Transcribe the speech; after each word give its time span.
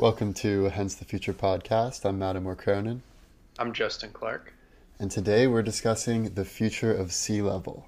Welcome 0.00 0.32
to 0.36 0.70
Hence 0.70 0.94
the 0.94 1.04
Future 1.04 1.34
podcast. 1.34 2.06
I'm 2.06 2.18
Mattimore 2.18 2.56
Cronin. 2.56 3.02
I'm 3.58 3.74
Justin 3.74 4.12
Clark. 4.12 4.54
And 4.98 5.10
today 5.10 5.46
we're 5.46 5.60
discussing 5.60 6.32
the 6.32 6.46
future 6.46 6.90
of 6.90 7.12
sea 7.12 7.42
level. 7.42 7.86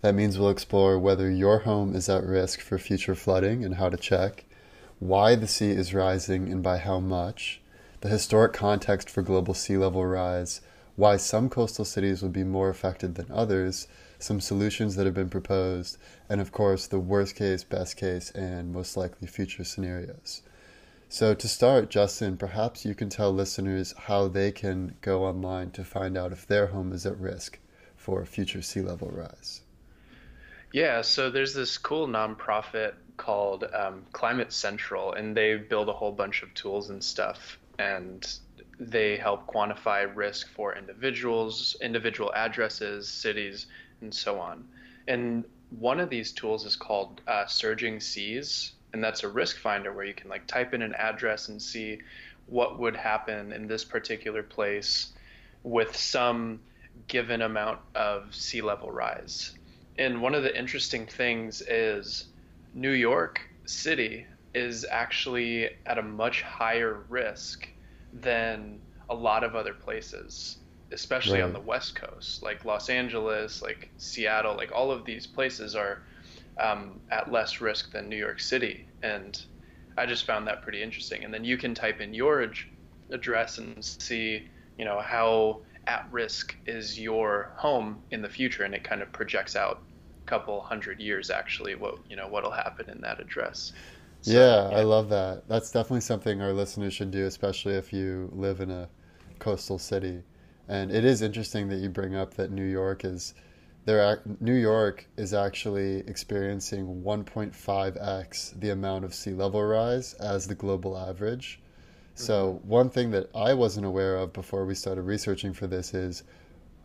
That 0.00 0.16
means 0.16 0.36
we'll 0.36 0.50
explore 0.50 0.98
whether 0.98 1.30
your 1.30 1.60
home 1.60 1.94
is 1.94 2.08
at 2.08 2.24
risk 2.24 2.60
for 2.60 2.78
future 2.78 3.14
flooding 3.14 3.64
and 3.64 3.76
how 3.76 3.90
to 3.90 3.96
check, 3.96 4.44
why 4.98 5.36
the 5.36 5.46
sea 5.46 5.70
is 5.70 5.94
rising 5.94 6.50
and 6.50 6.64
by 6.64 6.78
how 6.78 6.98
much, 6.98 7.60
the 8.00 8.08
historic 8.08 8.52
context 8.52 9.08
for 9.08 9.22
global 9.22 9.54
sea 9.54 9.76
level 9.76 10.04
rise, 10.04 10.62
why 10.96 11.16
some 11.16 11.48
coastal 11.48 11.84
cities 11.84 12.22
will 12.22 12.28
be 12.28 12.42
more 12.42 12.70
affected 12.70 13.14
than 13.14 13.30
others, 13.30 13.86
some 14.18 14.40
solutions 14.40 14.96
that 14.96 15.06
have 15.06 15.14
been 15.14 15.30
proposed, 15.30 15.96
and 16.28 16.40
of 16.40 16.50
course, 16.50 16.88
the 16.88 16.98
worst 16.98 17.36
case, 17.36 17.62
best 17.62 17.96
case, 17.96 18.32
and 18.32 18.72
most 18.72 18.96
likely 18.96 19.28
future 19.28 19.62
scenarios. 19.62 20.42
So, 21.12 21.34
to 21.34 21.46
start, 21.46 21.90
Justin, 21.90 22.38
perhaps 22.38 22.86
you 22.86 22.94
can 22.94 23.10
tell 23.10 23.34
listeners 23.34 23.92
how 23.98 24.28
they 24.28 24.50
can 24.50 24.96
go 25.02 25.24
online 25.24 25.70
to 25.72 25.84
find 25.84 26.16
out 26.16 26.32
if 26.32 26.46
their 26.46 26.68
home 26.68 26.90
is 26.90 27.04
at 27.04 27.18
risk 27.18 27.58
for 27.94 28.24
future 28.24 28.62
sea 28.62 28.80
level 28.80 29.10
rise. 29.10 29.60
Yeah, 30.72 31.02
so 31.02 31.28
there's 31.28 31.52
this 31.52 31.76
cool 31.76 32.08
nonprofit 32.08 32.94
called 33.18 33.64
um, 33.74 34.06
Climate 34.12 34.54
Central, 34.54 35.12
and 35.12 35.36
they 35.36 35.56
build 35.56 35.90
a 35.90 35.92
whole 35.92 36.12
bunch 36.12 36.42
of 36.42 36.54
tools 36.54 36.88
and 36.88 37.04
stuff. 37.04 37.58
And 37.78 38.26
they 38.80 39.18
help 39.18 39.46
quantify 39.46 40.10
risk 40.16 40.48
for 40.48 40.74
individuals, 40.74 41.76
individual 41.82 42.32
addresses, 42.34 43.06
cities, 43.06 43.66
and 44.00 44.14
so 44.14 44.40
on. 44.40 44.66
And 45.06 45.44
one 45.78 46.00
of 46.00 46.08
these 46.08 46.32
tools 46.32 46.64
is 46.64 46.74
called 46.74 47.20
uh, 47.26 47.44
Surging 47.44 48.00
Seas, 48.00 48.72
and 48.92 49.02
that's 49.02 49.22
a 49.22 49.28
risk 49.28 49.58
finder 49.58 49.92
where 49.92 50.04
you 50.04 50.14
can 50.14 50.28
like 50.28 50.46
type 50.46 50.74
in 50.74 50.82
an 50.82 50.94
address 50.94 51.48
and 51.48 51.60
see 51.60 51.98
what 52.46 52.78
would 52.78 52.96
happen 52.96 53.52
in 53.52 53.66
this 53.66 53.84
particular 53.84 54.42
place 54.42 55.12
with 55.62 55.96
some 55.96 56.60
given 57.08 57.42
amount 57.42 57.78
of 57.94 58.34
sea 58.34 58.60
level 58.60 58.90
rise. 58.90 59.52
And 59.98 60.20
one 60.20 60.34
of 60.34 60.42
the 60.42 60.58
interesting 60.58 61.06
things 61.06 61.62
is 61.62 62.28
New 62.74 62.90
York 62.90 63.40
City 63.64 64.26
is 64.54 64.84
actually 64.90 65.70
at 65.86 65.98
a 65.98 66.02
much 66.02 66.42
higher 66.42 67.04
risk 67.08 67.68
than 68.12 68.80
a 69.08 69.14
lot 69.14 69.44
of 69.44 69.54
other 69.54 69.72
places, 69.72 70.58
especially 70.90 71.40
right. 71.40 71.44
on 71.44 71.52
the 71.52 71.60
West 71.60 71.94
Coast, 71.94 72.42
like 72.42 72.64
Los 72.64 72.88
Angeles, 72.88 73.62
like 73.62 73.90
Seattle, 73.96 74.56
like 74.56 74.72
all 74.72 74.90
of 74.90 75.04
these 75.04 75.26
places 75.26 75.74
are 75.74 76.02
um, 76.58 77.00
at 77.10 77.30
less 77.30 77.60
risk 77.60 77.92
than 77.92 78.08
New 78.08 78.16
York 78.16 78.40
City. 78.40 78.86
And 79.02 79.40
I 79.96 80.06
just 80.06 80.26
found 80.26 80.46
that 80.46 80.62
pretty 80.62 80.82
interesting. 80.82 81.24
And 81.24 81.32
then 81.32 81.44
you 81.44 81.56
can 81.56 81.74
type 81.74 82.00
in 82.00 82.14
your 82.14 82.42
ad- 82.42 82.54
address 83.10 83.58
and 83.58 83.84
see, 83.84 84.48
you 84.78 84.84
know, 84.84 85.00
how 85.00 85.60
at 85.86 86.06
risk 86.10 86.56
is 86.66 86.98
your 86.98 87.52
home 87.56 88.02
in 88.10 88.22
the 88.22 88.28
future, 88.28 88.64
and 88.64 88.74
it 88.74 88.84
kind 88.84 89.02
of 89.02 89.12
projects 89.12 89.56
out 89.56 89.82
a 90.24 90.26
couple 90.26 90.60
hundred 90.60 91.00
years 91.00 91.30
actually 91.30 91.74
what 91.74 91.98
you 92.08 92.16
know 92.16 92.28
what'll 92.28 92.52
happen 92.52 92.88
in 92.88 93.00
that 93.00 93.20
address. 93.20 93.72
So, 94.20 94.30
yeah, 94.30 94.70
yeah, 94.70 94.78
I 94.78 94.82
love 94.82 95.08
that. 95.08 95.48
That's 95.48 95.72
definitely 95.72 96.02
something 96.02 96.40
our 96.40 96.52
listeners 96.52 96.94
should 96.94 97.10
do, 97.10 97.26
especially 97.26 97.74
if 97.74 97.92
you 97.92 98.30
live 98.32 98.60
in 98.60 98.70
a 98.70 98.88
coastal 99.40 99.80
city. 99.80 100.22
And 100.68 100.92
it 100.92 101.04
is 101.04 101.22
interesting 101.22 101.68
that 101.70 101.78
you 101.78 101.88
bring 101.88 102.14
up 102.14 102.34
that 102.34 102.52
New 102.52 102.64
York 102.64 103.04
is 103.04 103.34
there. 103.84 104.22
New 104.40 104.54
York 104.54 105.06
is 105.16 105.34
actually 105.34 105.98
experiencing 106.06 107.02
1.5x 107.04 108.60
the 108.60 108.70
amount 108.70 109.04
of 109.04 109.14
sea 109.14 109.32
level 109.32 109.62
rise 109.62 110.14
as 110.14 110.46
the 110.46 110.54
global 110.54 110.96
average. 110.96 111.60
So 112.14 112.54
mm-hmm. 112.54 112.68
one 112.68 112.90
thing 112.90 113.10
that 113.12 113.30
I 113.34 113.54
wasn't 113.54 113.86
aware 113.86 114.16
of 114.16 114.32
before 114.32 114.64
we 114.64 114.74
started 114.74 115.02
researching 115.02 115.52
for 115.52 115.66
this 115.66 115.94
is 115.94 116.24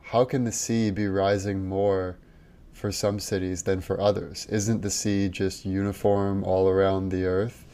how 0.02 0.24
can 0.24 0.46
the 0.46 0.52
sea 0.52 0.90
be 0.90 1.08
rising 1.08 1.68
more 1.68 2.18
for 2.72 2.92
some 2.92 3.20
cities 3.20 3.64
than 3.64 3.82
for 3.82 4.00
others? 4.00 4.46
Isn't 4.46 4.82
the 4.82 4.90
sea 4.90 5.30
just 5.30 5.66
uniform 5.66 6.44
all 6.44 6.70
around 6.70 7.10
the 7.10 7.26
earth? 7.26 7.66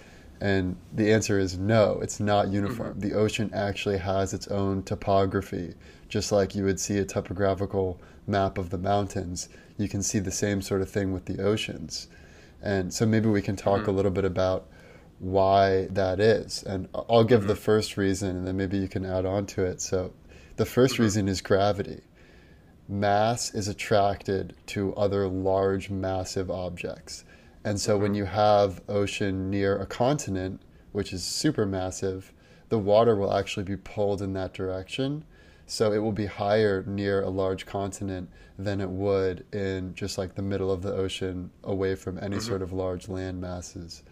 And 0.42 0.76
the 0.94 1.14
answer 1.14 1.40
is 1.40 1.58
no, 1.58 2.00
it's 2.02 2.20
not 2.20 2.50
uniform. 2.50 2.92
Mm-hmm. 2.92 3.00
The 3.00 3.14
ocean 3.14 3.50
actually 3.54 3.98
has 4.00 4.34
its 4.34 4.48
own 4.48 4.84
topography, 4.84 5.76
just 6.10 6.32
like 6.32 6.56
you 6.56 6.64
would 6.64 6.80
see 6.80 6.98
a 6.98 7.06
topographical 7.06 8.02
map 8.28 8.58
of 8.58 8.70
the 8.70 8.78
mountains. 8.78 9.50
You 9.78 9.90
can 9.90 10.04
see 10.04 10.20
the 10.20 10.32
same 10.32 10.62
sort 10.62 10.82
of 10.82 10.90
thing 10.90 11.14
with 11.14 11.26
the 11.26 11.44
oceans. 11.44 12.08
And 12.62 12.94
so 12.94 13.06
maybe 13.06 13.28
we 13.28 13.42
can 13.42 13.56
talk 13.56 13.82
mm-hmm. 13.82 13.90
a 13.90 13.94
little 13.94 14.12
bit 14.12 14.26
about 14.26 14.68
why 15.20 15.88
that 15.92 16.20
is. 16.20 16.64
And 16.64 16.88
I'll 16.94 17.24
give 17.24 17.42
mm-hmm. 17.42 17.50
the 17.50 17.56
first 17.56 17.98
reason 17.98 18.38
and 18.38 18.48
then 18.48 18.58
maybe 18.58 18.78
you 18.78 18.88
can 18.88 19.06
add 19.06 19.26
on 19.26 19.46
to 19.48 19.64
it. 19.64 19.82
So 19.82 20.14
the 20.56 20.64
1st 20.64 20.94
mm-hmm. 20.94 21.04
reason 21.04 21.28
is 21.28 21.42
gravity 21.42 22.02
mass 22.88 23.54
is 23.54 23.68
attracted 23.68 24.56
to 24.68 24.94
other 24.96 25.28
large, 25.28 25.90
massive 25.90 26.52
objects. 26.52 27.24
And 27.64 27.80
so 27.80 27.98
when 27.98 28.10
mm-hmm. 28.10 28.18
you 28.18 28.26
have 28.26 28.82
ocean 28.90 29.50
near 29.50 29.78
a 29.78 29.86
continent, 29.86 30.62
which 30.92 31.14
is 31.14 31.24
super 31.24 31.66
massive, 31.66 32.34
the 32.70 32.78
water 32.78 33.16
will 33.16 33.34
actually 33.34 33.64
be 33.64 33.78
pulled 33.78 34.22
in 34.22 34.34
that 34.34 34.54
direction. 34.54 35.24
So 35.74 35.92
it 35.92 35.98
will 35.98 36.12
be 36.12 36.28
higher 36.28 36.84
near 36.86 37.24
a 37.24 37.32
large 37.32 37.66
continent 37.66 38.30
than 38.60 38.80
it 38.80 38.92
would 38.92 39.44
in 39.52 39.96
just 39.96 40.20
like 40.20 40.36
the 40.36 40.44
middle 40.44 40.72
of 40.72 40.84
the 40.84 40.94
ocean 40.94 41.50
away 41.64 41.96
from 41.96 42.20
any 42.20 42.36
mm-hmm. 42.36 42.46
sort 42.46 42.62
of 42.62 42.74
large 42.74 43.10
land 43.10 43.42
masses. 43.42 44.04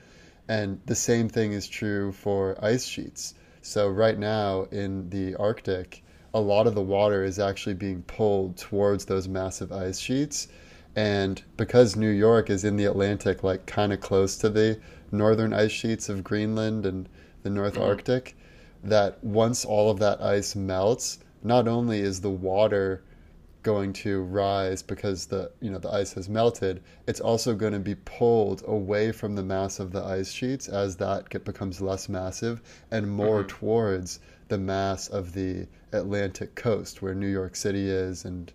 And 0.47 0.81
the 0.88 0.95
same 0.95 1.29
thing 1.29 1.53
is 1.53 1.67
true 1.67 2.13
for 2.13 2.57
ice 2.66 2.83
sheets. 2.85 3.35
So 3.61 3.89
right 3.89 4.17
now 4.17 4.63
in 4.71 5.11
the 5.11 5.35
Arctic, 5.35 6.03
a 6.33 6.41
lot 6.41 6.66
of 6.66 6.73
the 6.73 6.81
water 6.81 7.23
is 7.23 7.38
actually 7.38 7.75
being 7.75 8.01
pulled 8.01 8.57
towards 8.57 9.05
those 9.05 9.27
massive 9.27 9.71
ice 9.71 10.00
sheets. 10.00 10.47
And 10.95 11.44
because 11.57 11.95
New 11.95 12.09
York 12.09 12.50
is 12.50 12.63
in 12.63 12.75
the 12.75 12.85
Atlantic, 12.85 13.44
like 13.44 13.67
kind 13.67 13.94
of 13.94 14.01
close 14.01 14.35
to 14.38 14.50
the 14.50 14.79
northern 15.11 15.53
ice 15.53 15.69
sheets 15.71 16.09
of 16.09 16.23
Greenland 16.23 16.88
and 16.88 17.07
the 17.44 17.51
North 17.51 17.75
mm-hmm. 17.75 17.83
Arctic, 17.83 18.35
that 18.83 19.23
once 19.23 19.63
all 19.63 19.91
of 19.91 20.00
that 20.00 20.23
ice 20.23 20.55
melts, 20.55 21.19
not 21.44 21.68
only 21.68 22.00
is 22.00 22.22
the 22.22 22.29
water 22.29 23.03
going 23.63 23.94
to 23.94 24.22
rise 24.22 24.81
because 24.81 25.28
the 25.28 25.52
you 25.62 25.69
know 25.69 25.78
the 25.78 25.90
ice 25.91 26.13
has 26.13 26.28
melted 26.28 26.81
it's 27.06 27.19
also 27.19 27.53
going 27.53 27.74
to 27.74 27.79
be 27.79 27.94
pulled 27.94 28.63
away 28.66 29.12
from 29.12 29.35
the 29.35 29.44
mass 29.44 29.80
of 29.80 29.91
the 29.91 30.03
ice 30.03 30.31
sheets 30.31 30.68
as 30.68 30.96
that 30.96 31.30
get, 31.30 31.46
becomes 31.46 31.80
less 31.80 32.09
massive 32.09 32.59
and 32.90 33.07
more 33.07 33.44
mm-hmm. 33.44 33.59
towards 33.59 34.19
the 34.47 34.57
mass 34.57 35.07
of 35.07 35.31
the 35.34 35.68
Atlantic 35.94 36.56
coast 36.56 37.01
where 37.01 37.13
New 37.13 37.28
York 37.28 37.56
City 37.56 37.88
is 37.88 38.25
and 38.25 38.51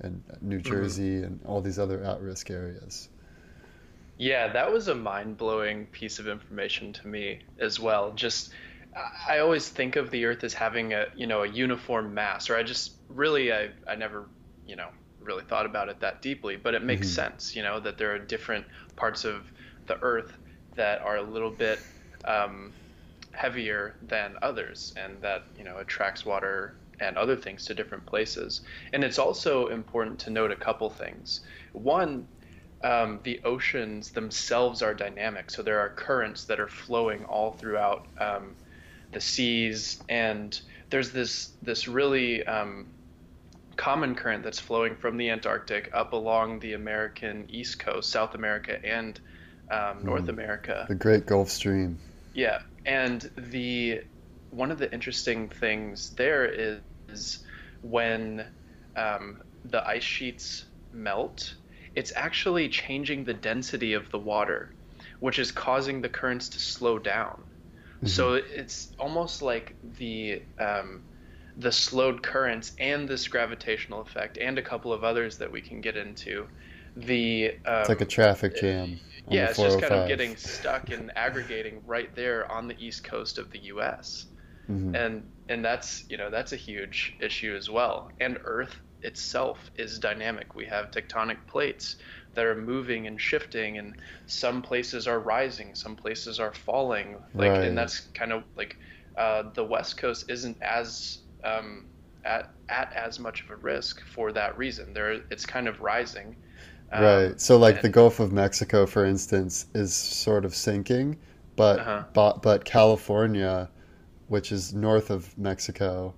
and 0.00 0.22
New 0.40 0.58
mm-hmm. 0.58 0.70
Jersey 0.72 1.16
mm-hmm. 1.16 1.24
and 1.24 1.40
all 1.44 1.60
these 1.60 1.78
other 1.78 2.02
at-risk 2.02 2.50
areas. 2.50 3.08
Yeah, 4.16 4.48
that 4.52 4.70
was 4.70 4.88
a 4.88 4.94
mind-blowing 4.94 5.86
piece 5.86 6.18
of 6.18 6.28
information 6.28 6.92
to 6.94 7.08
me 7.08 7.40
as 7.58 7.80
well. 7.80 8.12
Just 8.12 8.52
I 9.28 9.38
always 9.38 9.68
think 9.68 9.96
of 9.96 10.10
the 10.10 10.24
Earth 10.24 10.42
as 10.42 10.54
having 10.54 10.92
a 10.92 11.06
you 11.14 11.26
know 11.26 11.42
a 11.42 11.48
uniform 11.48 12.14
mass, 12.14 12.50
or 12.50 12.56
I 12.56 12.62
just 12.62 12.92
really 13.08 13.52
I 13.52 13.70
I 13.86 13.94
never 13.94 14.28
you 14.66 14.76
know 14.76 14.88
really 15.20 15.44
thought 15.44 15.66
about 15.66 15.88
it 15.88 16.00
that 16.00 16.22
deeply, 16.22 16.56
but 16.56 16.74
it 16.74 16.82
makes 16.82 17.06
mm-hmm. 17.08 17.14
sense, 17.14 17.54
you 17.54 17.62
know, 17.62 17.78
that 17.78 17.98
there 17.98 18.14
are 18.14 18.18
different 18.18 18.64
parts 18.96 19.24
of 19.24 19.44
the 19.86 19.98
Earth 20.02 20.32
that 20.74 21.02
are 21.02 21.16
a 21.16 21.22
little 21.22 21.50
bit 21.50 21.78
um, 22.24 22.72
heavier 23.32 23.96
than 24.02 24.36
others, 24.42 24.94
and 24.96 25.20
that 25.22 25.44
you 25.56 25.64
know 25.64 25.78
attracts 25.78 26.24
water 26.24 26.74
and 27.00 27.16
other 27.16 27.36
things 27.36 27.64
to 27.64 27.74
different 27.74 28.04
places. 28.04 28.60
And 28.92 29.02
it's 29.04 29.18
also 29.18 29.68
important 29.68 30.18
to 30.20 30.30
note 30.30 30.50
a 30.50 30.56
couple 30.56 30.90
things. 30.90 31.40
One, 31.72 32.26
um, 32.84 33.20
the 33.22 33.40
oceans 33.44 34.10
themselves 34.10 34.82
are 34.82 34.94
dynamic, 34.94 35.50
so 35.50 35.62
there 35.62 35.78
are 35.78 35.90
currents 35.90 36.44
that 36.44 36.60
are 36.60 36.68
flowing 36.68 37.24
all 37.24 37.52
throughout 37.52 38.06
um, 38.18 38.54
the 39.12 39.20
seas, 39.20 40.02
and 40.08 40.58
there's 40.90 41.10
this 41.10 41.52
this 41.62 41.88
really 41.88 42.44
um, 42.46 42.86
common 43.76 44.14
current 44.14 44.44
that's 44.44 44.60
flowing 44.60 44.94
from 44.96 45.16
the 45.16 45.30
Antarctic 45.30 45.90
up 45.94 46.12
along 46.12 46.60
the 46.60 46.74
American 46.74 47.46
East 47.48 47.78
Coast, 47.78 48.10
South 48.10 48.34
America, 48.34 48.84
and 48.84 49.18
um, 49.70 50.04
North 50.04 50.24
mm, 50.24 50.30
America. 50.30 50.84
The 50.88 50.94
Great 50.94 51.26
Gulf 51.26 51.50
Stream. 51.50 51.98
Yeah, 52.34 52.58
and 52.84 53.30
the 53.36 54.02
one 54.50 54.70
of 54.70 54.78
the 54.78 54.92
interesting 54.92 55.48
things 55.48 56.10
there 56.10 56.44
is, 56.44 56.80
is 57.08 57.38
when 57.82 58.44
um, 58.96 59.40
the 59.64 59.86
ice 59.86 60.02
sheets 60.02 60.64
melt, 60.92 61.54
it's 61.94 62.12
actually 62.16 62.68
changing 62.68 63.24
the 63.24 63.34
density 63.34 63.94
of 63.94 64.10
the 64.10 64.18
water, 64.18 64.74
which 65.20 65.38
is 65.38 65.52
causing 65.52 66.00
the 66.00 66.08
currents 66.08 66.48
to 66.50 66.60
slow 66.60 66.98
down. 66.98 67.42
Mm-hmm. 68.00 68.06
So 68.08 68.34
it's 68.34 68.92
almost 68.98 69.42
like 69.42 69.76
the 69.98 70.42
um, 70.58 71.02
the 71.58 71.70
slowed 71.70 72.22
currents 72.22 72.72
and 72.78 73.06
this 73.06 73.28
gravitational 73.28 74.00
effect 74.00 74.38
and 74.38 74.58
a 74.58 74.62
couple 74.62 74.92
of 74.92 75.04
others 75.04 75.36
that 75.38 75.52
we 75.52 75.60
can 75.60 75.82
get 75.82 75.96
into. 75.96 76.46
The 76.96 77.56
um, 77.66 77.80
it's 77.80 77.88
like 77.90 78.00
a 78.00 78.06
traffic 78.06 78.56
jam. 78.56 78.98
yeah, 79.28 79.46
it's 79.50 79.58
just 79.58 79.80
kind 79.80 79.92
of 79.92 80.08
getting 80.08 80.36
stuck 80.36 80.90
and 80.90 81.12
aggregating 81.14 81.82
right 81.86 82.14
there 82.14 82.50
on 82.50 82.68
the 82.68 82.76
east 82.78 83.04
coast 83.04 83.38
of 83.38 83.50
the 83.50 83.58
U.S. 83.64 84.26
Mm-hmm. 84.70 84.94
and 84.94 85.30
and 85.48 85.64
that's 85.64 86.04
you 86.08 86.16
know 86.16 86.30
that's 86.30 86.52
a 86.52 86.56
huge 86.56 87.16
issue 87.20 87.54
as 87.54 87.68
well. 87.68 88.10
And 88.18 88.38
Earth 88.44 88.76
itself 89.02 89.70
is 89.76 89.98
dynamic. 89.98 90.54
We 90.54 90.66
have 90.66 90.90
tectonic 90.90 91.38
plates 91.46 91.96
that 92.34 92.44
are 92.44 92.54
moving 92.54 93.06
and 93.06 93.20
shifting, 93.20 93.78
and 93.78 93.96
some 94.26 94.62
places 94.62 95.06
are 95.06 95.18
rising, 95.20 95.74
some 95.74 95.96
places 95.96 96.38
are 96.38 96.52
falling. 96.52 97.16
Like, 97.34 97.50
right. 97.50 97.64
and 97.64 97.76
that's 97.76 98.00
kind 98.14 98.32
of 98.32 98.44
like 98.56 98.76
uh, 99.16 99.44
the 99.54 99.64
West 99.64 99.96
Coast 99.96 100.30
isn't 100.30 100.60
as 100.62 101.18
um, 101.44 101.86
at 102.24 102.50
at 102.68 102.92
as 102.94 103.18
much 103.18 103.42
of 103.42 103.50
a 103.50 103.56
risk 103.56 104.00
for 104.06 104.32
that 104.32 104.56
reason. 104.56 104.92
There, 104.94 105.22
it's 105.30 105.46
kind 105.46 105.68
of 105.68 105.80
rising. 105.80 106.36
Um, 106.92 107.04
right. 107.04 107.40
So, 107.40 107.56
like 107.56 107.76
and, 107.76 107.84
the 107.84 107.88
Gulf 107.88 108.20
of 108.20 108.32
Mexico, 108.32 108.86
for 108.86 109.04
instance, 109.04 109.66
is 109.74 109.94
sort 109.94 110.44
of 110.44 110.54
sinking, 110.54 111.18
but 111.56 111.80
uh-huh. 111.80 112.04
but, 112.12 112.42
but 112.42 112.64
California, 112.64 113.68
which 114.28 114.52
is 114.52 114.74
north 114.74 115.10
of 115.10 115.36
Mexico, 115.38 116.14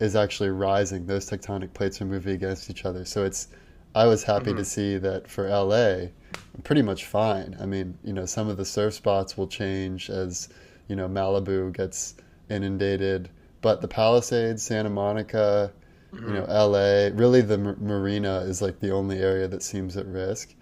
is 0.00 0.16
actually 0.16 0.50
rising. 0.50 1.06
Those 1.06 1.28
tectonic 1.28 1.72
plates 1.72 2.00
are 2.00 2.06
moving 2.06 2.34
against 2.34 2.70
each 2.70 2.84
other. 2.84 3.04
So 3.04 3.24
it's 3.24 3.48
I 3.94 4.06
was 4.06 4.24
happy 4.24 4.46
mm-hmm. 4.46 4.58
to 4.58 4.64
see 4.64 4.98
that 4.98 5.28
for 5.28 5.48
LA, 5.48 6.08
I'm 6.54 6.62
pretty 6.62 6.82
much 6.82 7.04
fine. 7.04 7.56
I 7.60 7.66
mean, 7.66 7.98
you 8.02 8.12
know, 8.12 8.26
some 8.26 8.48
of 8.48 8.56
the 8.56 8.64
surf 8.64 8.94
spots 8.94 9.36
will 9.36 9.46
change 9.46 10.10
as, 10.10 10.48
you 10.88 10.96
know, 10.96 11.08
Malibu 11.08 11.72
gets 11.72 12.14
inundated, 12.50 13.30
but 13.60 13.80
the 13.80 13.88
Palisades, 13.88 14.62
Santa 14.62 14.90
Monica, 14.90 15.72
mm-hmm. 16.12 16.28
you 16.28 16.34
know, 16.34 16.44
LA, 16.44 17.10
really 17.14 17.40
the 17.40 17.54
m- 17.54 17.76
marina 17.80 18.38
is 18.40 18.60
like 18.60 18.80
the 18.80 18.90
only 18.90 19.18
area 19.18 19.48
that 19.48 19.62
seems 19.62 19.96
at 19.96 20.06
risk. 20.06 20.54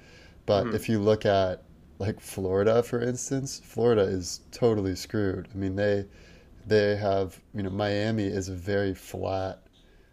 But 0.44 0.64
mm-hmm. 0.64 0.76
if 0.76 0.88
you 0.88 0.99
look 0.99 1.25
at 1.25 1.62
like 1.99 2.20
Florida, 2.20 2.82
for 2.82 3.00
instance, 3.00 3.61
Florida 3.64 4.02
is 4.02 4.40
totally 4.50 4.96
screwed. 4.96 5.49
I 5.55 5.56
mean, 5.56 5.76
they 5.76 6.05
they 6.67 6.96
have, 6.96 7.40
you 7.55 7.62
know, 7.62 7.70
Miami 7.70 8.25
is 8.25 8.49
a 8.49 8.55
very 8.55 8.94
flat 8.94 9.61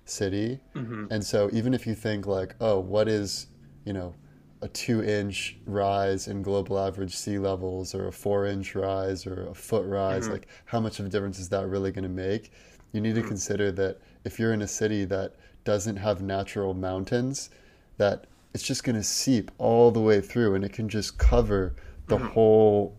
city. 0.09 0.59
Mm-hmm. 0.75 1.05
And 1.11 1.23
so 1.23 1.49
even 1.53 1.73
if 1.73 1.85
you 1.87 1.95
think 1.95 2.27
like, 2.27 2.55
oh, 2.59 2.79
what 2.79 3.07
is, 3.07 3.47
you 3.85 3.93
know, 3.93 4.13
a 4.61 4.67
two 4.67 5.03
inch 5.03 5.57
rise 5.65 6.27
in 6.27 6.41
global 6.41 6.77
average 6.77 7.15
sea 7.15 7.39
levels 7.39 7.95
or 7.95 8.07
a 8.07 8.11
four 8.11 8.45
inch 8.45 8.75
rise 8.75 9.25
or 9.25 9.47
a 9.47 9.53
foot 9.53 9.85
rise, 9.85 10.23
mm-hmm. 10.23 10.33
like 10.33 10.47
how 10.65 10.79
much 10.79 10.99
of 10.99 11.05
a 11.05 11.09
difference 11.09 11.39
is 11.39 11.49
that 11.49 11.67
really 11.67 11.91
going 11.91 12.03
to 12.03 12.09
make? 12.09 12.51
You 12.91 13.01
need 13.01 13.15
to 13.15 13.21
mm-hmm. 13.21 13.29
consider 13.29 13.71
that 13.73 13.99
if 14.25 14.39
you're 14.39 14.53
in 14.53 14.61
a 14.61 14.67
city 14.67 15.05
that 15.05 15.35
doesn't 15.63 15.97
have 15.97 16.21
natural 16.21 16.73
mountains, 16.73 17.49
that 17.97 18.25
it's 18.53 18.63
just 18.63 18.83
going 18.83 18.95
to 18.95 19.03
seep 19.03 19.51
all 19.57 19.91
the 19.91 19.99
way 19.99 20.21
through 20.21 20.55
and 20.55 20.63
it 20.63 20.73
can 20.73 20.89
just 20.89 21.17
cover 21.17 21.75
the 22.07 22.17
mm-hmm. 22.17 22.27
whole 22.27 22.97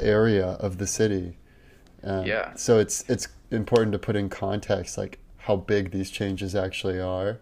area 0.00 0.46
of 0.46 0.78
the 0.78 0.86
city. 0.86 1.38
Um, 2.02 2.24
yeah. 2.26 2.54
So 2.54 2.78
it's 2.78 3.08
it's 3.08 3.28
important 3.50 3.92
to 3.92 3.98
put 3.98 4.16
in 4.16 4.28
context 4.28 4.96
like 4.98 5.18
how 5.50 5.56
big 5.56 5.90
these 5.90 6.10
changes 6.10 6.54
actually 6.54 7.00
are. 7.00 7.40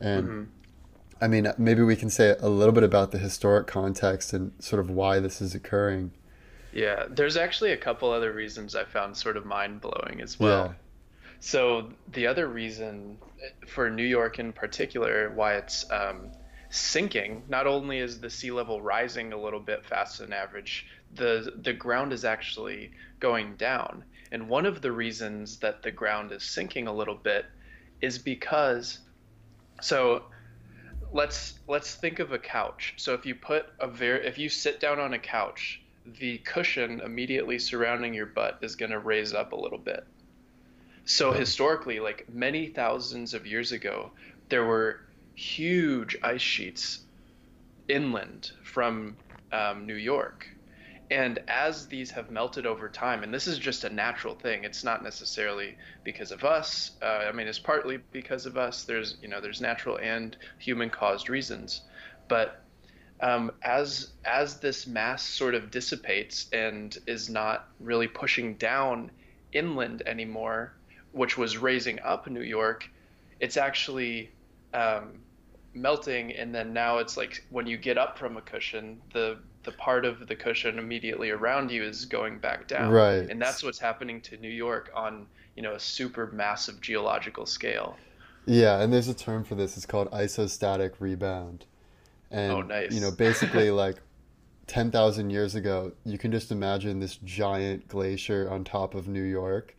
And 0.00 0.28
mm-hmm. 0.28 0.44
I 1.20 1.26
mean, 1.26 1.48
maybe 1.58 1.82
we 1.82 1.96
can 1.96 2.10
say 2.10 2.36
a 2.38 2.48
little 2.48 2.72
bit 2.72 2.84
about 2.84 3.10
the 3.10 3.18
historic 3.18 3.66
context 3.66 4.32
and 4.32 4.52
sort 4.60 4.78
of 4.78 4.88
why 4.88 5.18
this 5.18 5.40
is 5.40 5.52
occurring. 5.54 6.12
Yeah, 6.72 7.06
there's 7.08 7.36
actually 7.36 7.72
a 7.72 7.76
couple 7.76 8.10
other 8.12 8.32
reasons 8.32 8.76
I 8.76 8.84
found 8.84 9.16
sort 9.16 9.36
of 9.36 9.44
mind 9.44 9.80
blowing 9.80 10.20
as 10.22 10.38
well. 10.38 10.66
Yeah. 10.66 10.72
So 11.40 11.90
the 12.12 12.28
other 12.28 12.46
reason 12.46 13.18
for 13.66 13.90
New 13.90 14.04
York 14.04 14.38
in 14.38 14.52
particular, 14.52 15.32
why 15.34 15.54
it's 15.54 15.90
um, 15.90 16.30
sinking, 16.70 17.42
not 17.48 17.66
only 17.66 17.98
is 17.98 18.20
the 18.20 18.30
sea 18.30 18.52
level 18.52 18.80
rising 18.80 19.32
a 19.32 19.40
little 19.40 19.60
bit 19.60 19.84
faster 19.84 20.22
than 20.22 20.32
average, 20.32 20.86
the 21.14 21.52
the 21.62 21.72
ground 21.72 22.12
is 22.12 22.24
actually 22.24 22.92
going 23.18 23.56
down. 23.56 24.04
And 24.32 24.48
one 24.48 24.66
of 24.66 24.82
the 24.82 24.92
reasons 24.92 25.58
that 25.58 25.82
the 25.82 25.90
ground 25.90 26.32
is 26.32 26.42
sinking 26.42 26.86
a 26.86 26.92
little 26.92 27.14
bit 27.14 27.46
is 28.00 28.18
because 28.18 28.98
so 29.80 30.24
let's 31.12 31.58
let's 31.68 31.94
think 31.94 32.18
of 32.18 32.32
a 32.32 32.38
couch. 32.38 32.94
So 32.96 33.14
if 33.14 33.26
you 33.26 33.34
put 33.34 33.66
a 33.80 33.86
very 33.86 34.26
if 34.26 34.38
you 34.38 34.48
sit 34.48 34.80
down 34.80 34.98
on 34.98 35.14
a 35.14 35.18
couch, 35.18 35.80
the 36.04 36.38
cushion 36.38 37.00
immediately 37.00 37.58
surrounding 37.58 38.14
your 38.14 38.26
butt 38.26 38.58
is 38.62 38.76
going 38.76 38.92
to 38.92 38.98
raise 38.98 39.34
up 39.34 39.52
a 39.52 39.56
little 39.56 39.78
bit. 39.78 40.06
So 41.04 41.32
historically, 41.32 42.00
like 42.00 42.26
many 42.28 42.66
thousands 42.66 43.34
of 43.34 43.46
years 43.46 43.72
ago, 43.72 44.10
there 44.48 44.64
were 44.64 45.00
huge 45.34 46.16
ice 46.22 46.40
sheets 46.40 47.00
inland 47.88 48.50
from 48.64 49.16
um, 49.52 49.86
New 49.86 49.94
York 49.94 50.48
and 51.10 51.38
as 51.48 51.86
these 51.86 52.10
have 52.10 52.30
melted 52.30 52.66
over 52.66 52.88
time, 52.88 53.22
and 53.22 53.32
this 53.32 53.46
is 53.46 53.58
just 53.58 53.84
a 53.84 53.90
natural 53.90 54.34
thing, 54.34 54.64
it's 54.64 54.82
not 54.82 55.02
necessarily 55.02 55.76
because 56.04 56.32
of 56.32 56.44
us. 56.44 56.92
Uh, 57.00 57.24
I 57.28 57.32
mean, 57.32 57.46
it's 57.46 57.58
partly 57.58 57.98
because 58.12 58.46
of 58.46 58.56
us. 58.56 58.84
There's 58.84 59.16
you 59.22 59.28
know 59.28 59.40
there's 59.40 59.60
natural 59.60 59.98
and 59.98 60.36
human 60.58 60.90
caused 60.90 61.28
reasons, 61.30 61.82
but 62.28 62.62
um, 63.20 63.52
as 63.62 64.12
as 64.24 64.58
this 64.58 64.86
mass 64.86 65.22
sort 65.22 65.54
of 65.54 65.70
dissipates 65.70 66.48
and 66.52 66.96
is 67.06 67.30
not 67.30 67.68
really 67.80 68.08
pushing 68.08 68.54
down 68.54 69.10
inland 69.52 70.02
anymore, 70.06 70.72
which 71.12 71.38
was 71.38 71.56
raising 71.56 72.00
up 72.00 72.26
New 72.26 72.42
York, 72.42 72.88
it's 73.40 73.56
actually 73.56 74.30
um, 74.74 75.20
melting, 75.72 76.32
and 76.32 76.54
then 76.54 76.72
now 76.72 76.98
it's 76.98 77.16
like 77.16 77.44
when 77.50 77.66
you 77.66 77.76
get 77.76 77.96
up 77.96 78.18
from 78.18 78.36
a 78.36 78.42
cushion, 78.42 79.00
the 79.12 79.38
the 79.66 79.72
part 79.72 80.06
of 80.06 80.26
the 80.26 80.34
cushion 80.34 80.78
immediately 80.78 81.30
around 81.30 81.70
you 81.70 81.82
is 81.82 82.06
going 82.06 82.38
back 82.38 82.66
down. 82.66 82.90
Right. 82.90 83.28
And 83.28 83.40
that's 83.40 83.62
what's 83.62 83.78
happening 83.78 84.22
to 84.22 84.38
New 84.38 84.48
York 84.48 84.90
on, 84.94 85.26
you 85.54 85.62
know, 85.62 85.72
a 85.72 85.80
super 85.80 86.28
massive 86.32 86.80
geological 86.80 87.44
scale. 87.44 87.96
Yeah, 88.46 88.80
and 88.80 88.92
there's 88.92 89.08
a 89.08 89.14
term 89.14 89.44
for 89.44 89.56
this. 89.56 89.76
It's 89.76 89.84
called 89.84 90.10
isostatic 90.12 90.92
rebound. 91.00 91.66
And 92.30 92.52
oh, 92.52 92.62
nice. 92.62 92.92
you 92.92 93.00
know, 93.00 93.10
basically 93.10 93.70
like 93.84 93.96
10,000 94.68 95.28
years 95.28 95.54
ago, 95.54 95.92
you 96.04 96.16
can 96.16 96.32
just 96.32 96.50
imagine 96.50 97.00
this 97.00 97.18
giant 97.24 97.88
glacier 97.88 98.48
on 98.50 98.64
top 98.64 98.94
of 98.94 99.08
New 99.08 99.22
York 99.22 99.76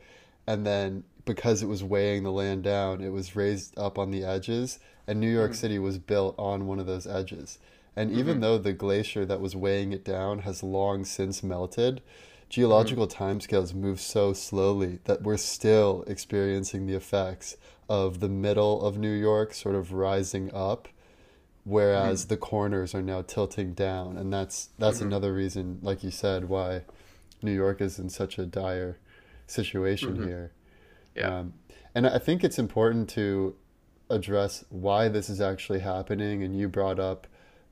and 0.47 0.65
then 0.65 1.03
because 1.25 1.61
it 1.61 1.67
was 1.67 1.83
weighing 1.83 2.23
the 2.23 2.31
land 2.31 2.63
down, 2.63 3.01
it 3.01 3.09
was 3.09 3.35
raised 3.35 3.77
up 3.77 3.99
on 3.99 4.11
the 4.11 4.23
edges 4.23 4.79
and 5.07 5.19
New 5.19 5.29
York 5.29 5.51
mm. 5.51 5.55
City 5.55 5.79
was 5.79 5.97
built 5.97 6.35
on 6.37 6.67
one 6.67 6.79
of 6.79 6.85
those 6.85 7.05
edges. 7.05 7.59
And 7.97 8.11
even 8.11 8.33
mm-hmm. 8.33 8.41
though 8.41 8.57
the 8.59 8.73
glacier 8.73 9.25
that 9.25 9.41
was 9.41 9.55
weighing 9.55 9.91
it 9.91 10.05
down 10.05 10.39
has 10.39 10.61
long 10.61 11.03
since 11.03 11.41
melted, 11.41 11.99
geological 12.47 13.07
mm-hmm. 13.07 13.23
timescales 13.23 13.73
move 13.73 13.99
so 13.99 14.33
slowly 14.33 14.99
that 15.05 15.23
we're 15.23 15.35
still 15.35 16.03
experiencing 16.05 16.85
the 16.85 16.93
effects 16.93 17.57
of 17.89 18.19
the 18.19 18.29
middle 18.29 18.85
of 18.85 18.99
New 18.99 19.11
York 19.11 19.51
sort 19.51 19.73
of 19.73 19.93
rising 19.93 20.53
up, 20.53 20.87
whereas 21.63 22.21
mm-hmm. 22.21 22.29
the 22.29 22.37
corners 22.37 22.93
are 22.93 23.01
now 23.01 23.23
tilting 23.23 23.73
down. 23.73 24.15
And 24.15 24.31
that's 24.31 24.69
that's 24.77 24.97
mm-hmm. 24.97 25.07
another 25.07 25.33
reason, 25.33 25.79
like 25.81 26.03
you 26.03 26.11
said, 26.11 26.49
why 26.49 26.83
New 27.41 27.53
York 27.53 27.81
is 27.81 27.97
in 27.97 28.09
such 28.09 28.37
a 28.37 28.45
dire 28.45 28.99
situation 29.47 30.17
mm-hmm. 30.17 30.27
here. 30.27 30.51
Yeah. 31.15 31.39
Um, 31.39 31.53
and 31.95 32.05
I 32.05 32.19
think 32.19 32.43
it's 32.43 32.59
important 32.59 33.09
to 33.09 33.55
address 34.07 34.65
why 34.69 35.07
this 35.07 35.31
is 35.31 35.41
actually 35.41 35.79
happening. 35.79 36.43
And 36.43 36.55
you 36.55 36.67
brought 36.67 36.99
up 36.99 37.25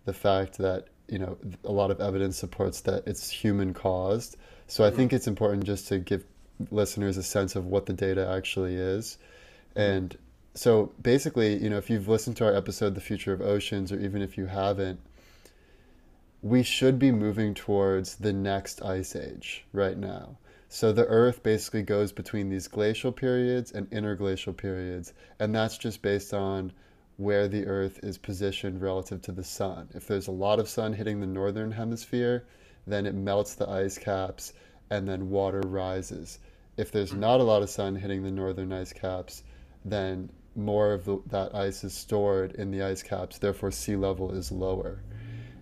the 0.06 0.14
fact 0.14 0.58
that 0.60 0.88
you 1.08 1.20
know 1.20 1.38
a 1.64 1.72
lot 1.72 1.92
of 1.92 2.00
evidence 2.00 2.38
supports 2.38 2.82
that 2.82 3.08
it's 3.08 3.30
human 3.30 3.74
caused. 3.74 4.38
So 4.68 4.84
I 4.84 4.88
mm-hmm. 4.88 4.98
think 4.98 5.14
it's 5.14 5.28
important 5.28 5.66
just 5.66 5.88
to 5.90 6.00
give 6.00 6.24
listeners 6.72 7.18
a 7.18 7.24
sense 7.24 7.56
of 7.56 7.66
what 7.66 7.86
the 7.86 7.94
data 7.94 8.28
actually 8.28 8.76
is. 8.76 9.18
And 9.76 10.18
so 10.54 10.94
basically, 11.02 11.58
you 11.58 11.70
know, 11.70 11.78
if 11.78 11.90
you've 11.90 12.08
listened 12.08 12.38
to 12.38 12.46
our 12.46 12.56
episode, 12.56 12.96
The 12.96 13.02
Future 13.02 13.34
of 13.34 13.42
Oceans, 13.42 13.92
or 13.92 14.00
even 14.00 14.22
if 14.22 14.38
you 14.38 14.46
haven't, 14.46 15.00
we 16.42 16.64
should 16.64 16.98
be 16.98 17.12
moving 17.12 17.54
towards 17.54 18.16
the 18.16 18.32
next 18.32 18.82
ice 18.82 19.16
age 19.16 19.66
right 19.74 19.98
now. 19.98 20.38
So 20.70 20.92
the 20.92 21.06
Earth 21.06 21.44
basically 21.44 21.84
goes 21.84 22.12
between 22.12 22.50
these 22.50 22.68
glacial 22.68 23.12
periods 23.12 23.72
and 23.72 23.90
interglacial 23.92 24.54
periods, 24.54 25.14
and 25.40 25.54
that's 25.54 25.78
just 25.78 26.02
based 26.02 26.34
on 26.34 26.72
where 27.17 27.48
the 27.48 27.65
Earth 27.65 28.00
is 28.03 28.17
positioned 28.17 28.81
relative 28.81 29.22
to 29.22 29.31
the 29.31 29.43
sun. 29.43 29.89
If 29.93 30.07
there's 30.07 30.27
a 30.27 30.31
lot 30.31 30.60
of 30.60 30.67
sun 30.67 30.93
hitting 30.93 31.22
the 31.22 31.27
northern 31.27 31.72
hemisphere, 31.72 32.45
then 32.86 33.05
it 33.05 33.15
melts 33.15 33.55
the 33.55 33.69
ice 33.69 33.98
caps 33.98 34.53
and 34.89 35.07
then 35.07 35.29
water 35.29 35.62
rises. 35.62 36.39
If 36.77 36.91
there's 36.91 37.12
mm-hmm. 37.12 37.22
not 37.22 37.39
a 37.39 37.43
lot 37.43 37.62
of 37.62 37.69
sun 37.69 37.95
hitting 37.95 38.24
the 38.24 38.31
northern 38.31 38.74
ice 38.74 38.91
caps, 38.91 39.43
then 39.86 40.29
more 40.55 40.93
of 40.93 41.05
the, 41.05 41.22
that 41.27 41.55
ice 41.55 41.84
is 41.84 41.93
stored 41.93 42.53
in 42.53 42.72
the 42.72 42.84
ice 42.84 43.03
caps, 43.03 43.38
therefore, 43.38 43.72
sea 43.72 43.95
level 43.95 44.31
is 44.31 44.51
lower. 44.51 45.01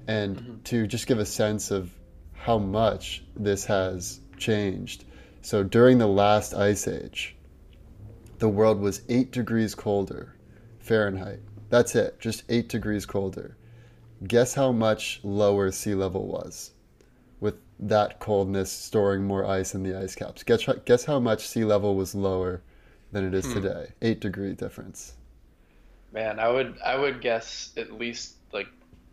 And 0.08 0.38
mm-hmm. 0.38 0.64
to 0.64 0.88
just 0.88 1.08
give 1.08 1.20
a 1.20 1.26
sense 1.26 1.72
of 1.72 1.92
how 2.34 2.58
much 2.58 3.24
this 3.36 3.66
has 3.66 4.20
changed. 4.38 5.06
So 5.42 5.64
during 5.64 5.98
the 5.98 6.08
last 6.08 6.54
ice 6.54 6.88
age, 6.88 7.36
the 8.40 8.50
world 8.50 8.80
was 8.80 9.02
8 9.08 9.32
degrees 9.32 9.76
colder 9.76 10.36
Fahrenheit. 10.84 11.40
That's 11.70 11.96
it, 11.96 12.20
just 12.20 12.44
8 12.50 12.68
degrees 12.70 13.06
colder. 13.06 13.56
guess 14.28 14.54
how 14.54 14.72
much 14.72 15.20
lower 15.24 15.70
sea 15.72 15.94
level 15.96 16.26
was 16.28 16.72
with 17.42 17.56
that 17.80 18.20
coldness 18.22 18.72
storing 18.72 19.24
more 19.26 19.46
ice 19.46 19.76
in 19.76 19.84
the 19.84 19.98
ice 19.98 20.16
caps. 20.16 20.44
Guess, 20.44 20.70
guess 20.86 21.04
how 21.06 21.20
much 21.20 21.46
sea 21.46 21.66
level 21.66 21.96
was 21.96 22.16
lower 22.16 22.62
than 23.12 23.26
it 23.28 23.34
is 23.34 23.46
Hmm. 23.46 23.54
today? 23.62 23.88
Eight 24.02 24.22
degree 24.22 24.54
difference. 24.54 25.16
Man, 26.14 26.40
I 26.40 26.48
would 26.50 26.78
I 26.86 26.96
would 26.98 27.20
guess 27.22 27.74
at 27.76 27.92
least 27.94 28.36
like 28.54 28.68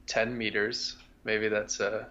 10 0.06 0.36
meters. 0.38 0.96
Maybe 1.24 1.48
that's 1.48 1.80
a 1.80 2.06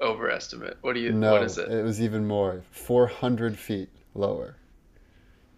overestimate. 0.00 0.78
What 0.80 0.94
do 0.94 1.00
you 1.00 1.12
No, 1.12 1.32
what 1.34 1.42
is 1.44 1.56
it? 1.58 1.70
it 1.70 1.84
was 1.84 2.00
even 2.00 2.26
more. 2.26 2.62
400 2.72 3.56
feet 3.56 3.90
lower. 4.14 4.56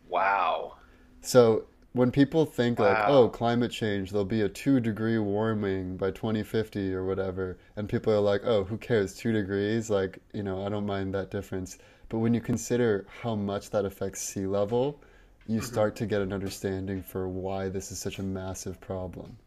Wow. 0.09 0.75
So 1.23 1.65
when 1.97 2.11
people 2.11 2.45
think 2.45 2.79
like, 2.79 3.09
oh, 3.09 3.27
climate 3.27 3.71
change, 3.71 4.11
there'll 4.11 4.27
be 4.27 4.43
a 4.43 4.49
two 4.51 4.81
degree 4.81 5.19
warming 5.19 5.97
by 5.97 6.11
2050 6.11 6.93
or 6.93 7.07
whatever, 7.07 7.57
and 7.75 7.89
people 7.89 8.13
are 8.13 8.21
like, 8.21 8.43
oh, 8.45 8.65
who 8.65 8.77
cares? 8.77 9.15
Two 9.15 9.33
degrees? 9.33 9.89
Like, 9.89 10.19
you 10.35 10.43
know, 10.43 10.65
I 10.67 10.69
don't 10.69 10.85
mind 10.85 11.15
that 11.15 11.31
difference. 11.31 11.79
But 12.11 12.19
when 12.19 12.35
you 12.35 12.43
consider 12.43 13.07
how 13.23 13.35
much 13.35 13.71
that 13.71 13.87
affects 13.87 14.21
sea 14.21 14.47
level, 14.47 15.01
you 15.47 15.61
mm-hmm. 15.61 15.67
start 15.67 15.97
to 15.97 16.07
get 16.07 16.21
an 16.21 16.35
understanding 16.35 17.03
for 17.03 17.29
why 17.29 17.71
this 17.71 17.91
is 17.91 17.99
such 17.99 18.19
a 18.19 18.23
massive 18.23 18.79
problem. 18.79 19.39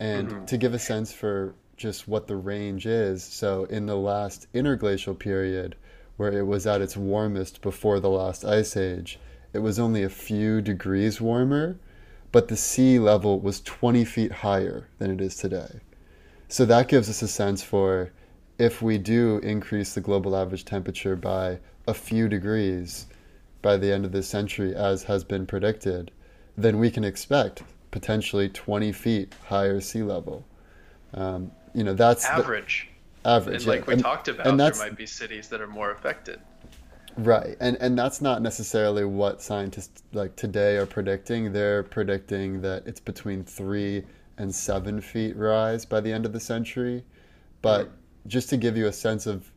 And 0.00 0.28
mm-hmm. 0.28 0.44
to 0.46 0.56
give 0.56 0.74
a 0.74 0.78
sense 0.80 1.12
for 1.12 1.54
just 1.76 2.08
what 2.08 2.26
the 2.26 2.36
range 2.36 2.84
is, 2.84 3.22
so 3.22 3.64
in 3.66 3.86
the 3.86 3.96
last 3.96 4.48
interglacial 4.54 5.14
period, 5.14 5.76
where 6.16 6.32
it 6.32 6.46
was 6.46 6.66
at 6.66 6.80
its 6.80 6.96
warmest 6.96 7.60
before 7.60 8.00
the 8.00 8.10
last 8.10 8.44
ice 8.44 8.76
age, 8.76 9.20
it 9.54 9.60
was 9.60 9.78
only 9.78 10.02
a 10.02 10.08
few 10.10 10.60
degrees 10.60 11.20
warmer, 11.20 11.76
but 12.32 12.48
the 12.48 12.56
sea 12.56 12.98
level 12.98 13.38
was 13.38 13.60
20 13.60 14.04
feet 14.04 14.32
higher 14.32 14.88
than 14.98 15.12
it 15.12 15.20
is 15.20 15.36
today. 15.36 15.80
So 16.48 16.64
that 16.66 16.88
gives 16.88 17.08
us 17.08 17.22
a 17.22 17.28
sense 17.28 17.62
for 17.62 18.10
if 18.58 18.82
we 18.82 18.98
do 18.98 19.38
increase 19.38 19.94
the 19.94 20.00
global 20.00 20.36
average 20.36 20.64
temperature 20.64 21.14
by 21.16 21.60
a 21.86 21.94
few 21.94 22.28
degrees 22.28 23.06
by 23.62 23.76
the 23.76 23.92
end 23.92 24.04
of 24.04 24.12
this 24.12 24.28
century, 24.28 24.74
as 24.74 25.04
has 25.04 25.22
been 25.24 25.46
predicted, 25.46 26.10
then 26.56 26.78
we 26.78 26.90
can 26.90 27.04
expect 27.04 27.62
potentially 27.92 28.48
20 28.48 28.90
feet 28.92 29.32
higher 29.46 29.80
sea 29.80 30.02
level. 30.02 30.44
Um, 31.14 31.52
you 31.74 31.84
know, 31.84 31.94
that's 31.94 32.24
the 32.26 32.32
Average. 32.32 32.88
average. 33.24 33.54
And 33.56 33.64
yeah. 33.64 33.70
like 33.70 33.86
we 33.86 33.94
And- 33.94 34.02
talked 34.02 34.26
about, 34.28 34.46
and 34.48 34.58
there 34.58 34.74
might 34.78 34.96
be 34.96 35.06
cities 35.06 35.48
that 35.48 35.60
are 35.60 35.68
more 35.68 35.92
affected. 35.92 36.40
Right. 37.16 37.56
And 37.60 37.76
and 37.80 37.96
that's 37.96 38.20
not 38.20 38.42
necessarily 38.42 39.04
what 39.04 39.40
scientists 39.40 40.02
like 40.12 40.34
today 40.36 40.76
are 40.76 40.86
predicting. 40.86 41.52
They're 41.52 41.82
predicting 41.82 42.60
that 42.62 42.86
it's 42.86 43.00
between 43.00 43.44
three 43.44 44.04
and 44.36 44.52
seven 44.52 45.00
feet 45.00 45.36
rise 45.36 45.84
by 45.84 46.00
the 46.00 46.12
end 46.12 46.26
of 46.26 46.32
the 46.32 46.40
century. 46.40 47.04
But 47.62 47.90
just 48.26 48.50
to 48.50 48.56
give 48.56 48.76
you 48.76 48.86
a 48.86 48.92
sense 48.92 49.26
of 49.26 49.50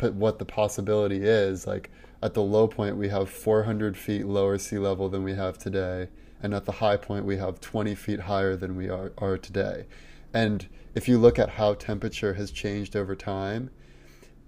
what 0.00 0.38
the 0.38 0.44
possibility 0.44 1.22
is, 1.22 1.66
like 1.66 1.90
at 2.22 2.34
the 2.34 2.42
low 2.42 2.66
point 2.66 2.96
we 2.96 3.08
have 3.08 3.28
400 3.28 3.96
feet 3.96 4.26
lower 4.26 4.58
sea 4.58 4.78
level 4.78 5.08
than 5.08 5.22
we 5.22 5.34
have 5.34 5.58
today, 5.58 6.08
and 6.42 6.54
at 6.54 6.64
the 6.64 6.72
high 6.72 6.96
point 6.96 7.24
we 7.24 7.36
have 7.36 7.60
20 7.60 7.94
feet 7.94 8.20
higher 8.20 8.56
than 8.56 8.74
we 8.74 8.88
are, 8.88 9.12
are 9.18 9.36
today. 9.36 9.86
And 10.32 10.66
if 10.94 11.08
you 11.08 11.18
look 11.18 11.38
at 11.38 11.50
how 11.50 11.74
temperature 11.74 12.34
has 12.34 12.50
changed 12.50 12.96
over 12.96 13.14
time, 13.14 13.70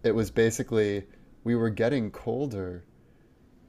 it 0.02 0.14
was 0.14 0.30
basically 0.30 1.04
we 1.44 1.54
were 1.54 1.70
getting 1.70 2.10
colder 2.10 2.84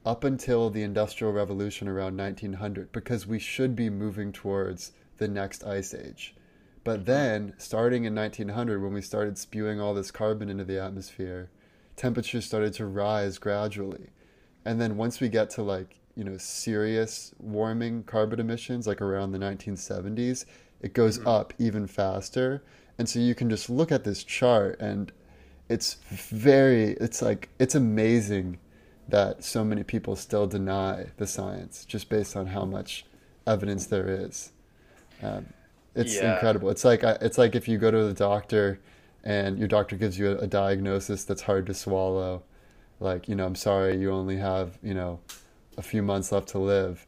up 0.05 0.23
until 0.23 0.69
the 0.69 0.83
industrial 0.83 1.33
revolution 1.33 1.87
around 1.87 2.17
1900 2.17 2.91
because 2.91 3.27
we 3.27 3.39
should 3.39 3.75
be 3.75 3.89
moving 3.89 4.31
towards 4.31 4.93
the 5.17 5.27
next 5.27 5.63
ice 5.63 5.93
age. 5.93 6.35
But 6.83 7.05
then 7.05 7.53
starting 7.57 8.05
in 8.05 8.13
1900 8.15 8.81
when 8.81 8.93
we 8.93 9.01
started 9.01 9.37
spewing 9.37 9.81
all 9.81 9.93
this 9.93 10.11
carbon 10.11 10.49
into 10.49 10.63
the 10.63 10.81
atmosphere 10.81 11.49
temperatures 11.95 12.45
started 12.45 12.73
to 12.73 12.85
rise 12.85 13.37
gradually. 13.37 14.09
And 14.65 14.81
then 14.81 14.97
once 14.97 15.19
we 15.19 15.29
get 15.29 15.49
to 15.51 15.63
like 15.63 15.99
you 16.15 16.23
know 16.23 16.37
serious 16.37 17.33
warming 17.39 18.03
carbon 18.03 18.39
emissions 18.39 18.87
like 18.87 19.01
around 19.01 19.31
the 19.31 19.37
1970s 19.37 20.45
it 20.81 20.93
goes 20.93 21.19
mm-hmm. 21.19 21.27
up 21.27 21.53
even 21.57 21.87
faster. 21.87 22.63
And 22.97 23.09
so 23.09 23.19
you 23.19 23.35
can 23.35 23.49
just 23.49 23.69
look 23.69 23.91
at 23.91 24.03
this 24.03 24.23
chart 24.23 24.79
and 24.79 25.11
it's 25.69 25.95
very 26.09 26.91
it's 27.01 27.21
like 27.21 27.49
it's 27.59 27.75
amazing 27.75 28.59
that 29.07 29.43
so 29.43 29.63
many 29.63 29.83
people 29.83 30.15
still 30.15 30.47
deny 30.47 31.07
the 31.17 31.27
science 31.27 31.85
just 31.85 32.09
based 32.09 32.35
on 32.35 32.47
how 32.47 32.65
much 32.65 33.05
evidence 33.45 33.85
there 33.87 34.07
is. 34.07 34.51
Um, 35.21 35.47
it's 35.95 36.15
Yeah. 36.15 36.33
incredible. 36.33 36.69
It's 36.69 36.83
like 36.85 37.03
it's 37.03 37.37
like 37.37 37.55
if 37.55 37.67
you 37.67 37.77
go 37.77 37.91
to 37.91 38.03
the 38.05 38.13
doctor 38.13 38.79
and 39.23 39.57
your 39.57 39.67
doctor 39.67 39.95
gives 39.95 40.19
you 40.19 40.31
a, 40.31 40.37
a 40.39 40.47
diagnosis 40.47 41.23
that's 41.23 41.43
hard 41.43 41.65
to 41.67 41.73
swallow 41.73 42.43
like 42.99 43.27
you 43.27 43.35
know 43.35 43.45
i'm 43.45 43.55
sorry 43.55 43.97
you 43.97 44.09
only 44.11 44.37
have 44.37 44.77
you 44.81 44.93
know 44.93 45.19
a 45.77 45.81
few 45.81 46.01
months 46.01 46.31
left 46.31 46.47
to 46.49 46.59
live. 46.59 47.05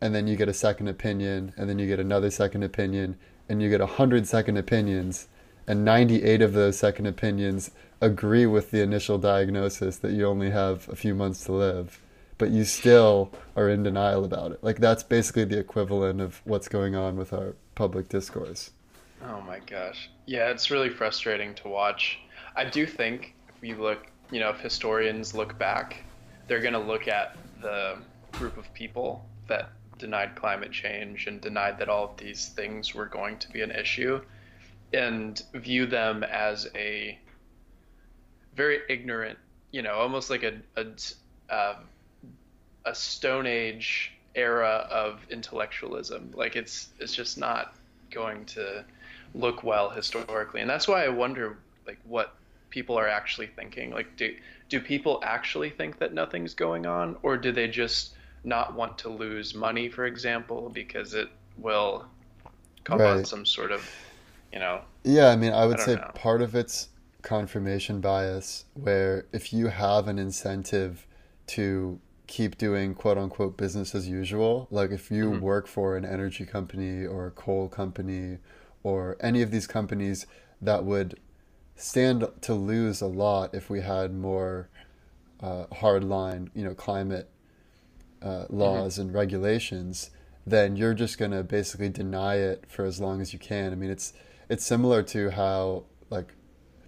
And 0.00 0.14
then 0.14 0.26
you 0.26 0.36
get 0.36 0.48
a 0.48 0.54
second 0.54 0.88
opinion 0.88 1.52
and 1.56 1.68
then 1.68 1.78
you 1.78 1.86
get 1.86 1.98
another 1.98 2.30
second 2.30 2.62
opinion 2.62 3.16
and 3.48 3.62
you 3.62 3.70
get 3.70 3.80
a 3.80 3.86
hundred 3.86 4.26
second 4.26 4.56
opinions 4.56 5.28
and 5.66 5.84
98 5.84 6.42
of 6.42 6.52
those 6.52 6.78
second 6.78 7.06
opinions 7.06 7.70
agree 8.04 8.46
with 8.46 8.70
the 8.70 8.82
initial 8.82 9.18
diagnosis 9.18 9.96
that 9.98 10.12
you 10.12 10.26
only 10.26 10.50
have 10.50 10.88
a 10.88 10.96
few 10.96 11.14
months 11.14 11.44
to 11.44 11.52
live 11.52 12.00
but 12.36 12.50
you 12.50 12.64
still 12.64 13.30
are 13.56 13.68
in 13.68 13.82
denial 13.82 14.24
about 14.24 14.52
it 14.52 14.62
like 14.62 14.78
that's 14.78 15.02
basically 15.02 15.44
the 15.44 15.58
equivalent 15.58 16.20
of 16.20 16.40
what's 16.44 16.68
going 16.68 16.94
on 16.94 17.16
with 17.16 17.32
our 17.32 17.54
public 17.74 18.08
discourse 18.08 18.70
Oh 19.26 19.40
my 19.40 19.58
gosh. 19.60 20.10
Yeah, 20.26 20.50
it's 20.50 20.70
really 20.70 20.90
frustrating 20.90 21.54
to 21.56 21.68
watch. 21.68 22.18
I 22.56 22.64
do 22.64 22.86
think 22.86 23.34
if 23.48 23.60
we 23.60 23.74
look, 23.74 24.06
you 24.30 24.40
know, 24.40 24.50
if 24.50 24.60
historians 24.60 25.34
look 25.34 25.58
back, 25.58 26.04
they're 26.46 26.60
going 26.60 26.74
to 26.74 26.78
look 26.78 27.08
at 27.08 27.36
the 27.62 27.98
group 28.32 28.56
of 28.58 28.72
people 28.74 29.24
that 29.48 29.70
denied 29.98 30.34
climate 30.34 30.72
change 30.72 31.26
and 31.26 31.40
denied 31.40 31.78
that 31.78 31.88
all 31.88 32.04
of 32.04 32.16
these 32.16 32.48
things 32.48 32.94
were 32.94 33.06
going 33.06 33.38
to 33.38 33.50
be 33.50 33.62
an 33.62 33.70
issue 33.70 34.20
and 34.92 35.42
view 35.54 35.86
them 35.86 36.22
as 36.24 36.68
a 36.74 37.18
very 38.54 38.80
ignorant, 38.88 39.38
you 39.72 39.82
know, 39.82 39.94
almost 39.94 40.30
like 40.30 40.42
a 40.42 40.54
a, 40.76 40.86
uh, 41.50 41.76
a 42.84 42.94
Stone 42.94 43.46
Age 43.46 44.12
era 44.34 44.86
of 44.90 45.20
intellectualism. 45.30 46.32
Like 46.34 46.56
it's 46.56 46.90
it's 46.98 47.14
just 47.14 47.38
not 47.38 47.74
going 48.10 48.44
to 48.46 48.84
look 49.34 49.62
well 49.64 49.90
historically, 49.90 50.60
and 50.60 50.70
that's 50.70 50.88
why 50.88 51.04
I 51.04 51.08
wonder 51.08 51.58
like 51.86 51.98
what 52.04 52.36
people 52.70 52.98
are 52.98 53.08
actually 53.08 53.46
thinking. 53.48 53.90
Like, 53.90 54.16
do 54.16 54.34
do 54.68 54.80
people 54.80 55.20
actually 55.24 55.70
think 55.70 55.98
that 55.98 56.12
nothing's 56.14 56.54
going 56.54 56.86
on, 56.86 57.16
or 57.22 57.36
do 57.36 57.52
they 57.52 57.68
just 57.68 58.16
not 58.44 58.74
want 58.74 58.98
to 58.98 59.08
lose 59.08 59.54
money, 59.54 59.88
for 59.88 60.04
example, 60.06 60.70
because 60.70 61.14
it 61.14 61.28
will 61.56 62.06
come 62.84 63.06
on 63.06 63.24
Right. 63.24 63.24
some 63.24 63.46
sort 63.46 63.72
of, 63.72 63.90
you 64.52 64.58
know, 64.58 64.82
Yeah, 65.04 65.28
I 65.28 65.36
mean, 65.36 65.52
I 65.52 65.66
would 65.66 65.78
don't 65.78 65.80
say 65.80 65.96
know. 65.96 66.12
part 66.14 66.42
of 66.42 66.54
it's 66.54 66.88
confirmation 67.24 68.00
bias, 68.00 68.66
where 68.74 69.26
if 69.32 69.52
you 69.52 69.66
have 69.68 70.06
an 70.06 70.18
incentive 70.18 71.06
to 71.48 71.98
keep 72.26 72.56
doing 72.56 72.94
quote 72.94 73.18
unquote 73.18 73.56
business 73.56 73.94
as 73.94 74.06
usual, 74.08 74.68
like 74.70 74.90
if 74.92 75.10
you 75.10 75.30
Mhm. 75.30 75.40
work 75.40 75.66
for 75.66 75.96
an 75.96 76.04
energy 76.04 76.46
company 76.46 77.04
or 77.04 77.26
a 77.26 77.30
coal 77.32 77.68
company 77.68 78.38
or 78.84 79.16
any 79.20 79.42
of 79.42 79.50
these 79.50 79.66
companies 79.66 80.26
that 80.62 80.84
would 80.84 81.18
stand 81.76 82.24
to 82.42 82.54
lose 82.54 83.00
a 83.00 83.06
lot 83.06 83.54
if 83.54 83.68
we 83.68 83.80
had 83.80 84.14
more 84.14 84.68
uh, 85.40 85.66
hardline, 85.72 86.48
you 86.54 86.64
know, 86.64 86.74
climate 86.74 87.28
uh, 88.22 88.46
laws 88.48 88.98
and 88.98 89.12
regulations, 89.12 90.10
then 90.46 90.76
you're 90.76 90.94
just 90.94 91.18
going 91.18 91.30
to 91.32 91.42
basically 91.42 91.88
deny 91.88 92.36
it 92.36 92.64
for 92.68 92.84
as 92.84 93.00
long 93.00 93.20
as 93.20 93.32
you 93.32 93.38
can. 93.38 93.72
I 93.72 93.74
mean, 93.76 93.90
it's 93.90 94.12
it's 94.48 94.64
similar 94.64 95.02
to 95.04 95.30
how 95.30 95.84
like 96.10 96.34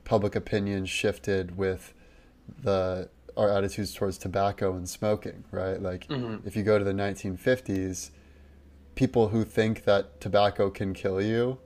public 0.07 0.35
opinion 0.35 0.87
shifted 0.87 1.59
with 1.59 1.93
the 2.63 3.11
our 3.37 3.51
attitudes 3.51 3.93
towards 3.93 4.17
tobacco 4.17 4.75
and 4.75 4.89
smoking, 4.89 5.45
right? 5.51 5.83
Like 5.83 6.09
Mhm. 6.09 6.47
if 6.47 6.57
you 6.57 6.63
go 6.63 6.79
to 6.79 6.85
the 6.85 6.95
1950s, 6.95 8.11
people 8.95 9.29
who 9.29 9.45
think 9.45 9.85
that 9.85 10.19
tobacco 10.23 10.71
can 10.71 10.95
kill 10.95 11.21
you 11.21 11.59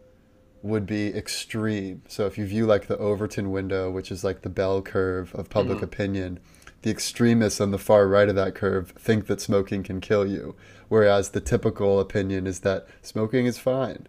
would 0.65 0.85
be 0.85 1.15
extreme. 1.17 2.03
So 2.09 2.27
if 2.27 2.37
you 2.37 2.45
view 2.45 2.67
like 2.67 2.89
the 2.89 2.99
Overton 2.99 3.53
window, 3.53 3.89
which 3.89 4.11
is 4.11 4.25
like 4.25 4.43
the 4.43 4.49
bell 4.49 4.83
curve 4.83 5.33
of 5.37 5.49
public 5.49 5.79
Mhm. 5.79 5.83
opinion, 5.85 6.41
the 6.83 6.91
extremists 6.91 7.61
on 7.61 7.71
the 7.71 7.79
far 7.79 8.09
right 8.09 8.29
of 8.29 8.35
that 8.35 8.55
curve 8.57 8.91
think 8.99 9.27
that 9.29 9.41
smoking 9.41 9.85
can 9.85 10.01
kill 10.01 10.27
you, 10.27 10.57
whereas 10.89 11.31
the 11.31 11.41
typical 11.41 12.01
opinion 12.01 12.47
is 12.49 12.61
that 12.61 12.87
smoking 13.01 13.47
is 13.47 13.59
fine. 13.59 14.09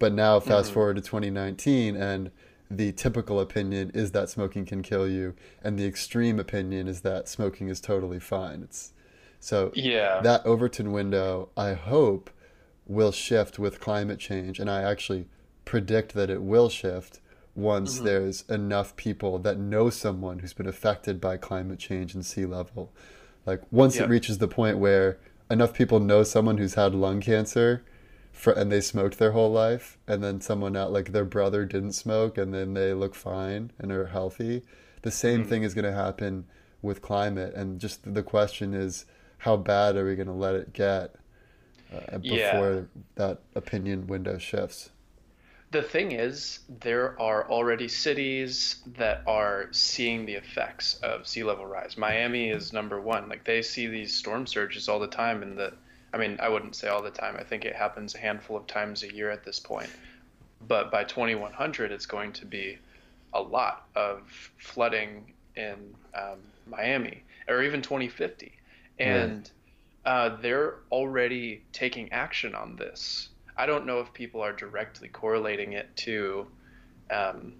But 0.00 0.12
now 0.12 0.40
fast 0.40 0.70
Mhm. 0.70 0.74
forward 0.74 0.96
to 0.96 1.02
2019 1.02 1.94
and 1.94 2.30
the 2.70 2.92
typical 2.92 3.40
opinion 3.40 3.90
is 3.94 4.12
that 4.12 4.28
smoking 4.28 4.64
can 4.64 4.82
kill 4.82 5.08
you 5.08 5.34
and 5.62 5.78
the 5.78 5.86
extreme 5.86 6.40
opinion 6.40 6.88
is 6.88 7.02
that 7.02 7.28
smoking 7.28 7.68
is 7.68 7.80
totally 7.80 8.18
fine. 8.18 8.62
It's 8.62 8.92
so 9.40 9.70
yeah, 9.74 10.20
that 10.22 10.44
Overton 10.44 10.92
window, 10.92 11.50
I 11.56 11.74
hope, 11.74 12.30
will 12.86 13.12
shift 13.12 13.58
with 13.58 13.80
climate 13.80 14.18
change, 14.18 14.58
and 14.58 14.70
I 14.70 14.82
actually 14.82 15.28
predict 15.64 16.14
that 16.14 16.30
it 16.30 16.42
will 16.42 16.68
shift 16.68 17.20
once 17.54 17.96
mm-hmm. 17.96 18.04
there's 18.04 18.42
enough 18.48 18.96
people 18.96 19.38
that 19.40 19.58
know 19.58 19.90
someone 19.90 20.40
who's 20.40 20.52
been 20.52 20.68
affected 20.68 21.20
by 21.20 21.36
climate 21.36 21.78
change 21.78 22.14
and 22.14 22.24
sea 22.24 22.44
level. 22.44 22.92
Like 23.44 23.62
once 23.70 23.96
it 23.96 24.08
reaches 24.08 24.38
the 24.38 24.48
point 24.48 24.78
where 24.78 25.18
enough 25.50 25.72
people 25.72 26.00
know 26.00 26.22
someone 26.22 26.58
who's 26.58 26.74
had 26.74 26.94
lung 26.94 27.20
cancer 27.20 27.84
for, 28.36 28.52
and 28.52 28.70
they 28.70 28.82
smoked 28.82 29.18
their 29.18 29.32
whole 29.32 29.50
life 29.50 29.96
and 30.06 30.22
then 30.22 30.42
someone 30.42 30.76
out 30.76 30.92
like 30.92 31.12
their 31.12 31.24
brother 31.24 31.64
didn't 31.64 31.92
smoke 31.92 32.36
and 32.36 32.52
then 32.52 32.74
they 32.74 32.92
look 32.92 33.14
fine 33.14 33.72
and 33.78 33.90
are 33.90 34.06
healthy 34.06 34.62
the 35.02 35.10
same 35.10 35.44
mm. 35.44 35.48
thing 35.48 35.62
is 35.62 35.72
going 35.72 35.86
to 35.86 35.92
happen 35.92 36.44
with 36.82 37.00
climate 37.00 37.54
and 37.54 37.80
just 37.80 38.12
the 38.14 38.22
question 38.22 38.74
is 38.74 39.06
how 39.38 39.56
bad 39.56 39.96
are 39.96 40.04
we 40.04 40.14
going 40.14 40.26
to 40.26 40.34
let 40.34 40.54
it 40.54 40.74
get 40.74 41.14
uh, 41.94 42.18
before 42.18 42.88
yeah. 42.94 43.02
that 43.14 43.38
opinion 43.54 44.06
window 44.06 44.36
shifts 44.36 44.90
the 45.70 45.82
thing 45.82 46.12
is 46.12 46.60
there 46.80 47.18
are 47.18 47.50
already 47.50 47.88
cities 47.88 48.82
that 48.98 49.22
are 49.26 49.68
seeing 49.72 50.26
the 50.26 50.34
effects 50.34 51.00
of 51.02 51.26
sea 51.26 51.42
level 51.42 51.64
rise 51.64 51.96
miami 51.96 52.50
is 52.50 52.70
number 52.70 53.00
one 53.00 53.30
like 53.30 53.44
they 53.44 53.62
see 53.62 53.86
these 53.86 54.12
storm 54.14 54.46
surges 54.46 54.90
all 54.90 55.00
the 55.00 55.06
time 55.06 55.42
and 55.42 55.56
the 55.56 55.72
I 56.12 56.18
mean, 56.18 56.38
I 56.40 56.48
wouldn't 56.48 56.76
say 56.76 56.88
all 56.88 57.02
the 57.02 57.10
time. 57.10 57.36
I 57.38 57.44
think 57.44 57.64
it 57.64 57.74
happens 57.74 58.14
a 58.14 58.18
handful 58.18 58.56
of 58.56 58.66
times 58.66 59.02
a 59.02 59.12
year 59.12 59.30
at 59.30 59.44
this 59.44 59.58
point. 59.58 59.90
But 60.66 60.90
by 60.90 61.04
2100, 61.04 61.92
it's 61.92 62.06
going 62.06 62.32
to 62.34 62.46
be 62.46 62.78
a 63.34 63.40
lot 63.40 63.86
of 63.94 64.22
flooding 64.56 65.32
in 65.56 65.94
um, 66.14 66.38
Miami, 66.66 67.22
or 67.48 67.62
even 67.62 67.82
2050. 67.82 68.52
And 68.98 69.50
uh, 70.04 70.36
they're 70.40 70.76
already 70.90 71.62
taking 71.72 72.12
action 72.12 72.54
on 72.54 72.76
this. 72.76 73.28
I 73.56 73.66
don't 73.66 73.86
know 73.86 74.00
if 74.00 74.12
people 74.12 74.40
are 74.40 74.52
directly 74.52 75.08
correlating 75.08 75.72
it 75.72 75.94
to, 75.96 76.46
um, 77.10 77.54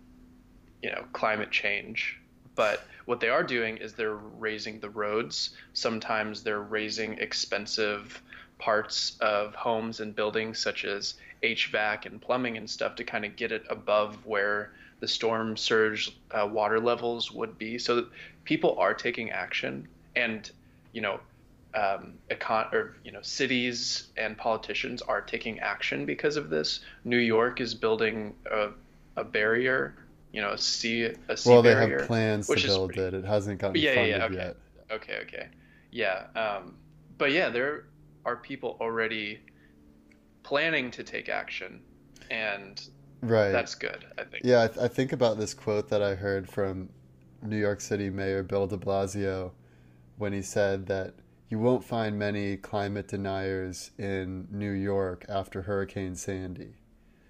you 0.83 0.91
know, 0.91 1.05
climate 1.13 1.51
change, 1.51 2.21
but 2.55 2.85
what 3.05 3.21
they 3.21 3.29
are 3.29 3.43
doing 3.43 3.77
is 3.79 3.95
they're 3.95 4.15
raising 4.15 4.81
the 4.81 4.91
roads. 4.91 5.51
Sometimes 5.73 6.43
they're 6.43 6.63
raising 6.63 7.19
expensive 7.19 8.23
parts 8.59 9.17
of 9.21 9.55
homes 9.55 10.01
and 10.01 10.15
buildings, 10.15 10.59
such 10.59 10.85
as 10.85 11.15
HVAC 11.43 12.07
and 12.07 12.21
plumbing 12.21 12.57
and 12.57 12.69
stuff, 12.69 12.97
to 12.97 13.05
kind 13.05 13.25
of 13.25 13.37
get 13.37 13.53
it 13.53 13.65
above 13.69 14.25
where 14.27 14.73
the 15.01 15.09
storm 15.09 15.57
surge 15.57 16.17
uh, 16.31 16.47
water 16.47 16.81
levels 16.81 17.31
would 17.31 17.59
be. 17.59 17.79
So 17.79 18.07
people 18.45 18.79
are 18.79 18.95
taking 18.95 19.31
action, 19.31 19.89
and 20.15 20.51
you 20.93 21.03
know, 21.03 21.21
um, 21.75 22.15
econ- 22.31 22.73
or 22.73 22.97
you 23.05 23.13
know, 23.13 23.21
cities 23.23 24.09
and 24.17 24.37
politicians 24.39 25.03
are 25.03 25.21
taking 25.21 25.61
action 25.61 26.07
because 26.07 26.37
of 26.37 26.49
this. 26.49 26.81
New 27.05 27.19
York 27.19 27.61
is 27.61 27.75
building 27.75 28.35
a, 28.51 28.71
a 29.17 29.25
barrier, 29.25 29.95
you 30.33 30.41
know, 30.41 30.53
a 30.53 30.59
sea 30.59 31.11
a 31.29 31.37
sea 31.37 31.51
well, 31.51 31.63
they 31.63 31.75
barrier, 31.75 31.99
have 31.99 32.07
plans 32.07 32.47
to 32.47 32.55
build 32.55 32.95
pretty, 32.95 33.03
it. 33.03 33.15
It 33.15 33.25
hasn't 33.25 33.61
gotten 33.61 33.81
yeah, 33.81 33.95
funded 33.95 34.17
yeah, 34.17 34.25
okay. 34.25 34.35
yet. 34.35 34.57
Okay, 34.91 35.19
okay, 35.23 35.49
yeah. 35.91 36.27
Um, 36.35 36.77
but 37.19 37.33
yeah, 37.33 37.51
they're 37.51 37.85
are 38.27 38.37
people 38.37 38.77
already 38.81 39.41
planning 40.43 40.91
to 40.91 41.03
take 41.03 41.31
action? 41.31 41.81
And 42.31 42.87
right. 43.23 43.51
that's 43.51 43.75
good 43.75 44.05
i 44.19 44.25
think. 44.25 44.45
Yeah 44.45 44.65
I, 44.65 44.67
th- 44.69 44.79
I, 44.79 44.89
think 44.89 45.13
about 45.13 45.39
this 45.39 45.55
quote 45.55 45.89
that 45.89 46.03
i 46.03 46.15
heard 46.15 46.49
from 46.49 46.89
new 47.43 47.57
york 47.59 47.81
city 47.81 48.11
mayor 48.11 48.43
bill 48.43 48.67
de 48.67 48.77
blasio 48.77 49.53
when 50.19 50.33
he 50.33 50.43
said 50.43 50.87
that 50.87 51.15
you 51.49 51.59
won't 51.59 51.85
find 51.85 52.19
many 52.19 52.57
climate 52.57 53.09
deniers 53.09 53.93
in 53.99 54.49
new 54.51 54.73
york 54.73 55.25
after 55.29 55.63
hurricane 55.63 56.15
sandy. 56.15 56.75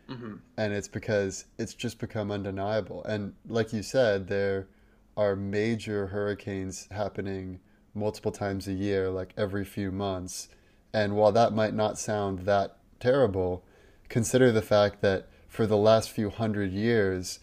Mm-hmm. 0.08 0.34
and 0.56 0.72
it's 0.72 0.86
because 0.86 1.46
it's 1.58 1.74
just 1.74 1.98
become 1.98 2.30
undeniable. 2.30 3.02
And 3.04 3.34
like 3.48 3.72
you 3.72 3.82
said 3.82 4.28
there 4.28 4.68
are 5.16 5.34
major 5.34 6.06
hurricanes 6.06 6.86
happening 6.92 7.58
multiple 7.92 8.30
times 8.30 8.68
a 8.68 8.72
year 8.72 9.10
like 9.10 9.34
every 9.36 9.64
few 9.64 9.90
months 9.90 10.48
and 10.92 11.16
while 11.16 11.32
that 11.32 11.52
might 11.52 11.74
not 11.74 11.98
sound 11.98 12.40
that 12.40 12.76
terrible, 13.00 13.64
consider 14.08 14.52
the 14.52 14.62
fact 14.62 15.00
that 15.02 15.28
for 15.48 15.66
the 15.66 15.76
last 15.76 16.10
few 16.10 16.30
hundred 16.30 16.72
years, 16.72 17.40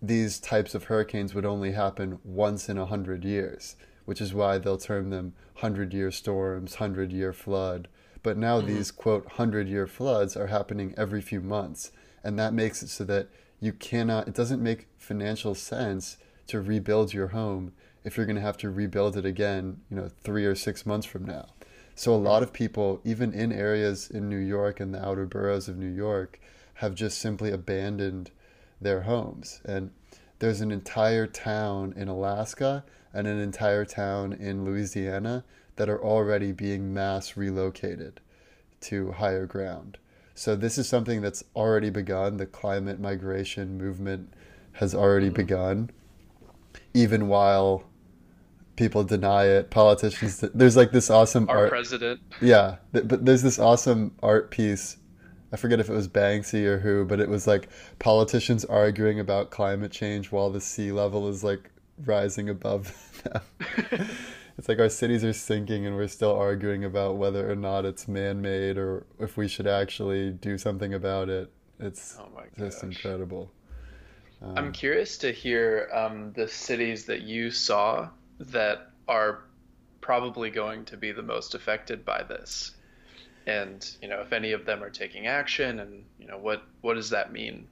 these 0.00 0.38
types 0.38 0.74
of 0.74 0.84
hurricanes 0.84 1.34
would 1.34 1.44
only 1.44 1.72
happen 1.72 2.18
once 2.24 2.68
in 2.68 2.78
a 2.78 2.86
hundred 2.86 3.24
years, 3.24 3.76
which 4.04 4.20
is 4.20 4.32
why 4.32 4.58
they'll 4.58 4.78
term 4.78 5.10
them 5.10 5.34
hundred 5.56 5.92
year 5.92 6.10
storms, 6.10 6.76
hundred 6.76 7.12
year 7.12 7.32
flood. 7.32 7.88
But 8.22 8.36
now 8.36 8.58
mm-hmm. 8.58 8.68
these 8.68 8.90
quote 8.90 9.32
hundred 9.32 9.68
year 9.68 9.86
floods 9.86 10.36
are 10.36 10.46
happening 10.48 10.94
every 10.96 11.20
few 11.20 11.40
months. 11.40 11.90
And 12.22 12.38
that 12.38 12.52
makes 12.52 12.82
it 12.82 12.88
so 12.88 13.04
that 13.04 13.28
you 13.60 13.72
cannot, 13.72 14.28
it 14.28 14.34
doesn't 14.34 14.62
make 14.62 14.88
financial 14.98 15.54
sense 15.54 16.16
to 16.46 16.60
rebuild 16.60 17.12
your 17.12 17.28
home 17.28 17.72
if 18.04 18.16
you're 18.16 18.26
going 18.26 18.36
to 18.36 18.42
have 18.42 18.56
to 18.58 18.70
rebuild 18.70 19.16
it 19.16 19.24
again, 19.24 19.80
you 19.90 19.96
know, 19.96 20.10
three 20.22 20.44
or 20.44 20.54
six 20.54 20.86
months 20.86 21.06
from 21.06 21.24
now. 21.24 21.46
So 21.98 22.14
a 22.14 22.26
lot 22.30 22.44
of 22.44 22.52
people, 22.52 23.00
even 23.02 23.32
in 23.32 23.50
areas 23.50 24.08
in 24.08 24.28
New 24.28 24.38
York 24.38 24.78
and 24.78 24.94
the 24.94 25.04
outer 25.04 25.26
boroughs 25.26 25.66
of 25.66 25.76
New 25.76 25.92
York, 25.92 26.38
have 26.74 26.94
just 26.94 27.18
simply 27.18 27.50
abandoned 27.50 28.30
their 28.80 29.00
homes. 29.00 29.60
And 29.64 29.90
there's 30.38 30.60
an 30.60 30.70
entire 30.70 31.26
town 31.26 31.92
in 31.96 32.06
Alaska 32.06 32.84
and 33.12 33.26
an 33.26 33.40
entire 33.40 33.84
town 33.84 34.32
in 34.32 34.64
Louisiana 34.64 35.42
that 35.74 35.88
are 35.88 36.00
already 36.00 36.52
being 36.52 36.94
mass 36.94 37.36
relocated 37.36 38.20
to 38.82 39.10
higher 39.10 39.46
ground. 39.46 39.98
So 40.36 40.54
this 40.54 40.78
is 40.78 40.88
something 40.88 41.20
that's 41.20 41.42
already 41.56 41.90
begun. 41.90 42.36
The 42.36 42.46
climate 42.46 43.00
migration 43.00 43.76
movement 43.76 44.32
has 44.74 44.94
already 44.94 45.30
begun, 45.30 45.90
even 46.94 47.26
while 47.26 47.82
people 48.78 49.02
deny 49.02 49.44
it. 49.44 49.70
Politicians, 49.70 50.38
there's 50.54 50.76
like 50.76 50.92
this 50.92 51.10
awesome 51.10 51.48
our 51.50 51.58
art. 51.58 51.70
president. 51.70 52.20
Yeah, 52.40 52.76
but 52.92 53.26
there's 53.26 53.42
this 53.42 53.58
awesome 53.58 54.14
art 54.22 54.52
piece. 54.52 54.96
I 55.52 55.56
forget 55.56 55.80
if 55.80 55.88
it 55.88 55.92
was 55.92 56.06
Banksy 56.06 56.64
or 56.64 56.78
who, 56.78 57.04
but 57.04 57.18
it 57.18 57.28
was 57.28 57.46
like 57.46 57.68
politicians 57.98 58.64
arguing 58.64 59.18
about 59.18 59.50
climate 59.50 59.90
change 59.90 60.30
while 60.30 60.50
the 60.50 60.60
sea 60.60 60.92
level 60.92 61.28
is 61.28 61.42
like 61.42 61.70
rising 62.04 62.48
above 62.48 62.94
them. 63.24 63.42
it's 64.56 64.68
like 64.68 64.78
our 64.78 64.88
cities 64.88 65.24
are 65.24 65.32
sinking 65.32 65.84
and 65.84 65.96
we're 65.96 66.06
still 66.06 66.36
arguing 66.36 66.84
about 66.84 67.16
whether 67.16 67.50
or 67.50 67.56
not 67.56 67.84
it's 67.84 68.06
man-made 68.06 68.78
or 68.78 69.06
if 69.18 69.36
we 69.36 69.48
should 69.48 69.66
actually 69.66 70.30
do 70.30 70.56
something 70.56 70.94
about 70.94 71.28
it. 71.28 71.50
It's 71.80 72.16
oh 72.20 72.28
just 72.56 72.84
incredible. 72.84 73.50
Um, 74.40 74.56
I'm 74.56 74.72
curious 74.72 75.18
to 75.18 75.32
hear 75.32 75.88
um, 75.92 76.32
the 76.34 76.46
cities 76.46 77.06
that 77.06 77.22
you 77.22 77.50
saw 77.50 78.10
that 78.38 78.90
are 79.08 79.44
probably 80.00 80.50
going 80.50 80.84
to 80.86 80.96
be 80.96 81.12
the 81.12 81.22
most 81.22 81.54
affected 81.54 82.04
by 82.04 82.22
this. 82.22 82.72
And 83.46 83.88
you 84.02 84.08
know 84.08 84.20
if 84.20 84.32
any 84.32 84.52
of 84.52 84.66
them 84.66 84.82
are 84.82 84.90
taking 84.90 85.26
action 85.26 85.80
and 85.80 86.04
you 86.18 86.26
know 86.26 86.38
what 86.38 86.62
what 86.80 86.94
does 86.94 87.10
that 87.10 87.32
mean? 87.32 87.66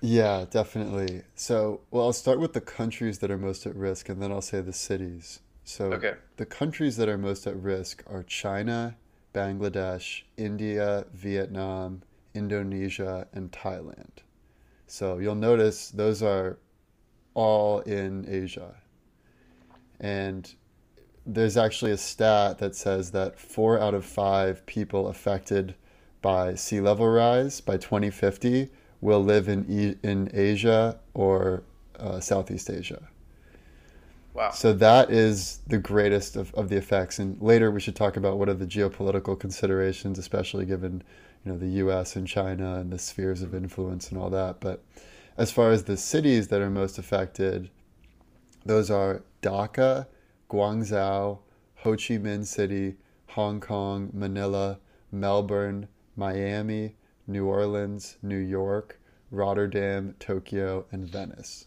Yeah 0.00 0.44
definitely. 0.50 1.22
So 1.34 1.80
well 1.90 2.04
i'll 2.04 2.12
start 2.12 2.40
with 2.40 2.52
the 2.52 2.60
countries 2.60 3.18
that 3.18 3.30
are 3.30 3.38
most 3.38 3.66
at 3.66 3.74
risk 3.74 4.08
and 4.08 4.22
then 4.22 4.30
i'll 4.30 4.42
say 4.42 4.60
the 4.60 4.72
cities. 4.72 5.40
So 5.64 5.92
okay. 5.92 6.14
the 6.36 6.46
countries 6.46 6.96
that 6.96 7.08
are 7.08 7.18
most 7.18 7.46
at 7.46 7.56
risk 7.56 8.02
are 8.06 8.22
china 8.22 8.96
bangladesh 9.34 10.22
india 10.36 11.04
vietnam 11.12 12.02
indonesia 12.34 13.28
and 13.32 13.50
thailand. 13.50 14.18
So 14.86 15.18
you'll 15.18 15.34
notice 15.34 15.90
those 15.90 16.22
are 16.22 16.58
all 17.34 17.80
in 17.80 18.26
asia 18.28 18.74
and 20.00 20.54
there's 21.26 21.56
actually 21.56 21.90
a 21.90 21.96
stat 21.96 22.58
that 22.58 22.74
says 22.74 23.10
that 23.10 23.38
four 23.38 23.78
out 23.78 23.94
of 23.94 24.04
five 24.04 24.64
people 24.66 25.08
affected 25.08 25.74
by 26.22 26.54
sea 26.54 26.80
level 26.80 27.06
rise 27.06 27.60
by 27.60 27.76
2050 27.76 28.70
will 29.00 29.22
live 29.22 29.48
in 29.48 29.98
in 30.02 30.30
Asia 30.32 30.98
or 31.14 31.62
uh, 31.98 32.20
Southeast 32.20 32.70
Asia. 32.70 33.08
Wow. 34.34 34.50
So 34.50 34.72
that 34.74 35.10
is 35.10 35.60
the 35.66 35.78
greatest 35.78 36.36
of, 36.36 36.54
of 36.54 36.68
the 36.68 36.76
effects. 36.76 37.18
And 37.18 37.40
later 37.42 37.70
we 37.70 37.80
should 37.80 37.96
talk 37.96 38.16
about 38.16 38.38
what 38.38 38.48
are 38.48 38.54
the 38.54 38.66
geopolitical 38.66 39.38
considerations, 39.38 40.18
especially 40.18 40.64
given 40.64 41.02
you 41.44 41.52
know 41.52 41.58
the 41.58 41.68
U.S. 41.82 42.16
and 42.16 42.26
China 42.26 42.76
and 42.76 42.92
the 42.92 42.98
spheres 42.98 43.42
of 43.42 43.54
influence 43.54 44.10
and 44.10 44.20
all 44.20 44.30
that. 44.30 44.60
But 44.60 44.82
as 45.36 45.50
far 45.50 45.70
as 45.70 45.84
the 45.84 45.96
cities 45.96 46.48
that 46.48 46.60
are 46.60 46.70
most 46.70 46.98
affected, 46.98 47.70
those 48.64 48.90
are 48.90 49.22
Dhaka, 49.42 50.06
Guangzhou, 50.50 51.38
Ho 51.76 51.92
Chi 51.92 52.18
Minh 52.18 52.44
City, 52.44 52.96
Hong 53.28 53.60
Kong, 53.60 54.10
Manila, 54.12 54.78
Melbourne, 55.12 55.88
Miami, 56.16 56.96
New 57.26 57.46
Orleans, 57.46 58.16
New 58.22 58.38
York, 58.38 58.98
Rotterdam, 59.30 60.14
Tokyo, 60.18 60.86
and 60.90 61.06
Venice. 61.06 61.66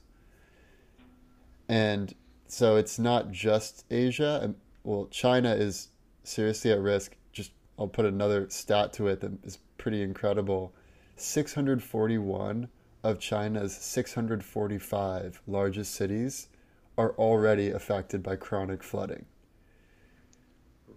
And 1.69 2.13
so 2.47 2.75
it's 2.75 2.99
not 2.99 3.31
just 3.31 3.85
Asia. 3.89 4.41
Um, 4.43 4.55
well, 4.83 5.07
China 5.11 5.53
is 5.53 5.89
seriously 6.23 6.71
at 6.71 6.79
risk. 6.79 7.15
Just 7.31 7.51
I'll 7.79 7.87
put 7.87 8.05
another 8.05 8.49
stat 8.49 8.91
to 8.93 9.07
it 9.07 9.21
that 9.21 9.31
is 9.45 9.59
pretty 9.77 10.01
incredible. 10.01 10.73
641 11.15 12.67
of 13.03 13.19
China's 13.19 13.75
645 13.75 15.41
largest 15.47 15.93
cities 15.93 16.47
are 17.01 17.11
already 17.17 17.69
affected 17.71 18.21
by 18.21 18.35
chronic 18.35 18.83
flooding. 18.83 19.25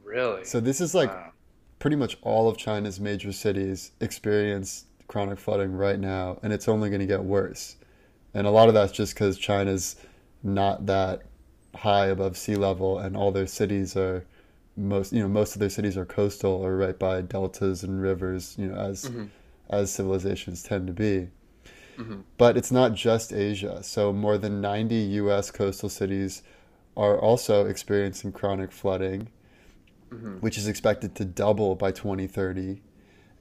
Really? 0.03 0.45
So 0.45 0.61
this 0.61 0.81
is 0.81 0.95
like 0.95 1.11
Wow. 1.11 1.33
pretty 1.79 1.97
much 1.97 2.19
all 2.23 2.49
of 2.49 2.57
China's 2.57 3.01
major 3.01 3.33
cities 3.33 3.93
experience 4.01 4.87
chronic 5.09 5.39
flooding 5.39 5.73
right 5.73 5.99
now, 5.99 6.39
and 6.43 6.53
it's 6.53 6.69
only 6.69 6.89
going 6.91 7.01
to 7.01 7.07
get 7.07 7.25
worse. 7.25 7.77
And 8.35 8.47
a 8.47 8.51
lot 8.51 8.69
of 8.69 8.75
that's 8.75 8.93
just 8.93 9.15
because 9.15 9.39
China's 9.39 9.97
not 10.43 10.87
that 10.87 11.23
high 11.75 12.07
above 12.07 12.37
sea 12.37 12.57
level, 12.57 12.99
and 12.99 13.17
all 13.17 13.33
their 13.33 13.47
cities 13.47 13.97
are 13.97 14.25
most 14.77 15.13
you 15.13 15.21
know 15.23 15.29
most 15.29 15.55
of 15.55 15.61
their 15.61 15.71
cities 15.71 15.97
are 15.97 16.05
coastal 16.05 16.53
or 16.53 16.77
right 16.77 16.99
by 16.99 17.21
deltas 17.23 17.83
and 17.85 18.03
rivers, 18.03 18.57
you 18.59 18.67
know 18.67 18.75
as 18.77 19.09
Mhm. 19.11 19.29
as 19.71 19.91
civilizations 19.93 20.63
tend 20.63 20.87
to 20.87 20.93
be. 20.93 21.29
Mhm. 21.97 22.23
But 22.37 22.57
it's 22.57 22.73
not 22.73 22.95
just 22.95 23.33
Asia. 23.33 23.83
So 23.83 24.13
more 24.13 24.39
than 24.39 24.61
90 24.61 24.97
U.S. 25.23 25.51
coastal 25.51 25.89
cities 25.89 26.43
are 26.97 27.19
also 27.19 27.67
experiencing 27.67 28.33
chronic 28.33 28.71
flooding 28.73 29.29
Mhm. 30.11 30.41
which 30.41 30.57
is 30.57 30.69
expected 30.69 31.15
to 31.17 31.25
double 31.25 31.75
by 31.75 31.91
2030. 31.91 32.83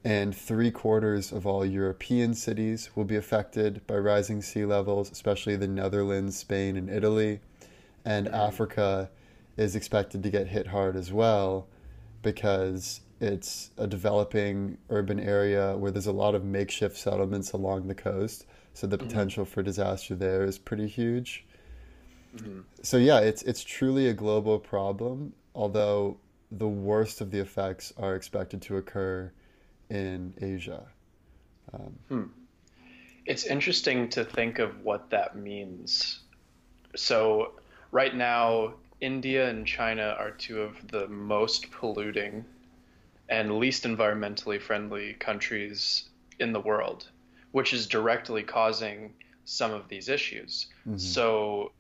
And 0.04 0.36
three 0.36 0.72
quarters 0.72 1.32
of 1.32 1.46
all 1.48 1.66
European 1.66 2.34
cities 2.34 2.89
will 2.96 3.06
be 3.06 3.16
affected 3.16 3.86
by 3.88 3.98
rising 3.98 4.42
sea 4.42 4.66
levels, 4.66 5.12
especially 5.12 5.56
the 5.56 5.68
Netherlands, 5.68 6.38
Spain, 6.38 6.76
and 6.76 6.89
Italy. 6.89 7.39
And 8.04 8.28
Mhm. 8.28 8.34
Africa 8.34 9.10
is 9.56 9.76
expected 9.76 10.24
to 10.24 10.30
get 10.30 10.48
hit 10.48 10.68
hard 10.68 10.96
as 10.96 11.13
well 11.13 11.68
because 12.22 13.02
it's 13.24 13.72
a 13.78 13.88
developing 13.88 14.78
urban 14.90 15.20
area 15.20 15.78
where 15.78 15.92
there's 15.92 16.08
a 16.08 16.12
lot 16.12 16.36
of 16.36 16.44
makeshift 16.46 16.98
settlements 16.98 17.54
along 17.54 17.88
the 17.88 17.96
coast. 17.96 18.46
So 18.74 18.88
the 18.88 18.98
Mhm. 19.00 19.00
potential 19.00 19.46
for 19.46 19.64
disaster 19.64 20.16
there 20.16 20.44
is 20.44 20.58
pretty 20.60 20.88
huge. 20.88 21.46
Mhm. 22.34 22.64
So 22.82 22.98
yeah, 22.98 23.20
it's 23.20 23.42
it's 23.44 23.64
truly 23.64 24.08
a 24.08 24.14
global 24.14 24.60
problem, 24.60 25.34
although 25.56 26.18
the 26.52 26.68
worst 26.68 27.22
of 27.22 27.32
the 27.32 27.40
effects 27.40 27.94
are 27.98 28.16
expected 28.16 28.62
to 28.64 28.78
occur 28.78 29.32
in 29.90 30.34
Asia. 30.42 30.92
Um, 31.74 32.00
Hmm. 32.10 32.28
It's 33.26 33.46
interesting 33.46 34.10
to 34.12 34.26
think 34.26 34.60
of 34.60 34.84
what 34.84 35.10
that 35.12 35.36
means. 35.38 36.22
So, 36.96 37.54
right 37.92 38.16
now, 38.16 38.76
India 39.02 39.50
and 39.50 39.66
China 39.68 40.16
are 40.20 40.32
two 40.32 40.62
of 40.62 40.88
the 40.90 41.08
most 41.10 41.72
polluting 41.72 42.46
and 43.30 43.60
least 43.60 43.84
environmentally 43.84 44.62
friendly 44.62 45.14
countries 45.14 46.10
in 46.40 46.54
the 46.54 46.60
world, 46.60 47.10
which 47.52 47.74
is 47.74 47.88
directly 47.88 48.44
causing 48.44 49.14
some 49.46 49.72
of 49.72 49.88
these 49.90 50.10
issues. 50.10 50.68
mhm. 50.88 51.00
So, 51.00 51.74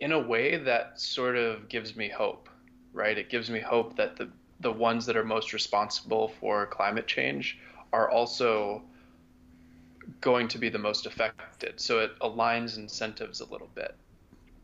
in 0.00 0.12
a 0.12 0.18
way, 0.18 0.56
that 0.56 0.98
sort 1.00 1.36
of 1.36 1.68
gives 1.68 1.96
me 1.96 2.08
hope, 2.08 2.48
right? 2.92 3.16
It 3.18 3.30
gives 3.30 3.50
me 3.50 3.60
hope 3.60 3.96
that 3.96 4.16
the, 4.16 4.30
the 4.60 4.72
ones 4.72 5.06
that 5.06 5.16
are 5.16 5.24
most 5.24 5.52
responsible 5.52 6.28
for 6.28 6.66
climate 6.66 7.06
change 7.06 7.58
are 7.92 8.10
also 8.10 8.82
going 10.20 10.48
to 10.48 10.58
be 10.58 10.68
the 10.68 10.78
most 10.78 11.06
affected. 11.06 11.80
So 11.80 12.00
it 12.00 12.18
aligns 12.20 12.76
incentives 12.76 13.40
a 13.40 13.50
little 13.50 13.70
bit, 13.74 13.96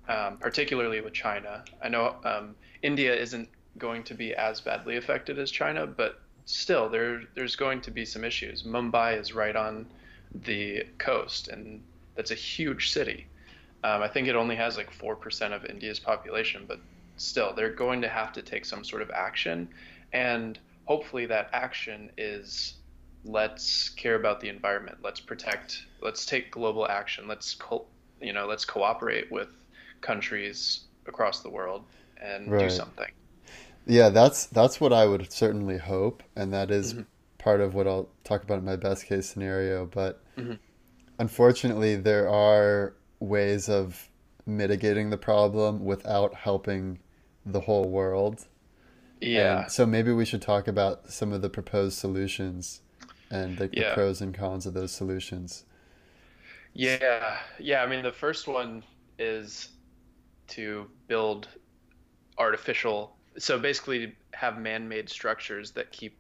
um, 0.08 0.38
particularly 0.38 1.00
with 1.00 1.12
China. 1.14 1.64
I 1.82 1.88
know 1.88 2.16
um, 2.24 2.56
India 2.82 3.14
isn't 3.14 3.48
going 3.78 4.02
to 4.04 4.14
be 4.14 4.34
as 4.34 4.60
badly 4.60 4.96
affected 4.96 5.38
as 5.38 5.50
China, 5.50 5.86
but 5.86 6.20
still, 6.44 6.88
there 6.88 7.22
there's 7.34 7.56
going 7.56 7.80
to 7.82 7.90
be 7.90 8.04
some 8.04 8.24
issues. 8.24 8.62
Mumbai 8.62 9.18
is 9.20 9.34
right 9.34 9.56
on 9.56 9.86
the 10.44 10.82
coast, 10.98 11.48
and 11.48 11.82
that's 12.16 12.30
a 12.30 12.34
huge 12.34 12.90
city. 12.90 13.26
Um, 13.84 14.02
I 14.02 14.08
think 14.08 14.28
it 14.28 14.36
only 14.36 14.56
has 14.56 14.76
like 14.76 14.90
4% 14.90 15.52
of 15.52 15.64
India's 15.66 16.00
population, 16.00 16.64
but 16.66 16.80
still, 17.16 17.52
they're 17.54 17.74
going 17.74 18.02
to 18.02 18.08
have 18.08 18.32
to 18.32 18.42
take 18.42 18.64
some 18.64 18.84
sort 18.84 19.02
of 19.02 19.10
action. 19.10 19.68
And 20.12 20.58
hopefully, 20.84 21.26
that 21.26 21.50
action 21.52 22.10
is 22.16 22.74
let's 23.24 23.90
care 23.90 24.14
about 24.14 24.40
the 24.40 24.48
environment. 24.48 24.98
Let's 25.02 25.20
protect, 25.20 25.82
let's 26.00 26.24
take 26.24 26.50
global 26.50 26.86
action. 26.88 27.26
Let's, 27.28 27.54
co- 27.54 27.86
you 28.20 28.32
know, 28.32 28.46
let's 28.46 28.64
cooperate 28.64 29.30
with 29.30 29.48
countries 30.00 30.84
across 31.06 31.40
the 31.40 31.50
world 31.50 31.84
and 32.22 32.56
do 32.58 32.68
something. 32.68 33.06
Yeah, 33.86 34.08
that's 34.08 34.46
that's 34.46 34.80
what 34.80 34.92
I 34.92 35.06
would 35.06 35.32
certainly 35.32 35.78
hope, 35.78 36.22
and 36.34 36.52
that 36.52 36.70
is 36.70 36.94
Mhm. 36.94 37.06
part 37.38 37.60
of 37.60 37.74
what 37.74 37.86
I'll 37.86 38.08
talk 38.24 38.42
about 38.42 38.58
in 38.58 38.64
my 38.64 38.76
best 38.76 39.06
case 39.06 39.26
scenario. 39.26 39.86
But 39.86 40.22
Mhm. 40.36 40.58
unfortunately, 41.18 41.96
there 41.96 42.28
are 42.28 42.94
ways 43.20 43.68
of 43.68 44.10
mitigating 44.44 45.10
the 45.10 45.16
problem 45.16 45.84
without 45.84 46.34
helping 46.34 46.98
the 47.44 47.60
whole 47.60 47.88
world. 47.88 48.46
Yeah. 49.20 49.62
And 49.62 49.72
so 49.72 49.86
maybe 49.86 50.12
we 50.12 50.24
should 50.24 50.42
talk 50.42 50.68
about 50.68 51.10
some 51.10 51.32
of 51.32 51.40
the 51.42 51.48
proposed 51.48 51.98
solutions 51.98 52.82
and 53.30 53.56
the, 53.56 53.68
the 53.68 53.90
pros 53.94 54.20
and 54.20 54.34
cons 54.34 54.66
of 54.66 54.74
those 54.74 54.92
solutions. 54.92 55.64
Yeah, 56.74 57.38
yeah. 57.58 57.82
I 57.82 57.86
mean, 57.86 58.02
the 58.02 58.12
first 58.12 58.46
one 58.48 58.84
is 59.18 59.68
to 60.48 60.90
build 61.08 61.48
artificial, 62.38 63.15
so 63.38 63.58
basically 63.58 64.14
have 64.32 64.58
man-made 64.58 65.08
structures 65.08 65.72
that 65.72 65.92
keep 65.92 66.16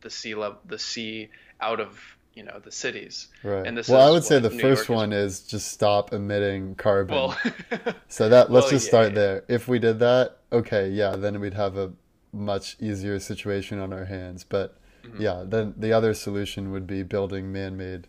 the 0.00 0.10
sea 0.10 0.34
level, 0.34 0.58
the 0.66 0.78
sea 0.78 1.28
out 1.60 1.80
of, 1.80 1.98
you 2.34 2.42
know, 2.42 2.60
the 2.62 2.70
cities. 2.72 3.28
Right. 3.42 3.66
And 3.66 3.76
this 3.76 3.88
well, 3.88 4.06
I 4.06 4.10
would 4.10 4.24
say 4.24 4.38
the 4.38 4.50
New 4.50 4.60
first 4.60 4.88
York 4.88 4.98
one 4.98 5.12
is 5.12 5.40
just 5.40 5.72
stop 5.72 6.12
emitting 6.12 6.74
carbon. 6.74 7.16
Well, 7.16 7.38
so 8.08 8.28
that 8.28 8.50
let's 8.50 8.64
well, 8.64 8.70
just 8.70 8.86
start 8.86 9.08
yeah. 9.08 9.14
there. 9.14 9.44
If 9.48 9.68
we 9.68 9.78
did 9.78 9.98
that, 10.00 10.38
okay, 10.52 10.90
yeah, 10.90 11.16
then 11.16 11.40
we'd 11.40 11.54
have 11.54 11.76
a 11.76 11.92
much 12.32 12.76
easier 12.80 13.18
situation 13.18 13.78
on 13.80 13.92
our 13.92 14.04
hands. 14.04 14.44
But 14.44 14.78
Mhm. 15.06 15.20
yeah, 15.20 15.44
then 15.46 15.74
the 15.76 15.92
other 15.92 16.14
solution 16.14 16.72
would 16.72 16.86
be 16.86 17.02
building 17.02 17.52
man-made 17.52 18.06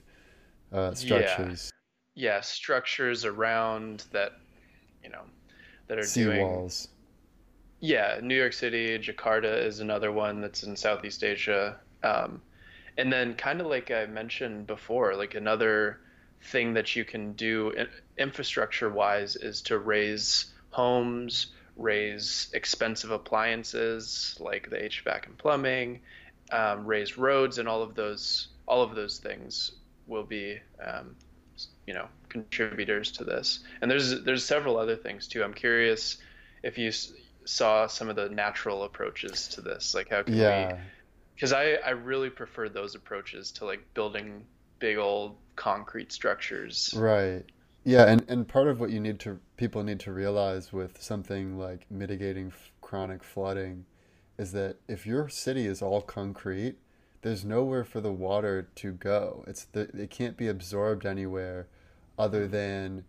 uh, 0.71 0.93
structures, 0.93 1.71
yeah, 2.15 2.35
yeah. 2.35 2.41
structures 2.41 3.23
around 3.25 4.05
that, 4.11 4.33
you 5.03 5.09
know, 5.09 5.23
that 5.87 5.97
are 5.99 6.05
doing. 6.13 6.39
seawalls. 6.39 6.87
Yeah, 7.79 8.19
New 8.23 8.35
York 8.35 8.53
City, 8.53 8.97
Jakarta 8.97 9.63
is 9.63 9.79
another 9.79 10.11
one 10.11 10.41
that's 10.41 10.63
in 10.63 10.75
Southeast 10.75 11.23
Asia. 11.23 11.79
Um, 12.03 12.41
and 12.97 13.13
then, 13.13 13.35
kind 13.35 13.61
of 13.61 13.67
like 13.67 13.91
I 13.91 14.07
mentioned 14.07 14.65
before, 14.65 15.15
like 15.15 15.35
another 15.35 15.99
thing 16.41 16.73
that 16.73 16.95
you 16.95 17.05
can 17.05 17.33
do 17.33 17.73
infrastructure 18.17 18.89
wise 18.89 19.35
is 19.35 19.61
to 19.63 19.77
raise 19.77 20.53
homes, 20.71 21.47
raise 21.75 22.49
expensive 22.53 23.11
appliances 23.11 24.35
like 24.39 24.69
the 24.69 24.77
HVAC 24.77 25.27
and 25.27 25.37
plumbing, 25.37 26.01
um, 26.51 26.85
raise 26.85 27.17
roads, 27.17 27.59
and 27.59 27.67
all 27.67 27.83
of 27.83 27.93
those 27.95 28.47
all 28.67 28.81
of 28.81 28.95
those 28.95 29.19
things 29.19 29.71
will 30.07 30.23
be 30.23 30.59
um, 30.83 31.15
you 31.85 31.93
know 31.93 32.07
contributors 32.29 33.11
to 33.13 33.23
this. 33.23 33.59
And 33.81 33.89
there's 33.91 34.23
there's 34.23 34.43
several 34.43 34.77
other 34.77 34.95
things 34.95 35.27
too. 35.27 35.43
I'm 35.43 35.53
curious 35.53 36.17
if 36.63 36.77
you 36.79 36.91
saw 37.47 37.87
some 37.87 38.09
of 38.09 38.15
the 38.15 38.29
natural 38.29 38.83
approaches 38.83 39.47
to 39.49 39.61
this, 39.61 39.93
like 39.95 40.09
how 40.09 40.23
can 40.23 40.43
we 40.43 40.69
Yeah, 40.69 40.77
because 41.35 41.53
I, 41.53 41.73
I 41.85 41.91
really 41.91 42.29
prefer 42.29 42.69
those 42.69 42.95
approaches 42.95 43.51
to 43.53 43.65
like 43.65 43.93
building 43.93 44.45
big 44.79 44.97
old 44.97 45.37
concrete 45.55 46.11
structures. 46.11 46.93
right. 46.93 47.43
Yeah, 47.83 48.05
and, 48.05 48.25
and 48.27 48.47
part 48.47 48.67
of 48.67 48.79
what 48.81 48.89
you 48.89 48.99
need 48.99 49.19
to 49.21 49.39
people 49.55 49.83
need 49.83 49.99
to 50.01 50.11
realize 50.11 50.73
with 50.73 51.01
something 51.01 51.57
like 51.57 51.85
mitigating 51.89 52.47
f- 52.47 52.71
chronic 52.81 53.23
flooding 53.23 53.85
is 54.37 54.51
that 54.51 54.77
if 54.87 55.05
your 55.07 55.29
city 55.29 55.65
is 55.67 55.81
all 55.81 56.01
concrete, 56.01 56.77
there's 57.21 57.45
nowhere 57.45 57.83
for 57.85 58.01
the 58.01 58.11
water 58.11 58.67
to 58.75 58.91
go. 58.91 59.43
It's 59.47 59.65
the, 59.65 59.81
it 59.97 60.09
can't 60.11 60.37
be 60.37 60.47
absorbed 60.47 61.05
anywhere 61.05 61.67
other 62.19 62.47
mm. 62.47 62.51
than, 62.51 63.05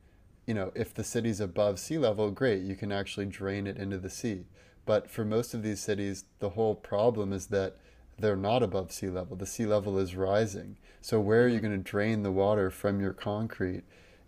you 0.49 0.55
know, 0.55 0.73
if 0.75 0.95
the 0.95 1.05
city's 1.05 1.41
above 1.41 1.79
sea 1.79 1.99
level, 1.99 2.31
great, 2.31 2.63
you 2.63 2.75
can 2.75 2.91
actually 2.91 3.27
drain 3.27 3.67
it 3.67 3.77
into 3.77 3.99
the 3.99 4.09
sea. 4.09 4.47
But 4.87 5.11
for 5.11 5.23
most 5.23 5.53
of 5.53 5.63
these 5.63 5.79
cities, 5.79 6.25
the 6.39 6.49
whole 6.49 6.75
problem 6.75 7.35
is 7.35 7.49
that 7.49 7.77
they're 8.19 8.35
not 8.35 8.63
above 8.63 8.91
sea 8.91 9.11
level. 9.11 9.37
The 9.37 9.45
sea 9.45 9.67
level 9.67 9.99
is 9.99 10.17
rising. 10.17 10.79
So 11.03 11.21
where 11.21 11.45
are 11.45 11.49
you 11.49 11.61
going 11.61 11.77
to 11.77 11.91
drain 11.91 12.23
the 12.23 12.33
water 12.33 12.71
from 12.71 12.99
your 12.99 13.13
concrete 13.13 13.83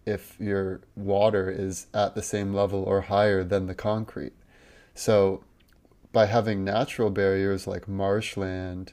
if 0.05 0.39
your 0.39 0.83
water 0.95 1.51
is 1.51 1.87
at 1.95 2.15
the 2.15 2.23
same 2.23 2.53
level 2.53 2.85
or 2.85 3.01
higher 3.01 3.43
than 3.43 3.65
the 3.67 3.75
concrete? 3.75 4.35
So 4.95 5.43
by 6.13 6.27
having 6.27 6.65
natural 6.65 7.09
barriers 7.09 7.67
like 7.67 7.89
marshland, 7.89 8.93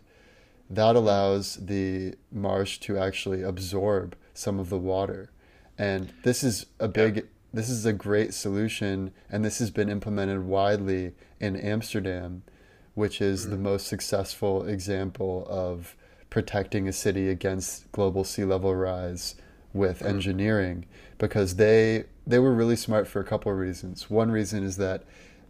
that 0.70 0.96
allows 0.96 1.58
the 1.58 2.16
marsh 2.32 2.78
to 2.80 2.98
actually 2.98 3.42
absorb 3.42 4.16
some 4.34 4.62
of 4.62 4.70
the 4.70 4.80
water. 4.80 5.30
And 5.78 6.12
this 6.24 6.44
is 6.44 6.66
a 6.80 6.88
big 6.88 7.28
this 7.54 7.70
is 7.70 7.86
a 7.86 7.94
great 7.94 8.34
solution 8.34 9.12
and 9.30 9.44
this 9.44 9.60
has 9.60 9.72
been 9.72 9.90
implemented 9.90 10.46
widely 10.46 11.14
in 11.40 11.56
Amsterdam, 11.56 12.44
which 12.94 13.22
is 13.22 13.46
the 13.46 13.56
mm-hmm. 13.56 13.64
most 13.64 13.88
successful 13.88 14.66
example 14.66 15.48
of 15.50 15.96
protecting 16.30 16.88
a 16.88 16.94
city 16.94 17.30
against 17.30 17.92
global 17.92 18.24
sea 18.24 18.44
level 18.44 18.76
rise 18.76 19.36
with 19.74 20.00
mm-hmm. 20.00 20.08
engineering 20.08 20.86
because 21.18 21.56
they 21.56 22.04
they 22.26 22.40
were 22.40 22.54
really 22.54 22.76
smart 22.76 23.08
for 23.08 23.20
a 23.20 23.26
couple 23.26 23.52
of 23.52 23.58
reasons. 23.58 24.10
One 24.10 24.32
reason 24.32 24.64
is 24.64 24.78
that 24.78 25.04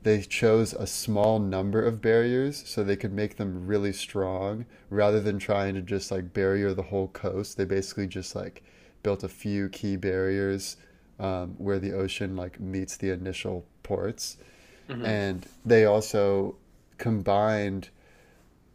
they 0.04 0.22
chose 0.22 0.74
a 0.74 0.88
small 0.88 1.40
number 1.40 1.84
of 1.84 2.02
barriers 2.02 2.64
so 2.66 2.84
they 2.84 2.96
could 2.96 3.12
make 3.12 3.38
them 3.38 3.66
really 3.66 3.92
strong 3.92 4.66
rather 4.90 5.20
than 5.20 5.40
trying 5.40 5.74
to 5.74 5.82
just 5.82 6.12
like 6.12 6.34
barrier 6.34 6.74
the 6.74 6.84
whole 6.84 7.08
coast. 7.10 7.58
They 7.58 7.66
basically 7.66 8.08
just 8.08 8.36
like 8.36 8.64
built 9.08 9.24
a 9.24 9.30
few 9.30 9.70
key 9.70 9.96
barriers 9.96 10.76
um, 11.18 11.56
where 11.58 11.80
the 11.80 11.94
ocean 11.94 12.36
like 12.36 12.60
meets 12.60 12.98
the 12.98 13.10
initial 13.10 13.66
ports, 13.82 14.36
mm-hmm. 14.90 15.06
and 15.06 15.46
they 15.64 15.86
also 15.86 16.58
combined 16.98 17.88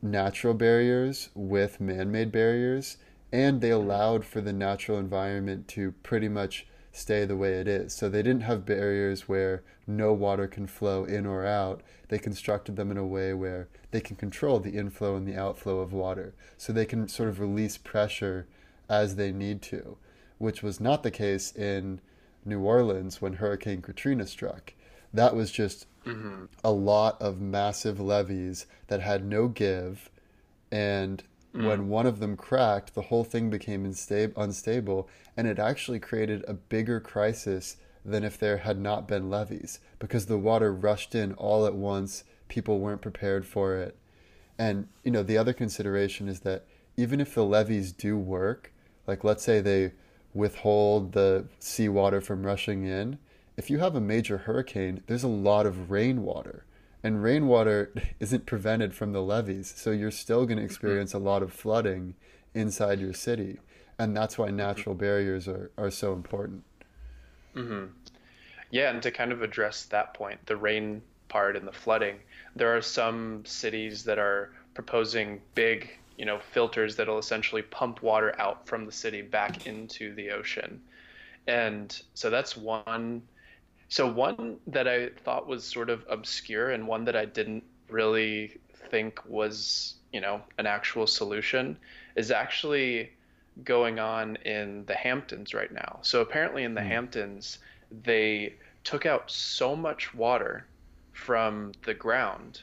natural 0.01 0.55
barriers 0.55 1.29
with 1.35 1.83
man-made 1.83 2.33
barriers, 2.33 2.97
and 3.31 3.61
they 3.61 3.69
allowed 3.69 4.25
for 4.25 4.41
the 4.41 4.55
natural 4.55 4.99
environment 4.99 5.69
to 5.69 5.93
pretty 6.03 6.31
much 6.31 6.67
stay 6.93 7.27
the 7.27 7.37
way 7.37 7.53
it 7.61 7.69
is. 7.69 7.93
So 7.93 8.09
they 8.09 8.23
didn't 8.23 8.45
have 8.45 8.65
barriers 8.65 9.29
where 9.29 9.63
no 9.87 10.15
water 10.15 10.49
can 10.49 10.67
flow 10.67 11.05
in 11.05 11.27
or 11.27 11.45
out. 11.45 11.83
They 12.09 12.19
constructed 12.19 12.77
them 12.77 12.91
in 12.91 12.97
a 12.97 13.07
way 13.07 13.35
where 13.35 13.69
they 13.91 14.01
can 14.01 14.17
control 14.17 14.61
the 14.61 14.79
inflow 14.79 15.15
and 15.15 15.29
the 15.29 15.37
outflow 15.37 15.81
of 15.81 15.93
water. 15.93 16.33
So 16.57 16.73
they 16.73 16.87
can 16.87 17.07
sort 17.07 17.29
of 17.29 17.39
release 17.39 17.77
pressure 17.77 18.47
as 18.89 19.17
they 19.17 19.33
need 19.33 19.63
to, 19.63 19.97
which 20.43 20.63
was 20.63 20.81
not 20.81 21.03
the 21.03 21.11
case 21.11 21.53
in 21.53 22.01
New 22.45 22.61
Orleans 22.61 23.23
when 23.23 23.35
Hurricane 23.35 23.83
Katrina 23.83 24.27
struck. 24.27 24.73
That 25.15 25.35
was 25.37 25.51
just 25.51 25.87
mm-hmm. 26.05 26.47
a 26.65 26.71
lot 26.71 27.21
of 27.21 27.41
massive 27.41 28.01
levees 28.01 28.67
that 28.89 29.01
had 29.01 29.25
no 29.25 29.49
give 29.49 30.11
and 30.71 31.23
Mm. 31.55 31.67
When 31.67 31.89
one 31.89 32.07
of 32.07 32.19
them 32.19 32.37
cracked, 32.37 32.95
the 32.95 33.03
whole 33.03 33.25
thing 33.25 33.51
became 33.51 33.85
insta- 33.85 34.33
unstable, 34.37 35.09
and 35.37 35.47
it 35.47 35.59
actually 35.59 36.01
created 36.01 36.45
a 36.49 36.55
bigger 36.55 36.99
crisis 36.99 37.77
than 38.05 38.25
if 38.25 38.39
there 38.39 38.59
had 38.59 38.79
not 38.79 39.07
been 39.07 39.31
levees 39.31 39.79
because 39.99 40.27
the 40.27 40.39
water 40.39 40.73
rushed 40.73 41.15
in 41.15 41.35
all 41.35 41.67
at 41.67 41.75
once. 41.75 42.25
People 42.49 42.81
weren't 42.81 43.03
prepared 43.03 43.47
for 43.47 43.77
it. 43.77 43.97
And, 44.59 44.89
you 45.05 45.11
know, 45.11 45.23
the 45.23 45.39
other 45.39 45.53
consideration 45.53 46.29
is 46.29 46.41
that 46.41 46.65
even 46.97 47.21
if 47.21 47.35
the 47.35 47.45
levees 47.45 47.93
do 47.93 48.17
work, 48.17 48.73
like 49.07 49.25
let's 49.25 49.43
say 49.43 49.61
they 49.61 49.93
withhold 50.35 51.13
the 51.13 51.47
seawater 51.59 52.21
from 52.21 52.45
rushing 52.45 52.85
in, 52.85 53.19
if 53.57 53.69
you 53.71 53.79
have 53.79 53.95
a 53.95 54.01
major 54.01 54.39
hurricane, 54.39 55.03
there's 55.07 55.23
a 55.23 55.29
lot 55.29 55.67
of 55.67 55.91
rainwater 55.91 56.65
and 57.03 57.23
rainwater 57.23 57.93
isn't 58.21 58.47
prevented 58.47 58.95
from 58.95 59.13
the 59.13 59.23
levees 59.23 59.73
so 59.77 59.91
you're 59.91 60.11
still 60.11 60.47
going 60.47 60.57
to 60.57 60.63
mm-hmm. 60.63 60.67
experience 60.67 61.15
a 61.15 61.19
lot 61.19 61.43
of 61.43 61.53
flooding 61.53 62.15
inside 62.55 63.01
your 63.01 63.13
city 63.13 63.59
and 63.99 64.17
that's 64.17 64.39
why 64.39 64.51
natural 64.51 64.95
barriers 64.95 65.49
are, 65.49 65.71
are 65.77 65.91
so 65.91 66.13
important 66.13 66.63
mm-hmm. 67.55 67.87
yeah 68.71 68.91
and 68.91 69.03
to 69.03 69.11
kind 69.11 69.33
of 69.33 69.43
address 69.43 69.85
that 69.87 70.15
point 70.15 70.45
the 70.47 70.57
rain 70.57 71.03
part 71.29 71.57
and 71.57 71.67
the 71.67 71.73
flooding 71.73 72.17
there 72.55 72.77
are 72.77 72.83
some 72.83 73.45
cities 73.45 74.05
that 74.05 74.19
are 74.19 74.51
proposing 74.75 75.41
big 75.55 75.91
you 76.23 76.27
know 76.27 76.39
filters 76.39 76.95
that'll 76.95 77.19
essentially 77.19 77.63
pump 77.63 78.01
water 78.01 78.33
out 78.41 78.65
from 78.69 78.87
the 78.87 78.93
city 78.93 79.23
back 79.23 79.67
into 79.67 80.15
the 80.15 80.31
ocean 80.31 80.81
and 81.49 82.01
so 82.15 82.31
that's 82.31 82.57
one 82.57 83.23
so 83.89 84.11
one 84.11 84.59
that 84.69 84.87
I 84.87 85.09
thought 85.25 85.49
was 85.49 85.65
sort 85.65 85.91
of 85.91 86.07
obscure 86.09 86.71
and 86.71 86.87
one 86.87 87.05
that 87.07 87.17
I 87.17 87.25
didn't 87.27 87.65
really 87.91 88.59
think 88.91 89.21
was, 89.27 89.97
you 90.15 90.21
know, 90.23 90.41
an 90.57 90.67
actual 90.67 91.07
solution 91.07 91.77
is 92.17 92.31
actually 92.31 93.11
going 93.65 93.99
on 93.99 94.37
in 94.47 94.87
the 94.87 94.95
Hamptons 94.95 95.53
right 95.53 95.71
now. 95.71 95.99
So 96.01 96.23
apparently 96.23 96.63
in 96.63 96.73
the 96.73 96.81
mm. 96.81 96.87
Hamptons, 96.87 97.59
they 97.91 98.55
took 98.83 99.05
out 99.05 99.31
so 99.31 99.77
much 99.77 100.15
water 100.15 100.67
from 101.13 101.73
the 101.85 101.93
ground 101.93 102.63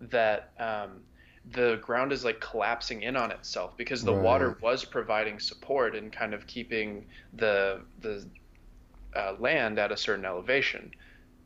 that 0.00 0.52
um, 0.60 1.00
the 1.52 1.78
ground 1.82 2.12
is 2.12 2.24
like 2.24 2.40
collapsing 2.40 3.02
in 3.02 3.16
on 3.16 3.30
itself 3.30 3.76
because 3.76 4.02
the 4.02 4.14
right. 4.14 4.22
water 4.22 4.58
was 4.60 4.84
providing 4.84 5.38
support 5.38 5.94
and 5.94 6.12
kind 6.12 6.34
of 6.34 6.46
keeping 6.46 7.06
the 7.34 7.80
the 8.00 8.26
uh, 9.16 9.34
land 9.38 9.78
at 9.78 9.92
a 9.92 9.96
certain 9.96 10.24
elevation. 10.24 10.90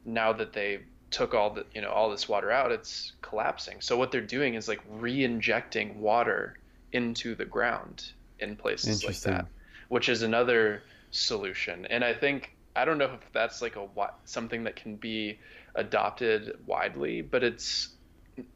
Now 0.05 0.33
that 0.33 0.53
they 0.53 0.81
took 1.11 1.35
all 1.35 1.51
the 1.51 1.67
you 1.75 1.83
know 1.83 1.91
all 1.91 2.11
this 2.11 2.29
water 2.29 2.51
out, 2.51 2.73
it's 2.73 3.13
collapsing. 3.23 3.81
So 3.81 3.97
what 3.97 4.11
they're 4.11 4.21
doing 4.21 4.55
is 4.55 4.69
like 4.69 4.81
re-injecting 4.89 6.01
water 6.01 6.59
into 6.93 7.35
the 7.35 7.45
ground 7.45 8.13
in 8.39 8.57
places 8.57 9.05
like 9.05 9.21
that, 9.21 9.47
which 9.89 10.09
is 10.09 10.23
another 10.23 10.83
solution. 11.11 11.87
And 11.87 12.05
I 12.05 12.15
think 12.15 12.57
I 12.75 12.85
don't 12.85 12.99
know 12.99 13.13
if 13.13 13.33
that's 13.33 13.63
like 13.63 13.77
a 13.77 13.87
something 14.25 14.65
that 14.65 14.77
can 14.77 14.97
be 14.97 15.39
adopted 15.75 16.59
widely, 16.67 17.23
but 17.23 17.45
it's 17.45 17.91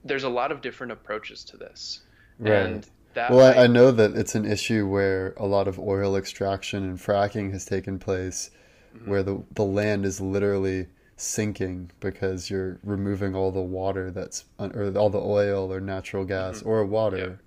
there's 0.04 0.24
a 0.24 0.28
lot 0.28 0.52
of 0.52 0.60
different 0.60 0.92
approaches 0.92 1.44
to 1.44 1.56
this. 1.56 2.00
Right. 2.38 2.52
And 2.52 2.86
that 3.14 3.30
well, 3.30 3.48
might... 3.48 3.58
I, 3.58 3.64
I 3.64 3.66
know 3.66 3.90
that 3.90 4.14
it's 4.14 4.34
an 4.34 4.44
issue 4.44 4.86
where 4.86 5.34
a 5.36 5.46
lot 5.46 5.68
of 5.68 5.78
oil 5.78 6.16
extraction 6.16 6.84
and 6.84 6.98
fracking 6.98 7.52
has 7.52 7.64
taken 7.64 7.98
place 7.98 8.50
mm-hmm. 8.94 9.10
where 9.10 9.22
the 9.22 9.42
the 9.52 9.64
land 9.64 10.04
is 10.04 10.20
literally 10.20 10.86
sinking 11.16 11.90
because 12.00 12.50
you're 12.50 12.78
removing 12.84 13.34
all 13.34 13.50
the 13.50 13.60
water 13.60 14.10
that's 14.10 14.44
or 14.58 14.92
all 14.96 15.08
the 15.08 15.18
oil 15.18 15.72
or 15.72 15.80
natural 15.80 16.24
gas 16.24 16.58
mm-hmm. 16.58 16.68
or 16.68 16.84
water 16.84 17.16
yep. 17.16 17.38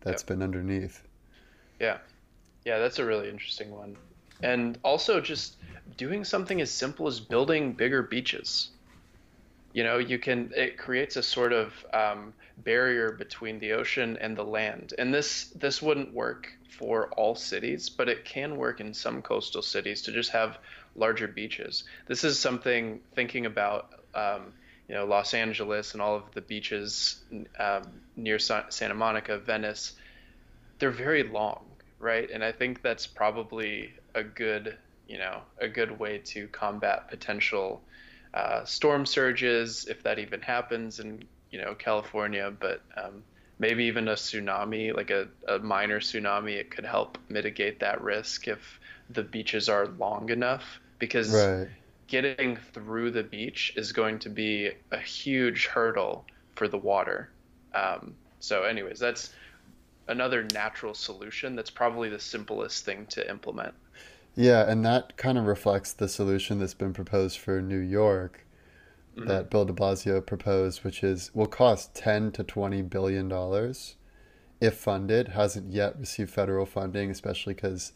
that's 0.00 0.22
yep. 0.22 0.28
been 0.28 0.42
underneath. 0.42 1.02
Yeah. 1.78 1.98
Yeah, 2.64 2.78
that's 2.78 2.98
a 2.98 3.04
really 3.04 3.28
interesting 3.28 3.70
one. 3.70 3.96
And 4.42 4.78
also 4.82 5.20
just 5.20 5.56
doing 5.96 6.24
something 6.24 6.60
as 6.60 6.70
simple 6.70 7.06
as 7.06 7.20
building 7.20 7.72
bigger 7.72 8.02
beaches. 8.02 8.70
You 9.78 9.84
know, 9.84 9.98
you 9.98 10.18
can 10.18 10.50
it 10.56 10.76
creates 10.76 11.14
a 11.14 11.22
sort 11.22 11.52
of 11.52 11.72
um, 11.94 12.34
barrier 12.64 13.12
between 13.12 13.60
the 13.60 13.74
ocean 13.74 14.18
and 14.20 14.36
the 14.36 14.42
land. 14.42 14.92
And 14.98 15.14
this 15.14 15.52
this 15.54 15.80
wouldn't 15.80 16.12
work 16.12 16.48
for 16.68 17.10
all 17.16 17.36
cities, 17.36 17.88
but 17.88 18.08
it 18.08 18.24
can 18.24 18.56
work 18.56 18.80
in 18.80 18.92
some 18.92 19.22
coastal 19.22 19.62
cities 19.62 20.02
to 20.02 20.10
just 20.10 20.32
have 20.32 20.58
larger 20.96 21.28
beaches. 21.28 21.84
This 22.08 22.24
is 22.24 22.40
something 22.40 22.98
thinking 23.14 23.46
about, 23.46 23.94
um, 24.16 24.52
you 24.88 24.96
know, 24.96 25.04
Los 25.04 25.32
Angeles 25.32 25.92
and 25.92 26.02
all 26.02 26.16
of 26.16 26.24
the 26.34 26.40
beaches 26.40 27.22
um, 27.60 27.84
near 28.16 28.40
Sa- 28.40 28.70
Santa 28.70 28.94
Monica, 28.94 29.38
Venice. 29.38 29.92
They're 30.80 30.90
very 30.90 31.22
long, 31.22 31.64
right? 32.00 32.28
And 32.28 32.42
I 32.42 32.50
think 32.50 32.82
that's 32.82 33.06
probably 33.06 33.92
a 34.16 34.24
good, 34.24 34.76
you 35.06 35.18
know, 35.18 35.42
a 35.60 35.68
good 35.68 36.00
way 36.00 36.18
to 36.32 36.48
combat 36.48 37.08
potential 37.08 37.80
uh, 38.34 38.64
storm 38.64 39.06
surges, 39.06 39.86
if 39.88 40.02
that 40.02 40.18
even 40.18 40.40
happens 40.40 41.00
in, 41.00 41.24
you 41.50 41.60
know, 41.60 41.74
California. 41.74 42.52
But 42.58 42.82
um, 42.96 43.22
maybe 43.58 43.84
even 43.84 44.08
a 44.08 44.14
tsunami, 44.14 44.94
like 44.94 45.10
a, 45.10 45.28
a 45.46 45.58
minor 45.58 46.00
tsunami, 46.00 46.54
it 46.54 46.70
could 46.70 46.84
help 46.84 47.18
mitigate 47.28 47.80
that 47.80 48.00
risk 48.00 48.48
if 48.48 48.80
the 49.10 49.22
beaches 49.22 49.68
are 49.68 49.86
long 49.86 50.30
enough 50.30 50.80
because 50.98 51.32
right. 51.32 51.68
getting 52.06 52.56
through 52.72 53.10
the 53.10 53.22
beach 53.22 53.72
is 53.76 53.92
going 53.92 54.18
to 54.18 54.28
be 54.28 54.70
a 54.90 54.98
huge 54.98 55.66
hurdle 55.66 56.24
for 56.54 56.68
the 56.68 56.78
water. 56.78 57.30
Um, 57.74 58.14
so, 58.40 58.64
anyways, 58.64 58.98
that's 58.98 59.32
another 60.08 60.46
natural 60.54 60.94
solution 60.94 61.54
that's 61.54 61.70
probably 61.70 62.08
the 62.08 62.18
simplest 62.18 62.84
thing 62.84 63.06
to 63.06 63.28
implement. 63.28 63.74
Yeah, 64.38 64.70
and 64.70 64.84
that 64.84 65.16
kind 65.16 65.36
of 65.36 65.46
reflects 65.46 65.92
the 65.92 66.08
solution 66.08 66.60
that's 66.60 66.72
been 66.72 66.92
proposed 66.92 67.38
for 67.38 67.60
New 67.60 67.80
York 67.80 68.46
mm-hmm. 69.16 69.26
that 69.26 69.50
Bill 69.50 69.64
de 69.64 69.72
Blasio 69.72 70.24
proposed, 70.24 70.84
which 70.84 71.02
is 71.02 71.32
will 71.34 71.48
cost 71.48 71.92
10 71.96 72.30
to 72.32 72.44
20 72.44 72.82
billion 72.82 73.28
dollars 73.28 73.96
if 74.60 74.76
funded. 74.76 75.28
Hasn't 75.28 75.72
yet 75.72 75.98
received 75.98 76.30
federal 76.30 76.66
funding, 76.66 77.10
especially 77.10 77.54
because 77.54 77.94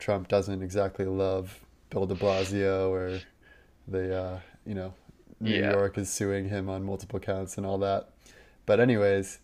Trump 0.00 0.26
doesn't 0.26 0.62
exactly 0.62 1.04
love 1.04 1.60
Bill 1.90 2.06
De 2.06 2.14
Blasio 2.16 2.90
or 2.90 3.20
the 3.86 4.16
uh, 4.16 4.40
you 4.66 4.74
know 4.74 4.94
New 5.38 5.60
yeah. 5.60 5.70
York 5.70 5.96
is 5.96 6.10
suing 6.10 6.48
him 6.48 6.68
on 6.68 6.82
multiple 6.82 7.20
counts 7.20 7.56
and 7.56 7.64
all 7.64 7.78
that. 7.78 8.10
But 8.66 8.80
anyways, 8.80 9.38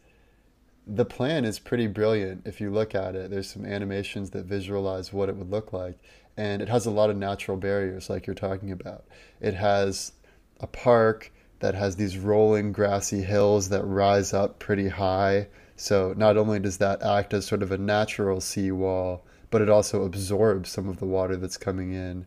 the 0.87 1.05
plan 1.05 1.45
is 1.45 1.59
pretty 1.59 1.87
brilliant 1.87 2.43
if 2.47 2.61
you 2.61 2.71
look 2.71 2.95
at 2.95 3.15
it. 3.15 3.31
There's 3.31 3.51
some 3.51 3.65
animations 3.65 4.31
that 4.31 4.45
visualize 4.45 5.13
what 5.13 5.29
it 5.29 5.37
would 5.37 5.51
look 5.51 5.73
like, 5.73 5.99
and 6.37 6.63
it 6.63 6.69
has 6.69 6.87
a 6.87 6.91
lot 6.91 7.11
of 7.11 7.17
natural 7.17 7.57
barriers, 7.57 8.11
like 8.11 8.27
you're 8.27 8.35
talking 8.35 8.71
about. 8.71 9.05
It 9.41 9.55
has 9.55 10.13
a 10.61 10.67
park 10.67 11.33
that 11.61 11.75
has 11.75 11.97
these 11.97 12.19
rolling 12.19 12.73
grassy 12.73 13.23
hills 13.23 13.69
that 13.71 13.85
rise 13.85 14.33
up 14.33 14.59
pretty 14.59 14.89
high. 14.89 15.49
So 15.77 16.15
not 16.17 16.37
only 16.37 16.61
does 16.61 16.79
that 16.79 17.03
act 17.03 17.35
as 17.35 17.47
sort 17.47 17.63
of 17.63 17.73
a 17.73 17.79
natural 17.79 18.41
seawall, 18.41 19.25
but 19.51 19.63
it 19.63 19.69
also 19.69 20.03
absorbs 20.03 20.71
some 20.71 20.89
of 20.89 20.99
the 20.99 21.07
water 21.07 21.37
that's 21.37 21.57
coming 21.57 21.93
in. 21.93 22.27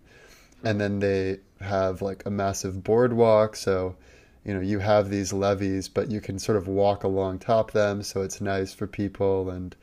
And 0.64 0.80
then 0.80 1.00
they 1.00 1.40
have 1.60 2.02
like 2.02 2.26
a 2.26 2.32
massive 2.32 2.84
boardwalk, 2.84 3.56
so 3.56 3.96
you 4.44 4.54
know 4.54 4.62
you 4.62 4.80
have 4.80 5.10
these 5.10 5.34
levees, 5.34 5.88
but 5.88 6.10
you 6.10 6.22
can 6.22 6.40
sort 6.40 6.58
of 6.58 6.68
walk 6.68 7.04
along 7.04 7.40
top 7.40 7.72
them, 7.72 8.02
so 8.02 8.22
it's 8.22 8.42
nice 8.42 8.74
for 8.74 8.88
people, 8.88 9.50
and 9.50 9.76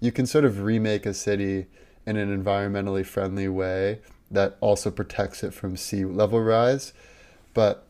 you 0.00 0.12
can 0.12 0.26
sort 0.26 0.44
of 0.44 0.62
remake 0.62 1.04
a 1.04 1.14
city 1.14 1.66
in 2.06 2.16
an 2.16 2.44
environmentally 2.44 3.04
friendly 3.04 3.48
way 3.48 4.00
that 4.30 4.56
also 4.60 4.90
protects 4.90 5.42
it 5.42 5.54
from 5.54 5.76
sea 5.76 6.04
level 6.04 6.40
rise. 6.40 6.92
But 7.52 7.86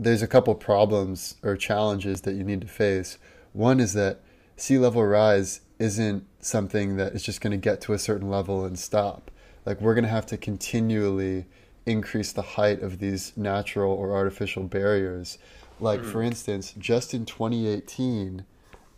there's 0.00 0.22
a 0.22 0.28
couple 0.28 0.54
problems 0.54 1.36
or 1.42 1.56
challenges 1.56 2.22
that 2.22 2.34
you 2.34 2.44
need 2.44 2.60
to 2.60 2.68
face. 2.68 3.18
One 3.52 3.80
is 3.80 3.92
that 3.94 4.20
sea 4.56 4.78
level 4.78 5.04
rise 5.04 5.60
isn't 5.78 6.24
something 6.40 6.96
that 6.96 7.12
is 7.12 7.22
just 7.22 7.40
going 7.40 7.50
to 7.52 7.56
get 7.56 7.80
to 7.82 7.92
a 7.92 7.98
certain 7.98 8.30
level 8.30 8.64
and 8.64 8.78
stop. 8.78 9.30
Like 9.64 9.80
we're 9.80 9.94
going 9.94 10.04
to 10.04 10.10
have 10.10 10.26
to 10.26 10.36
continually 10.36 11.46
increase 11.86 12.32
the 12.32 12.42
height 12.42 12.82
of 12.82 12.98
these 12.98 13.32
natural 13.36 13.92
or 13.92 14.14
artificial 14.14 14.64
barriers. 14.64 15.38
Like 15.80 16.04
for 16.04 16.20
hmm. 16.20 16.28
instance, 16.28 16.74
just 16.78 17.14
in 17.14 17.24
2018, 17.24 18.44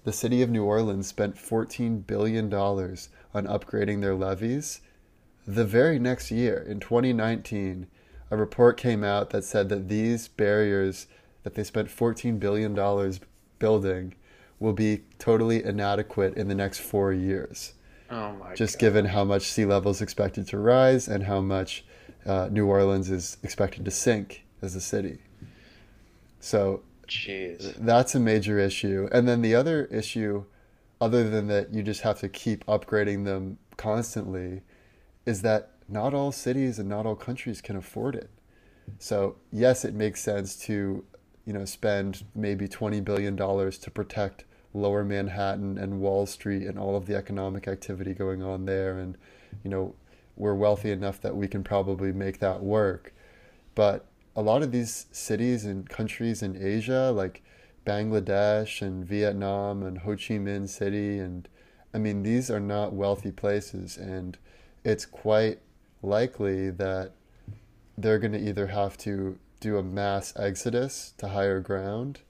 the 0.05 0.12
city 0.12 0.42
of 0.42 0.50
New 0.50 0.64
Orleans 0.64 1.07
spent 1.07 1.38
14 1.38 2.00
billion 2.00 2.48
dollars 2.48 3.11
on 3.35 3.47
upgrading 3.47 4.01
their 4.01 4.14
levees. 4.14 4.81
The 5.47 5.64
very 5.64 5.99
next 5.99 6.31
year, 6.31 6.64
in 6.66 6.81
2019, 6.81 7.87
a 8.31 8.37
report 8.37 8.77
came 8.77 9.03
out 9.03 9.31
that 9.31 9.45
said 9.45 9.69
that 9.71 9.88
these 9.88 10.29
barriers 10.29 11.07
that 11.43 11.55
they 11.55 11.64
spent 11.64 11.88
$14 11.88 12.38
billion 12.38 12.75
building 13.59 14.14
will 14.59 14.73
be 14.73 15.03
totally 15.19 15.64
inadequate 15.64 16.37
in 16.37 16.49
the 16.49 16.55
next 16.55 16.81
four 16.81 17.12
years. 17.12 17.73
Oh 18.11 18.33
my 18.33 18.55
Just 18.55 18.75
God. 18.75 18.81
given 18.81 19.05
how 19.07 19.25
much 19.25 19.43
sea 19.43 19.64
level 19.64 19.90
is 19.90 20.03
expected 20.03 20.47
to 20.49 20.59
rise 20.59 21.09
and 21.09 21.25
how 21.25 21.40
much 21.40 21.85
uh, 22.27 22.49
New 22.51 22.66
Orleans 22.66 23.11
is 23.11 23.38
expected 23.43 23.85
to 23.85 23.90
sink 23.90 24.45
as 24.61 24.75
a 24.75 24.81
city. 24.81 25.19
So 26.40 26.83
Jeez. 27.09 27.75
that's 27.79 28.14
a 28.14 28.21
major 28.21 28.59
issue. 28.59 29.09
And 29.12 29.27
then 29.27 29.43
the 29.43 29.55
other 29.55 29.87
issue, 29.87 30.45
other 31.00 31.28
than 31.28 31.46
that, 31.48 31.72
you 31.72 31.82
just 31.82 32.02
have 32.02 32.20
to 32.20 32.28
keep 32.28 32.64
upgrading 32.66 33.24
them 33.24 33.58
constantly, 33.76 34.62
is 35.24 35.42
that 35.42 35.70
not 35.88 36.14
all 36.14 36.32
cities 36.32 36.78
and 36.78 36.88
not 36.88 37.06
all 37.06 37.16
countries 37.16 37.60
can 37.60 37.76
afford 37.76 38.14
it. 38.14 38.30
So 38.98 39.36
yes, 39.52 39.84
it 39.84 39.94
makes 39.94 40.20
sense 40.20 40.56
to, 40.66 41.04
you 41.46 41.52
know, 41.52 41.64
spend 41.64 42.24
maybe 42.34 42.68
twenty 42.68 43.00
billion 43.00 43.36
dollars 43.36 43.78
to 43.78 43.90
protect 43.90 44.44
Lower 44.74 45.04
Manhattan 45.04 45.78
and 45.78 46.00
Wall 46.00 46.26
Street 46.26 46.66
and 46.66 46.78
all 46.78 46.96
of 46.96 47.06
the 47.06 47.16
economic 47.16 47.66
activity 47.66 48.14
going 48.14 48.42
on 48.42 48.66
there, 48.66 48.98
and 48.98 49.16
you 49.64 49.70
know, 49.70 49.94
we're 50.36 50.54
wealthy 50.54 50.90
enough 50.90 51.20
that 51.22 51.36
we 51.36 51.48
can 51.48 51.64
probably 51.64 52.12
make 52.12 52.38
that 52.40 52.62
work. 52.62 53.12
But 53.74 54.06
a 54.36 54.42
lot 54.42 54.62
of 54.62 54.70
these 54.70 55.06
cities 55.10 55.64
and 55.64 55.88
countries 55.88 56.42
in 56.42 56.60
Asia, 56.62 57.10
like 57.10 57.42
Bangladesh 57.87 58.83
and 58.83 59.05
Vietnam 59.05 59.83
and 59.83 59.99
Ho 59.99 60.11
Chi 60.12 60.35
Minh 60.35 60.69
City, 60.69 61.19
and 61.19 61.49
I 61.95 61.99
mean, 61.99 62.23
these 62.23 62.51
are 62.51 62.61
not 62.61 62.93
wealthy 62.93 63.33
places, 63.33 63.97
and 63.97 64.37
it's 64.85 65.07
quite 65.07 65.61
likely 66.03 66.71
that 66.71 67.12
they're 67.97 68.19
going 68.19 68.33
to 68.33 68.49
either 68.49 68.69
have 68.69 68.97
to 68.99 69.38
do 69.61 69.77
a 69.77 69.83
mass 69.83 70.33
exodus 70.37 71.12
to 71.19 71.29
higher 71.29 71.61
ground 71.61 72.21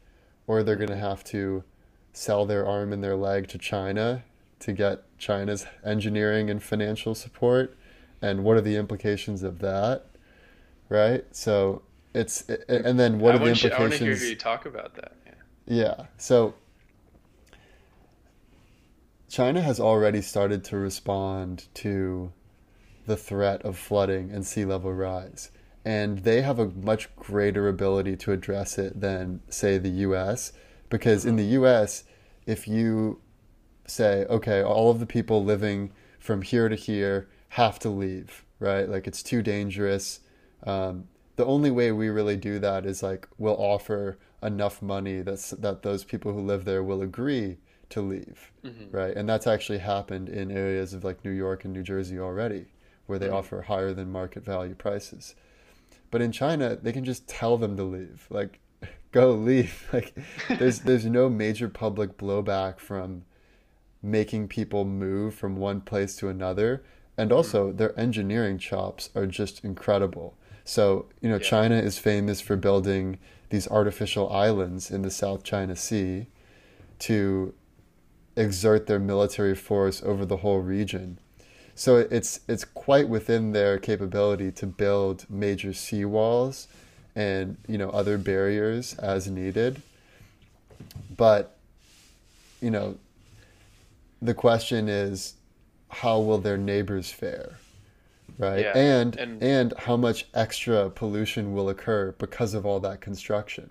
or 0.46 0.62
they're 0.62 0.76
going 0.76 0.88
to 0.88 0.96
have 0.96 1.22
to 1.22 1.62
sell 2.12 2.44
their 2.44 2.66
arm 2.66 2.92
and 2.92 3.04
their 3.04 3.14
leg 3.14 3.46
to 3.46 3.56
China 3.56 4.24
to 4.58 4.72
get 4.72 5.04
China's 5.16 5.64
engineering 5.84 6.50
and 6.50 6.60
financial 6.62 7.14
support. 7.14 7.76
And 8.20 8.42
what 8.42 8.56
are 8.56 8.60
the 8.60 8.76
implications 8.76 9.44
of 9.44 9.60
that? 9.60 10.06
Right? 10.88 11.24
So 11.30 11.82
it's 12.12 12.42
and 12.68 12.98
then 12.98 13.20
what 13.20 13.36
I 13.36 13.36
are 13.36 13.38
the 13.38 13.50
implications 13.50 13.62
you, 13.62 13.76
I 13.76 13.80
want 13.80 13.92
to 13.92 14.04
hear 14.04 14.28
you 14.30 14.36
talk 14.36 14.66
about 14.66 14.96
that 14.96 15.12
yeah. 15.70 16.06
so 16.16 16.54
China 19.28 19.62
has 19.62 19.78
already 19.78 20.20
started 20.20 20.64
to 20.64 20.76
respond 20.76 21.66
to 21.74 22.32
the 23.06 23.16
threat 23.16 23.62
of 23.62 23.78
flooding 23.78 24.30
and 24.30 24.44
sea 24.44 24.64
level 24.64 24.92
rise. 24.92 25.50
And 25.84 26.18
they 26.20 26.42
have 26.42 26.58
a 26.58 26.66
much 26.66 27.14
greater 27.16 27.68
ability 27.68 28.16
to 28.16 28.32
address 28.32 28.76
it 28.76 29.00
than, 29.00 29.40
say, 29.48 29.78
the 29.78 29.88
US. 30.06 30.52
Because 30.88 31.24
in 31.24 31.36
the 31.36 31.44
US, 31.58 32.04
if 32.44 32.66
you 32.66 33.20
say, 33.86 34.24
okay, 34.26 34.62
all 34.62 34.90
of 34.90 34.98
the 34.98 35.06
people 35.06 35.44
living 35.44 35.92
from 36.18 36.42
here 36.42 36.68
to 36.68 36.76
here 36.76 37.28
have 37.50 37.78
to 37.80 37.88
leave, 37.88 38.44
right? 38.58 38.88
Like 38.88 39.06
it's 39.06 39.22
too 39.22 39.42
dangerous. 39.42 40.20
Um, 40.64 41.04
the 41.40 41.46
only 41.46 41.70
way 41.70 41.90
we 41.90 42.10
really 42.10 42.36
do 42.36 42.58
that 42.58 42.84
is 42.84 43.02
like 43.02 43.26
we'll 43.38 43.56
offer 43.56 44.18
enough 44.42 44.82
money 44.82 45.22
that's 45.22 45.50
that 45.50 45.82
those 45.82 46.04
people 46.04 46.34
who 46.34 46.40
live 46.40 46.66
there 46.66 46.82
will 46.82 47.00
agree 47.00 47.56
to 47.88 48.02
leave, 48.02 48.52
mm-hmm. 48.62 48.94
right? 48.94 49.16
And 49.16 49.26
that's 49.26 49.46
actually 49.46 49.78
happened 49.78 50.28
in 50.28 50.50
areas 50.50 50.92
of 50.92 51.02
like 51.02 51.24
New 51.24 51.30
York 51.30 51.64
and 51.64 51.72
New 51.72 51.82
Jersey 51.82 52.18
already 52.18 52.66
where 53.06 53.18
they 53.18 53.26
mm-hmm. 53.26 53.36
offer 53.36 53.62
higher 53.62 53.94
than 53.94 54.12
market 54.12 54.44
value 54.44 54.74
prices. 54.74 55.34
But 56.10 56.20
in 56.20 56.30
China, 56.30 56.76
they 56.76 56.92
can 56.92 57.04
just 57.04 57.26
tell 57.26 57.56
them 57.56 57.76
to 57.78 57.82
leave. 57.82 58.26
Like, 58.30 58.60
go 59.12 59.32
leave. 59.32 59.88
Like, 59.92 60.14
there's 60.48 60.80
there's 60.88 61.06
no 61.06 61.28
major 61.28 61.68
public 61.68 62.18
blowback 62.18 62.78
from 62.78 63.24
making 64.02 64.48
people 64.48 64.84
move 64.84 65.34
from 65.34 65.56
one 65.56 65.80
place 65.80 66.16
to 66.16 66.28
another. 66.28 66.84
And 67.16 67.32
also, 67.32 67.68
mm-hmm. 67.68 67.78
their 67.78 67.98
engineering 67.98 68.58
chops 68.58 69.08
are 69.14 69.26
just 69.26 69.64
incredible. 69.64 70.36
So, 70.70 71.06
you 71.20 71.28
know, 71.28 71.34
yeah. 71.34 71.48
China 71.48 71.74
is 71.74 71.98
famous 71.98 72.40
for 72.40 72.54
building 72.54 73.18
these 73.48 73.66
artificial 73.66 74.30
islands 74.30 74.88
in 74.88 75.02
the 75.02 75.10
South 75.10 75.42
China 75.42 75.74
Sea 75.74 76.26
to 77.00 77.52
exert 78.36 78.86
their 78.86 79.00
military 79.00 79.56
force 79.56 80.00
over 80.00 80.24
the 80.24 80.36
whole 80.36 80.60
region. 80.60 81.18
So 81.74 81.96
it's 81.96 82.38
it's 82.46 82.64
quite 82.64 83.08
within 83.08 83.50
their 83.50 83.80
capability 83.80 84.52
to 84.52 84.66
build 84.68 85.26
major 85.28 85.70
seawalls 85.70 86.68
and 87.16 87.56
you 87.66 87.76
know 87.76 87.90
other 87.90 88.16
barriers 88.16 88.94
as 88.94 89.28
needed. 89.28 89.82
But 91.16 91.58
you 92.60 92.70
know 92.70 92.96
the 94.22 94.34
question 94.34 94.88
is 94.88 95.34
how 95.88 96.20
will 96.20 96.38
their 96.38 96.58
neighbors 96.58 97.10
fare? 97.10 97.56
Right? 98.40 98.60
Yeah. 98.60 98.72
And, 98.74 99.16
and 99.16 99.42
and 99.42 99.74
how 99.76 99.96
much 99.98 100.26
extra 100.32 100.88
pollution 100.88 101.52
will 101.52 101.68
occur 101.68 102.12
because 102.12 102.54
of 102.54 102.64
all 102.64 102.80
that 102.80 103.02
construction. 103.02 103.70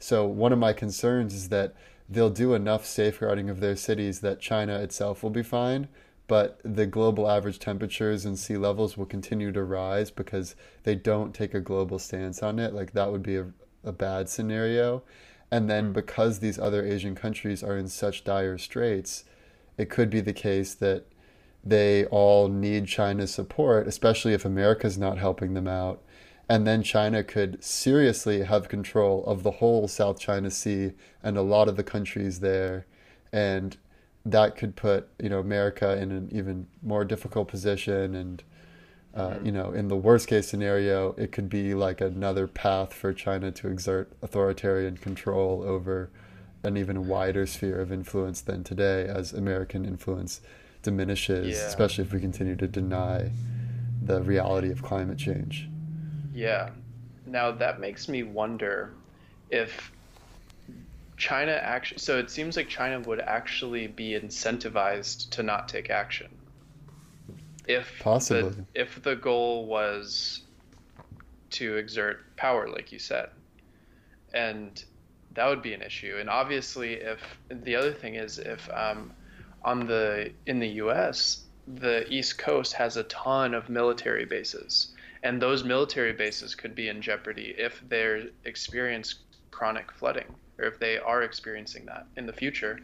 So 0.00 0.26
one 0.26 0.52
of 0.52 0.58
my 0.58 0.72
concerns 0.72 1.34
is 1.34 1.48
that 1.50 1.74
they'll 2.08 2.30
do 2.30 2.54
enough 2.54 2.84
safeguarding 2.84 3.48
of 3.48 3.60
their 3.60 3.76
cities 3.76 4.20
that 4.20 4.40
China 4.40 4.80
itself 4.80 5.22
will 5.22 5.30
be 5.30 5.42
fine, 5.42 5.88
but 6.26 6.60
the 6.64 6.86
global 6.86 7.30
average 7.30 7.58
temperatures 7.60 8.24
and 8.24 8.38
sea 8.38 8.56
levels 8.56 8.96
will 8.96 9.06
continue 9.06 9.52
to 9.52 9.62
rise 9.62 10.10
because 10.10 10.56
they 10.82 10.94
don't 10.96 11.34
take 11.34 11.54
a 11.54 11.60
global 11.60 11.98
stance 11.98 12.42
on 12.42 12.58
it. 12.58 12.74
Like 12.74 12.92
that 12.92 13.12
would 13.12 13.22
be 13.22 13.36
a, 13.36 13.46
a 13.84 13.92
bad 13.92 14.28
scenario. 14.28 15.02
And 15.50 15.70
then 15.70 15.84
mm-hmm. 15.84 15.92
because 15.92 16.40
these 16.40 16.58
other 16.58 16.84
Asian 16.84 17.14
countries 17.14 17.62
are 17.62 17.76
in 17.76 17.88
such 17.88 18.24
dire 18.24 18.58
straits, 18.58 19.24
it 19.76 19.90
could 19.90 20.10
be 20.10 20.20
the 20.20 20.32
case 20.32 20.74
that 20.74 21.06
they 21.64 22.06
all 22.06 22.48
need 22.48 22.86
China's 22.86 23.32
support, 23.32 23.86
especially 23.86 24.32
if 24.32 24.44
America's 24.44 24.98
not 24.98 25.18
helping 25.18 25.54
them 25.54 25.68
out. 25.68 26.02
And 26.48 26.66
then 26.66 26.82
China 26.82 27.22
could 27.22 27.62
seriously 27.62 28.42
have 28.42 28.68
control 28.68 29.24
of 29.26 29.42
the 29.42 29.50
whole 29.52 29.86
South 29.86 30.18
China 30.18 30.50
Sea 30.50 30.92
and 31.22 31.36
a 31.36 31.42
lot 31.42 31.68
of 31.68 31.76
the 31.76 31.82
countries 31.82 32.40
there. 32.40 32.86
And 33.32 33.76
that 34.24 34.56
could 34.56 34.76
put 34.76 35.08
you 35.20 35.28
know 35.28 35.38
America 35.38 35.96
in 35.96 36.12
an 36.12 36.28
even 36.32 36.66
more 36.82 37.04
difficult 37.04 37.48
position, 37.48 38.14
and 38.14 38.42
uh, 39.14 39.30
mm-hmm. 39.30 39.46
you 39.46 39.52
know 39.52 39.72
in 39.72 39.88
the 39.88 39.96
worst 39.96 40.28
case 40.28 40.48
scenario, 40.48 41.12
it 41.12 41.32
could 41.32 41.48
be 41.48 41.74
like 41.74 42.00
another 42.00 42.46
path 42.46 42.92
for 42.92 43.12
China 43.12 43.50
to 43.52 43.68
exert 43.68 44.12
authoritarian 44.22 44.96
control 44.96 45.62
over 45.64 46.10
an 46.62 46.76
even 46.76 47.06
wider 47.06 47.46
sphere 47.46 47.80
of 47.80 47.92
influence 47.92 48.40
than 48.40 48.64
today, 48.64 49.06
as 49.06 49.32
American 49.32 49.84
influence 49.84 50.40
diminishes, 50.82 51.56
yeah. 51.56 51.66
especially 51.66 52.04
if 52.04 52.12
we 52.12 52.20
continue 52.20 52.56
to 52.56 52.66
deny 52.66 53.30
the 54.02 54.22
reality 54.22 54.70
of 54.70 54.82
climate 54.82 55.18
change. 55.18 55.68
Yeah. 56.32 56.70
Now 57.26 57.50
that 57.52 57.80
makes 57.80 58.08
me 58.08 58.22
wonder 58.22 58.94
if 59.50 59.92
China 61.16 61.52
actually, 61.52 61.98
so 61.98 62.18
it 62.18 62.30
seems 62.30 62.56
like 62.56 62.68
China 62.68 63.00
would 63.00 63.20
actually 63.20 63.88
be 63.88 64.10
incentivized 64.12 65.30
to 65.30 65.42
not 65.42 65.68
take 65.68 65.90
action. 65.90 66.28
If 67.66 67.98
possibly, 68.00 68.50
the, 68.50 68.64
if 68.74 69.02
the 69.02 69.16
goal 69.16 69.66
was 69.66 70.42
to 71.50 71.76
exert 71.76 72.36
power, 72.36 72.68
like 72.68 72.92
you 72.92 72.98
said, 72.98 73.28
and 74.32 74.82
that 75.34 75.46
would 75.48 75.60
be 75.60 75.74
an 75.74 75.82
issue. 75.82 76.16
And 76.18 76.30
obviously, 76.30 76.94
if 76.94 77.20
the 77.50 77.76
other 77.76 77.92
thing 77.92 78.14
is 78.14 78.38
if 78.38 78.68
um, 78.70 79.12
on 79.64 79.86
the 79.86 80.32
in 80.46 80.58
the 80.58 80.68
U.S. 80.82 81.44
the 81.66 82.10
East 82.12 82.38
Coast 82.38 82.72
has 82.74 82.96
a 82.96 83.04
ton 83.04 83.54
of 83.54 83.68
military 83.68 84.24
bases, 84.24 84.88
and 85.22 85.40
those 85.40 85.64
military 85.64 86.12
bases 86.12 86.54
could 86.54 86.74
be 86.74 86.88
in 86.88 87.02
jeopardy 87.02 87.54
if 87.58 87.82
they 87.88 88.28
experience 88.44 89.16
chronic 89.50 89.90
flooding 89.92 90.34
or 90.58 90.64
if 90.66 90.78
they 90.78 90.98
are 90.98 91.22
experiencing 91.22 91.84
that 91.86 92.06
in 92.16 92.26
the 92.26 92.32
future, 92.32 92.80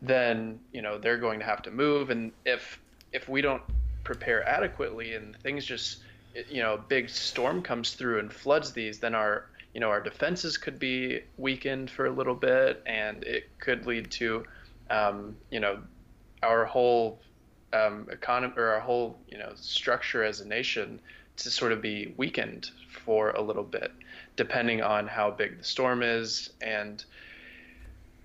then 0.00 0.58
you 0.72 0.82
know 0.82 0.98
they're 0.98 1.18
going 1.18 1.38
to 1.38 1.44
have 1.44 1.62
to 1.62 1.70
move. 1.70 2.10
And 2.10 2.32
if 2.44 2.80
if 3.12 3.28
we 3.28 3.42
don't 3.42 3.62
prepare 4.04 4.46
adequately 4.48 5.14
and 5.14 5.36
things 5.38 5.64
just 5.64 5.98
you 6.48 6.62
know 6.62 6.74
a 6.74 6.78
big 6.78 7.08
storm 7.08 7.62
comes 7.62 7.92
through 7.92 8.18
and 8.18 8.32
floods 8.32 8.72
these 8.72 8.98
then 8.98 9.14
our 9.14 9.46
you 9.74 9.80
know 9.80 9.88
our 9.88 10.00
defenses 10.00 10.56
could 10.56 10.78
be 10.78 11.20
weakened 11.36 11.90
for 11.90 12.06
a 12.06 12.10
little 12.10 12.34
bit 12.34 12.82
and 12.86 13.22
it 13.24 13.48
could 13.58 13.86
lead 13.86 14.10
to 14.10 14.44
um, 14.90 15.36
you 15.50 15.60
know 15.60 15.78
our 16.42 16.64
whole 16.64 17.20
um, 17.72 18.06
economy 18.10 18.54
or 18.56 18.68
our 18.68 18.80
whole 18.80 19.18
you 19.28 19.38
know 19.38 19.52
structure 19.54 20.22
as 20.22 20.40
a 20.40 20.48
nation 20.48 21.00
to 21.36 21.50
sort 21.50 21.72
of 21.72 21.80
be 21.80 22.14
weakened 22.16 22.70
for 23.04 23.30
a 23.30 23.40
little 23.40 23.64
bit 23.64 23.92
depending 24.36 24.82
on 24.82 25.06
how 25.06 25.30
big 25.30 25.58
the 25.58 25.64
storm 25.64 26.02
is 26.02 26.50
and 26.60 27.04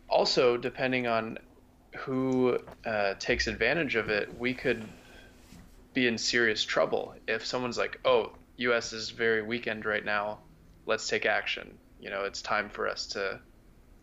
also 0.09 0.57
depending 0.57 1.07
on 1.07 1.38
who 1.97 2.59
uh, 2.86 3.13
takes 3.15 3.47
advantage 3.47 3.95
of 3.95 4.09
it 4.09 4.38
we 4.38 4.53
could 4.53 4.84
be 5.97 6.05
in 6.05 6.15
serious 6.15 6.63
trouble 6.63 7.15
if 7.28 7.43
someone's 7.43 7.80
like, 7.80 7.99
"Oh, 8.05 8.34
U.S. 8.57 8.93
is 8.93 9.09
very 9.09 9.41
weakened 9.41 9.84
right 9.84 10.05
now. 10.05 10.41
Let's 10.86 11.07
take 11.07 11.26
action." 11.26 11.80
You 11.99 12.11
know, 12.11 12.24
it's 12.26 12.43
time 12.43 12.70
for 12.70 12.88
us 12.88 13.07
to 13.07 13.41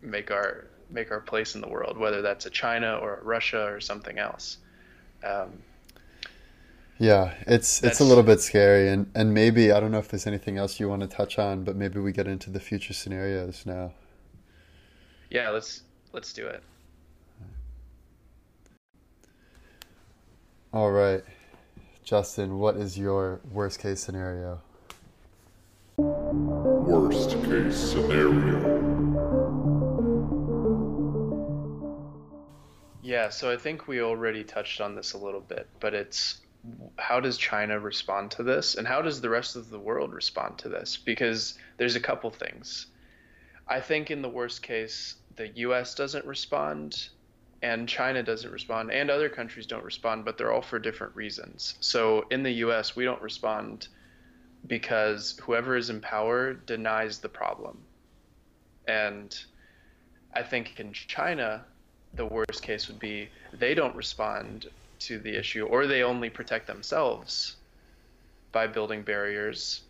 make 0.01 0.29
our 0.29 0.65
make 0.89 1.11
our 1.11 1.19
place 1.19 1.55
in 1.55 1.61
the 1.61 1.67
world, 1.67 1.97
whether 1.97 2.21
that's 2.21 2.45
a 2.45 2.49
China 2.49 2.97
or 3.01 3.15
a 3.15 3.23
Russia 3.23 3.65
or 3.65 3.79
something 3.79 4.17
else. 4.17 4.57
Um, 5.23 5.59
yeah, 6.97 7.33
it's 7.45 7.83
it's 7.83 7.99
a 7.99 8.05
little 8.05 8.23
bit 8.23 8.39
scary, 8.39 8.89
and 8.89 9.11
and 9.15 9.33
maybe 9.33 9.71
I 9.71 9.79
don't 9.81 9.91
know 9.91 9.97
if 9.97 10.07
there's 10.07 10.27
anything 10.27 10.57
else 10.57 10.79
you 10.79 10.87
want 10.87 11.01
to 11.01 11.07
touch 11.07 11.37
on, 11.37 11.63
but 11.63 11.75
maybe 11.75 11.99
we 11.99 12.13
get 12.13 12.27
into 12.27 12.49
the 12.49 12.59
future 12.59 12.93
scenarios 12.93 13.65
now. 13.65 13.91
Yeah, 15.29 15.49
let's 15.49 15.83
let's 16.13 16.31
do 16.31 16.47
it. 16.47 16.63
All 20.71 20.91
right. 20.91 21.23
Justin, 22.03 22.59
what 22.59 22.75
is 22.75 22.97
your 22.97 23.41
worst 23.51 23.79
case 23.79 23.99
scenario? 23.99 24.61
Worst 25.97 27.31
case 27.43 27.75
scenario. 27.75 28.84
Yeah, 33.05 33.29
so 33.29 33.51
I 33.51 33.57
think 33.57 33.87
we 33.87 34.01
already 34.01 34.43
touched 34.43 34.81
on 34.81 34.95
this 34.95 35.13
a 35.13 35.19
little 35.19 35.39
bit, 35.39 35.67
but 35.79 35.93
it's 35.93 36.41
how 36.97 37.19
does 37.19 37.37
China 37.37 37.79
respond 37.79 38.31
to 38.31 38.41
this 38.41 38.73
and 38.73 38.87
how 38.87 39.03
does 39.03 39.21
the 39.21 39.29
rest 39.29 39.55
of 39.55 39.69
the 39.69 39.77
world 39.77 40.11
respond 40.11 40.57
to 40.57 40.69
this? 40.69 40.97
Because 40.97 41.53
there's 41.77 41.95
a 41.95 41.99
couple 41.99 42.31
things. 42.31 42.87
I 43.67 43.79
think 43.79 44.09
in 44.09 44.23
the 44.23 44.29
worst 44.29 44.63
case, 44.63 45.17
the 45.35 45.49
US 45.49 45.93
doesn't 45.93 46.25
respond 46.25 47.09
and 47.61 47.87
China 47.87 48.23
doesn't 48.23 48.51
respond, 48.51 48.89
and 48.89 49.11
other 49.11 49.29
countries 49.29 49.67
don't 49.67 49.83
respond, 49.83 50.25
but 50.25 50.39
they're 50.39 50.51
all 50.51 50.63
for 50.63 50.79
different 50.79 51.15
reasons. 51.15 51.75
So 51.81 52.25
in 52.31 52.41
the 52.41 52.53
US, 52.65 52.95
we 52.95 53.05
don't 53.05 53.21
respond 53.21 53.87
because 54.65 55.37
whoever 55.43 55.77
is 55.77 55.91
in 55.91 56.01
power 56.01 56.55
denies 56.55 57.19
the 57.19 57.29
problem. 57.29 57.77
And 58.87 59.37
I 60.33 60.41
think 60.41 60.79
in 60.79 60.91
China, 60.91 61.65
the 62.15 62.25
worst 62.25 62.61
case 62.61 62.87
would 62.87 62.99
be 62.99 63.29
they 63.53 63.73
don't 63.73 63.95
respond 63.95 64.67
to 64.99 65.19
the 65.19 65.37
issue, 65.37 65.65
or 65.65 65.87
they 65.87 66.03
only 66.03 66.29
protect 66.29 66.67
themselves 66.67 67.57
by 68.51 68.67
building 68.67 69.01
barriers, 69.01 69.81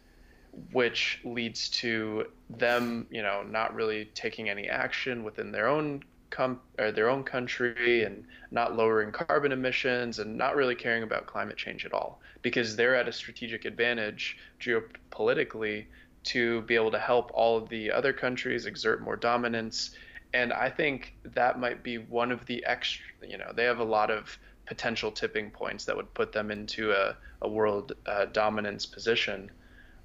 which 0.71 1.19
leads 1.23 1.69
to 1.69 2.25
them, 2.49 3.05
you 3.11 3.21
know, 3.21 3.43
not 3.43 3.75
really 3.75 4.05
taking 4.15 4.49
any 4.49 4.67
action 4.67 5.23
within 5.23 5.51
their 5.51 5.67
own 5.67 6.03
com- 6.29 6.59
or 6.79 6.91
their 6.91 7.09
own 7.09 7.23
country 7.23 8.03
and 8.03 8.25
not 8.51 8.75
lowering 8.75 9.11
carbon 9.11 9.51
emissions 9.51 10.19
and 10.19 10.37
not 10.37 10.55
really 10.55 10.75
caring 10.75 11.03
about 11.03 11.25
climate 11.27 11.57
change 11.57 11.85
at 11.85 11.93
all 11.93 12.19
because 12.41 12.75
they're 12.75 12.95
at 12.95 13.07
a 13.07 13.11
strategic 13.11 13.65
advantage 13.65 14.37
geopolitically 14.59 15.85
to 16.23 16.61
be 16.61 16.75
able 16.75 16.91
to 16.91 16.99
help 16.99 17.31
all 17.33 17.57
of 17.57 17.69
the 17.69 17.91
other 17.91 18.11
countries 18.11 18.65
exert 18.65 19.01
more 19.01 19.15
dominance 19.15 19.91
and 20.35 20.53
I 20.53 20.69
think 20.69 21.15
that 21.23 21.59
might 21.59 21.81
be 21.81 21.97
one 21.97 22.31
of 22.31 22.45
the 22.45 22.65
extra 22.65 23.05
you 23.27 23.37
know 23.37 23.51
they 23.55 23.63
have 23.63 23.79
a 23.79 23.89
lot 23.97 24.11
of 24.11 24.37
potential 24.65 25.11
tipping 25.11 25.51
points 25.51 25.85
that 25.85 25.95
would 25.95 26.13
put 26.13 26.31
them 26.31 26.51
into 26.51 26.91
a, 26.91 27.15
a 27.41 27.49
world 27.49 27.93
uh, 28.05 28.25
dominance 28.25 28.85
position 28.85 29.49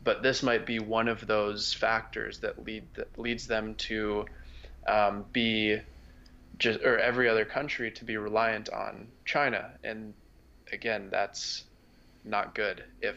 but 0.03 0.23
this 0.23 0.43
might 0.43 0.65
be 0.65 0.79
one 0.79 1.09
of 1.09 1.27
those 1.27 1.75
factors 1.75 2.39
that 2.39 2.65
lead 2.65 2.85
that 2.95 3.19
leads 3.19 3.47
them 3.47 3.75
to 3.75 4.25
um, 4.87 5.25
be 5.33 5.79
just 6.59 6.81
or 6.81 6.99
every 6.99 7.29
other 7.29 7.45
country 7.45 7.91
to 7.91 8.05
be 8.05 8.17
reliant 8.17 8.69
on 8.71 9.09
China. 9.25 9.71
And 9.83 10.15
again, 10.73 11.09
that's 11.11 11.65
not 12.25 12.55
good. 12.55 12.85
If 13.01 13.17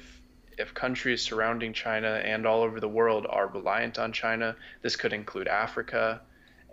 if 0.57 0.73
countries 0.73 1.21
surrounding 1.21 1.73
China 1.73 2.21
and 2.23 2.45
all 2.45 2.61
over 2.61 2.79
the 2.79 2.87
world 2.87 3.25
are 3.29 3.47
reliant 3.47 3.97
on 3.97 4.13
China, 4.13 4.55
this 4.81 4.95
could 4.95 5.13
include 5.13 5.47
Africa 5.47 6.21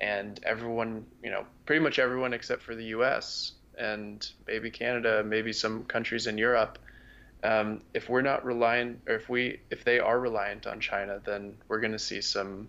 and 0.00 0.40
everyone, 0.44 1.06
you 1.22 1.30
know, 1.30 1.44
pretty 1.66 1.82
much 1.82 1.98
everyone 1.98 2.32
except 2.32 2.62
for 2.62 2.74
the 2.74 2.84
U.S. 2.86 3.52
and 3.78 4.28
maybe 4.46 4.70
Canada, 4.70 5.22
maybe 5.22 5.52
some 5.52 5.84
countries 5.84 6.26
in 6.26 6.38
Europe. 6.38 6.78
Um, 7.42 7.82
if 7.94 8.08
we're 8.08 8.22
not 8.22 8.44
reliant, 8.44 9.00
or 9.06 9.14
if 9.14 9.28
we, 9.28 9.60
if 9.70 9.84
they 9.84 9.98
are 9.98 10.18
reliant 10.18 10.66
on 10.66 10.80
China, 10.80 11.20
then 11.24 11.56
we're 11.68 11.80
going 11.80 11.92
to 11.92 11.98
see 11.98 12.20
some 12.20 12.68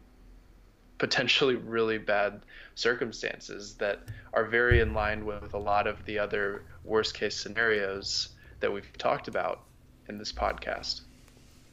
potentially 0.97 1.55
really 1.75 1.97
bad 1.97 2.41
circumstances 2.75 3.75
that 3.75 3.99
are 4.34 4.45
very 4.45 4.82
in 4.82 4.93
line 4.93 5.25
with 5.25 5.53
a 5.53 5.57
lot 5.57 5.88
of 5.88 6.03
the 6.05 6.19
other 6.19 6.63
worst 6.84 7.13
case 7.13 7.36
scenarios 7.36 8.29
that 8.59 8.71
we've 8.71 8.91
talked 8.97 9.27
about 9.27 9.63
in 10.07 10.17
this 10.17 10.32
podcast. 10.32 11.01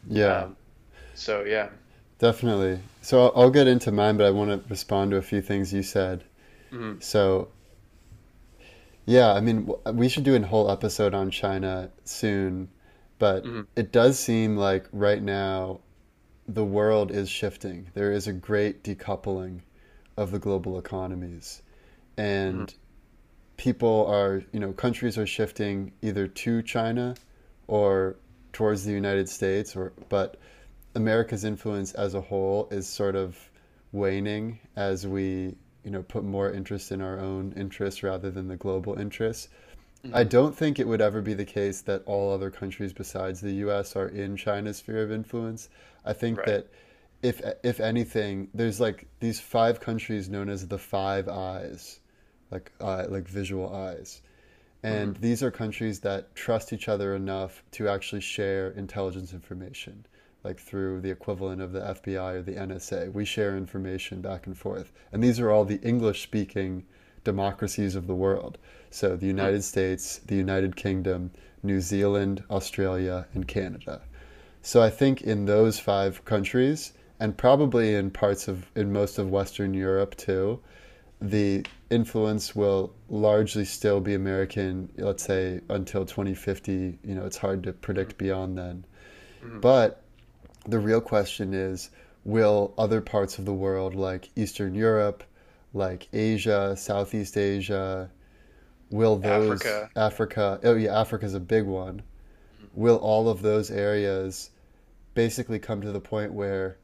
Yeah. 0.09 0.43
Um, 0.43 0.57
so, 1.15 1.45
yeah. 1.45 1.69
Definitely. 2.19 2.81
So 3.01 3.29
I'll 3.35 3.51
get 3.51 3.69
into 3.69 3.93
mine, 3.93 4.17
but 4.17 4.27
I 4.27 4.31
want 4.31 4.51
to 4.51 4.69
respond 4.69 5.13
to 5.13 5.17
a 5.19 5.23
few 5.23 5.41
things 5.41 5.73
you 5.73 5.83
said. 5.83 6.25
Mm-hmm. 6.73 7.01
So, 7.01 7.49
yeah, 9.07 9.33
I 9.33 9.41
mean, 9.41 9.71
we 9.93 10.09
should 10.09 10.25
do 10.25 10.35
a 10.35 10.47
whole 10.47 10.71
episode 10.71 11.15
on 11.15 11.31
China 11.31 11.91
soon, 12.05 12.69
but 13.19 13.45
mm-hmm. 13.45 13.63
it 13.77 13.93
does 13.93 14.19
seem 14.19 14.57
like 14.57 14.87
right 14.93 15.23
now 15.23 15.81
the 16.49 16.65
world 16.65 17.11
is 17.11 17.29
shifting. 17.29 17.89
There 17.95 18.11
is 18.11 18.27
a 18.27 18.33
great 18.33 18.83
decoupling 18.83 19.61
of 20.17 20.33
the 20.33 20.39
global 20.39 20.79
economies. 20.79 21.63
And 22.17 22.67
mm-hmm. 22.67 22.77
people 23.57 24.07
are, 24.07 24.43
you 24.53 24.59
know, 24.59 24.73
countries 24.73 25.17
are 25.17 25.27
shifting 25.27 25.93
either 26.03 26.27
to 26.27 26.63
China 26.63 27.15
or 27.69 28.17
towards 28.53 28.85
the 28.85 28.93
United 28.93 29.29
States 29.29 29.77
or 29.77 29.93
but 30.09 30.37
America's 30.95 31.45
influence 31.45 31.93
as 31.95 32.15
a 32.15 32.21
whole 32.21 32.69
is 32.71 32.87
sort 32.87 33.17
of 33.17 33.39
waning 33.93 34.59
as 34.77 35.07
we, 35.07 35.57
you 35.85 35.91
know, 35.91 36.03
put 36.03 36.25
more 36.25 36.51
interest 36.53 36.93
in 36.93 37.01
our 37.01 37.19
own 37.19 37.53
interests 37.57 38.03
rather 38.03 38.31
than 38.31 38.49
the 38.49 38.57
global 38.57 38.99
interests. 38.99 39.49
Mm-hmm. 40.05 40.15
I 40.15 40.25
don't 40.25 40.57
think 40.57 40.79
it 40.79 40.87
would 40.87 41.01
ever 41.01 41.21
be 41.21 41.35
the 41.35 41.45
case 41.45 41.81
that 41.83 42.03
all 42.07 42.33
other 42.33 42.51
countries 42.51 42.93
besides 42.93 43.41
the 43.41 43.53
US 43.67 43.97
are 43.97 44.09
in 44.09 44.37
China's 44.37 44.79
sphere 44.79 45.03
of 45.03 45.11
influence. 45.11 45.69
I 46.05 46.13
think 46.13 46.39
right. 46.39 46.47
that 46.47 46.69
if 47.23 47.41
if 47.63 47.81
anything, 47.81 48.49
there's 48.55 48.81
like 48.81 49.07
these 49.21 49.41
five 49.41 49.81
countries 49.81 50.29
known 50.29 50.49
as 50.49 50.69
the 50.69 50.79
Five 50.79 51.29
Eyes, 51.29 52.01
like 52.51 52.73
uh, 52.81 53.07
like 53.09 53.27
visual 53.27 53.75
eyes, 53.75 54.23
and 54.83 55.15
mm-hmm. 55.15 55.23
these 55.23 55.43
are 55.43 55.51
countries 55.51 56.01
that 56.01 56.35
trust 56.35 56.73
each 56.73 56.89
other 56.89 57.17
enough 57.17 57.65
to 57.73 57.89
actually 57.89 58.21
share 58.21 58.71
intelligence 58.71 59.33
information, 59.33 60.07
like 60.49 60.59
through 60.59 60.99
the 61.03 61.11
equivalent 61.11 61.61
of 61.61 61.73
the 61.73 61.81
FBI 61.81 62.37
or 62.37 62.43
the 62.43 62.55
NSA. 62.55 63.13
We 63.13 63.27
share 63.27 63.55
information 63.55 64.23
back 64.23 64.47
and 64.47 64.57
forth, 64.57 64.93
and 65.13 65.23
these 65.23 65.39
are 65.39 65.51
all 65.51 65.67
the 65.67 65.81
English-speaking 65.83 66.87
democracies 67.23 67.95
of 67.95 68.07
the 68.07 68.15
world. 68.15 68.57
So 68.91 69.15
the 69.15 69.27
United 69.27 69.61
mm-hmm. 69.61 69.75
States, 69.75 70.21
the 70.25 70.37
United 70.37 70.75
Kingdom, 70.75 71.33
New 71.63 71.83
Zealand, 71.83 72.43
Australia, 72.51 73.27
and 73.35 73.47
Canada. 73.47 74.01
So 74.63 74.81
I 74.81 74.89
think 74.89 75.21
in 75.21 75.45
those 75.45 75.79
five 75.79 76.25
countries, 76.25 76.95
and 77.21 77.37
probably 77.37 77.95
in 77.95 78.11
parts 78.11 78.49
of 78.49 78.71
in 78.75 78.91
most 78.91 79.19
of 79.19 79.31
Western 79.31 79.75
Europe 79.75 80.17
too, 80.17 80.61
the 81.21 81.67
influence 81.91 82.57
will 82.57 82.95
largely 83.11 83.67
still 83.67 84.01
be 84.01 84.15
American. 84.15 84.89
Let's 84.97 85.25
say 85.25 85.61
until 85.69 86.07
2050. 86.07 86.99
You 87.05 87.15
know, 87.17 87.27
it's 87.27 87.37
hard 87.37 87.63
to 87.65 87.75
predict 87.75 88.13
mm-hmm. 88.13 88.25
beyond 88.25 88.57
then. 88.57 88.85
Mm-hmm. 89.43 89.61
But 89.61 90.03
the 90.69 90.79
real 90.79 91.01
question 91.01 91.55
is, 91.55 91.91
will 92.25 92.75
other 92.79 93.01
parts 93.01 93.39
of 93.39 93.45
the 93.45 93.55
world, 93.55 93.95
like 93.95 94.29
Eastern 94.37 94.75
Europe, 94.75 95.25
like 95.75 96.09
Asia, 96.13 96.77
Southeast 96.77 97.37
Asia, 97.37 98.11
will 98.91 99.17
those 99.17 99.61
Africa? 99.61 99.91
Africa 99.97 100.61
oh 100.63 100.75
yeah, 100.75 101.01
Africa 101.01 101.27
is 101.27 101.35
a 101.35 101.41
big 101.41 101.65
one 101.65 102.03
will 102.79 102.97
all 102.97 103.29
of 103.29 103.43
those 103.43 103.73
areas 103.73 104.51
basically 105.15 105.59
come 105.59 105.81
to 105.81 105.91
the 105.91 106.01
point 106.01 106.33
where, 106.33 106.77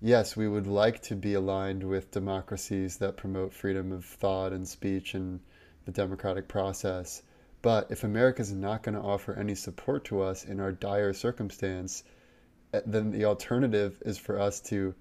yes, 0.00 0.36
we 0.36 0.46
would 0.46 0.66
like 0.66 1.02
to 1.02 1.16
be 1.16 1.34
aligned 1.34 1.82
with 1.82 2.12
democracies 2.12 2.98
that 2.98 3.16
promote 3.16 3.52
freedom 3.52 3.90
of 3.90 4.04
thought 4.04 4.52
and 4.52 4.68
speech 4.68 5.12
and 5.14 5.40
the 5.86 5.90
democratic 5.90 6.46
process, 6.46 7.22
But 7.62 7.90
if 7.90 8.04
America 8.04 8.40
is 8.40 8.52
not 8.52 8.82
going 8.82 8.94
to 8.94 9.02
offer 9.02 9.34
any 9.34 9.54
support 9.54 10.04
to 10.06 10.22
us 10.22 10.44
in 10.44 10.60
our 10.60 10.72
dire 10.72 11.12
circumstance, 11.12 12.02
then 12.86 13.10
the 13.10 13.24
alternative 13.24 14.00
is 14.04 14.18
for 14.18 14.38
us 14.40 14.60
to 14.60 14.94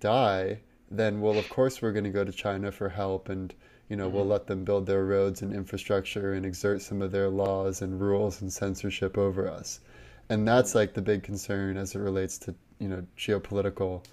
die. 0.00 0.60
Then, 0.90 1.20
well, 1.20 1.38
of 1.38 1.48
course, 1.48 1.82
we're 1.82 1.92
going 1.92 2.04
to 2.04 2.10
go 2.10 2.24
to 2.24 2.32
China 2.32 2.70
for 2.70 2.88
help 2.88 3.28
and 3.28 3.52
you 3.88 3.96
know, 3.96 4.06
mm-hmm. 4.06 4.16
we'll 4.16 4.26
let 4.26 4.46
them 4.46 4.64
build 4.64 4.86
their 4.86 5.04
roads 5.04 5.42
and 5.42 5.52
infrastructure 5.52 6.32
and 6.32 6.44
exert 6.44 6.82
some 6.82 7.02
of 7.02 7.12
their 7.12 7.28
laws 7.28 7.82
and 7.82 8.00
rules 8.00 8.40
and 8.40 8.52
censorship 8.52 9.16
over 9.16 9.48
us. 9.48 9.80
And 10.28 10.46
that's 10.46 10.74
like 10.74 10.94
the 10.94 11.02
big 11.02 11.22
concern 11.22 11.76
as 11.76 11.94
it 11.94 12.00
relates 12.00 12.38
to, 12.38 12.54
you 12.80 12.88
know, 12.88 13.06
geopolitical 13.16 14.04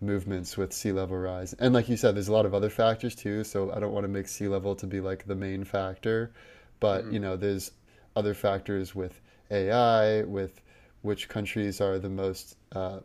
movements 0.00 0.56
with 0.56 0.72
sea 0.72 0.92
level 0.92 1.16
rise. 1.16 1.54
And 1.54 1.72
like 1.72 1.88
you 1.88 1.96
said, 1.96 2.14
there's 2.14 2.28
a 2.28 2.32
lot 2.32 2.44
of 2.46 2.54
other 2.54 2.68
factors 2.68 3.14
too. 3.14 3.44
So 3.44 3.72
I 3.72 3.80
don't 3.80 3.92
want 3.92 4.04
to 4.04 4.08
make 4.08 4.28
sea 4.28 4.48
level 4.48 4.74
to 4.76 4.86
be 4.86 5.00
like 5.00 5.26
the 5.26 5.34
main 5.34 5.64
factor, 5.64 6.32
but 6.78 7.04
mm-hmm. 7.04 7.14
you 7.14 7.20
know, 7.20 7.36
there's 7.36 7.70
other 8.14 8.34
factors 8.34 8.94
with 8.94 9.18
AI, 9.50 10.22
with 10.24 10.60
which 11.02 11.28
countries 11.28 11.80
are 11.80 11.98
the 11.98 12.08
most, 12.08 12.56
uh, 12.72 13.00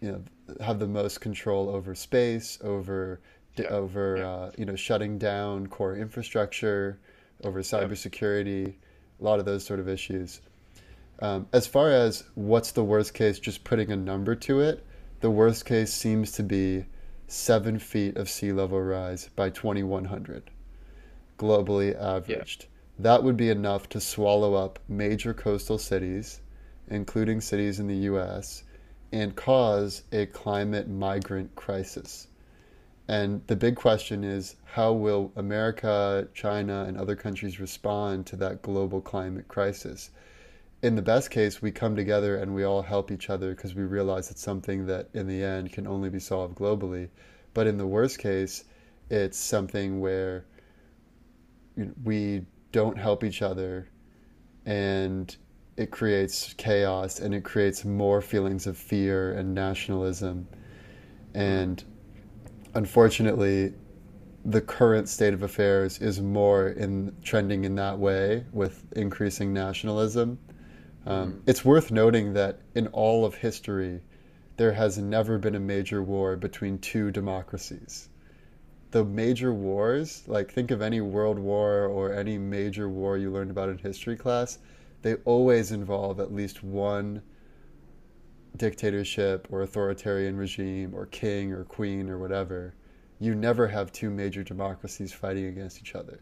you 0.00 0.12
know, 0.12 0.22
have 0.60 0.78
the 0.78 0.86
most 0.86 1.20
control 1.20 1.68
over 1.68 1.94
space, 1.94 2.58
over 2.62 3.20
yeah. 3.56 3.66
over 3.68 4.16
yeah. 4.18 4.28
Uh, 4.28 4.50
you 4.58 4.64
know 4.64 4.76
shutting 4.76 5.18
down 5.18 5.66
core 5.66 5.96
infrastructure, 5.96 6.98
over 7.44 7.62
cybersecurity, 7.62 8.74
a 9.20 9.24
lot 9.24 9.38
of 9.38 9.44
those 9.44 9.64
sort 9.64 9.80
of 9.80 9.88
issues. 9.88 10.40
Um, 11.20 11.46
as 11.52 11.66
far 11.66 11.90
as 11.90 12.24
what's 12.34 12.72
the 12.72 12.84
worst 12.84 13.14
case, 13.14 13.38
just 13.38 13.64
putting 13.64 13.90
a 13.90 13.96
number 13.96 14.34
to 14.34 14.60
it, 14.60 14.84
the 15.20 15.30
worst 15.30 15.64
case 15.64 15.92
seems 15.92 16.32
to 16.32 16.42
be 16.42 16.84
seven 17.26 17.78
feet 17.78 18.16
of 18.16 18.28
sea 18.28 18.52
level 18.52 18.80
rise 18.80 19.30
by 19.34 19.50
2100, 19.50 20.50
globally 21.38 21.98
averaged. 21.98 22.62
Yeah. 22.62 22.68
That 22.98 23.24
would 23.24 23.36
be 23.36 23.50
enough 23.50 23.88
to 23.90 24.00
swallow 24.00 24.54
up 24.54 24.78
major 24.88 25.34
coastal 25.34 25.78
cities, 25.78 26.40
including 26.88 27.40
cities 27.40 27.80
in 27.80 27.86
the 27.86 27.96
US, 28.12 28.62
and 29.12 29.34
cause 29.34 30.02
a 30.12 30.26
climate 30.26 30.88
migrant 30.88 31.54
crisis. 31.54 32.28
And 33.08 33.46
the 33.46 33.56
big 33.56 33.76
question 33.76 34.24
is 34.24 34.56
how 34.64 34.92
will 34.92 35.32
America, 35.36 36.28
China, 36.34 36.84
and 36.84 36.96
other 36.96 37.14
countries 37.14 37.60
respond 37.60 38.26
to 38.26 38.36
that 38.36 38.62
global 38.62 39.00
climate 39.00 39.46
crisis? 39.46 40.10
In 40.82 40.96
the 40.96 41.02
best 41.02 41.30
case, 41.30 41.62
we 41.62 41.70
come 41.70 41.96
together 41.96 42.36
and 42.36 42.54
we 42.54 42.64
all 42.64 42.82
help 42.82 43.10
each 43.10 43.30
other 43.30 43.54
because 43.54 43.74
we 43.74 43.84
realize 43.84 44.30
it's 44.30 44.42
something 44.42 44.86
that 44.86 45.08
in 45.14 45.26
the 45.26 45.42
end 45.42 45.72
can 45.72 45.86
only 45.86 46.10
be 46.10 46.20
solved 46.20 46.56
globally. 46.56 47.08
But 47.54 47.66
in 47.66 47.78
the 47.78 47.86
worst 47.86 48.18
case, 48.18 48.64
it's 49.08 49.38
something 49.38 50.00
where 50.00 50.44
we 52.04 52.44
don't 52.72 52.98
help 52.98 53.22
each 53.24 53.40
other 53.40 53.88
and 54.64 55.34
it 55.76 55.90
creates 55.90 56.54
chaos 56.54 57.20
and 57.20 57.34
it 57.34 57.44
creates 57.44 57.84
more 57.84 58.20
feelings 58.22 58.66
of 58.66 58.76
fear 58.76 59.32
and 59.32 59.54
nationalism. 59.54 60.48
And 61.34 61.82
unfortunately, 62.74 63.74
the 64.44 64.60
current 64.60 65.08
state 65.08 65.34
of 65.34 65.42
affairs 65.42 65.98
is 65.98 66.20
more 66.20 66.68
in 66.68 67.14
trending 67.22 67.64
in 67.64 67.74
that 67.74 67.98
way 67.98 68.44
with 68.52 68.84
increasing 68.92 69.52
nationalism. 69.52 70.38
Um, 71.04 71.32
mm. 71.32 71.42
It's 71.46 71.64
worth 71.64 71.90
noting 71.90 72.32
that 72.34 72.60
in 72.74 72.86
all 72.88 73.24
of 73.24 73.34
history, 73.34 74.00
there 74.56 74.72
has 74.72 74.96
never 74.96 75.36
been 75.36 75.54
a 75.54 75.60
major 75.60 76.02
war 76.02 76.36
between 76.36 76.78
two 76.78 77.10
democracies. 77.10 78.08
The 78.92 79.04
major 79.04 79.52
wars, 79.52 80.22
like 80.26 80.50
think 80.50 80.70
of 80.70 80.80
any 80.80 81.00
world 81.00 81.38
war 81.38 81.86
or 81.86 82.14
any 82.14 82.38
major 82.38 82.88
war 82.88 83.18
you 83.18 83.30
learned 83.30 83.50
about 83.50 83.68
in 83.68 83.78
history 83.78 84.16
class, 84.16 84.58
they 85.02 85.14
always 85.24 85.72
involve 85.72 86.20
at 86.20 86.32
least 86.32 86.62
one 86.62 87.22
dictatorship 88.56 89.46
or 89.50 89.62
authoritarian 89.62 90.36
regime 90.36 90.94
or 90.94 91.06
king 91.06 91.52
or 91.52 91.64
queen 91.64 92.08
or 92.08 92.18
whatever, 92.18 92.74
you 93.18 93.34
never 93.34 93.68
have 93.68 93.92
two 93.92 94.10
major 94.10 94.42
democracies 94.42 95.12
fighting 95.12 95.46
against 95.46 95.80
each 95.80 95.94
other. 95.94 96.20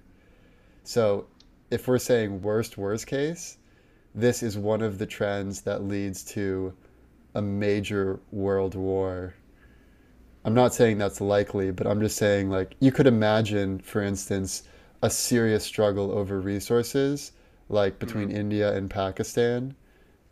So, 0.83 1.27
if 1.71 1.89
we're 1.89 1.99
saying 1.99 2.43
worst, 2.43 2.77
worst 2.77 3.07
case, 3.07 3.57
this 4.15 4.43
is 4.43 4.57
one 4.57 4.83
of 4.83 4.99
the 4.99 5.07
trends 5.07 5.63
that 5.63 5.83
leads 5.83 6.23
to 6.25 6.75
a 7.35 7.43
major 7.43 8.21
world 8.31 8.75
war. 8.75 9.35
I'm 10.45 10.55
not 10.55 10.75
saying 10.75 10.99
that's 10.99 11.21
likely, 11.21 11.71
but 11.73 11.87
I'm 11.87 12.01
just 12.01 12.17
saying, 12.17 12.51
like, 12.51 12.77
you 12.79 12.93
could 12.93 13.07
imagine, 13.07 13.81
for 13.81 14.03
instance, 14.03 14.63
a 15.03 15.11
serious 15.11 15.65
struggle 15.65 16.13
over 16.13 16.41
resources, 16.41 17.33
like 17.69 17.99
between 17.99 18.29
mm-hmm. 18.29 18.37
India 18.37 18.77
and 18.77 18.91
Pakistan, 18.91 19.75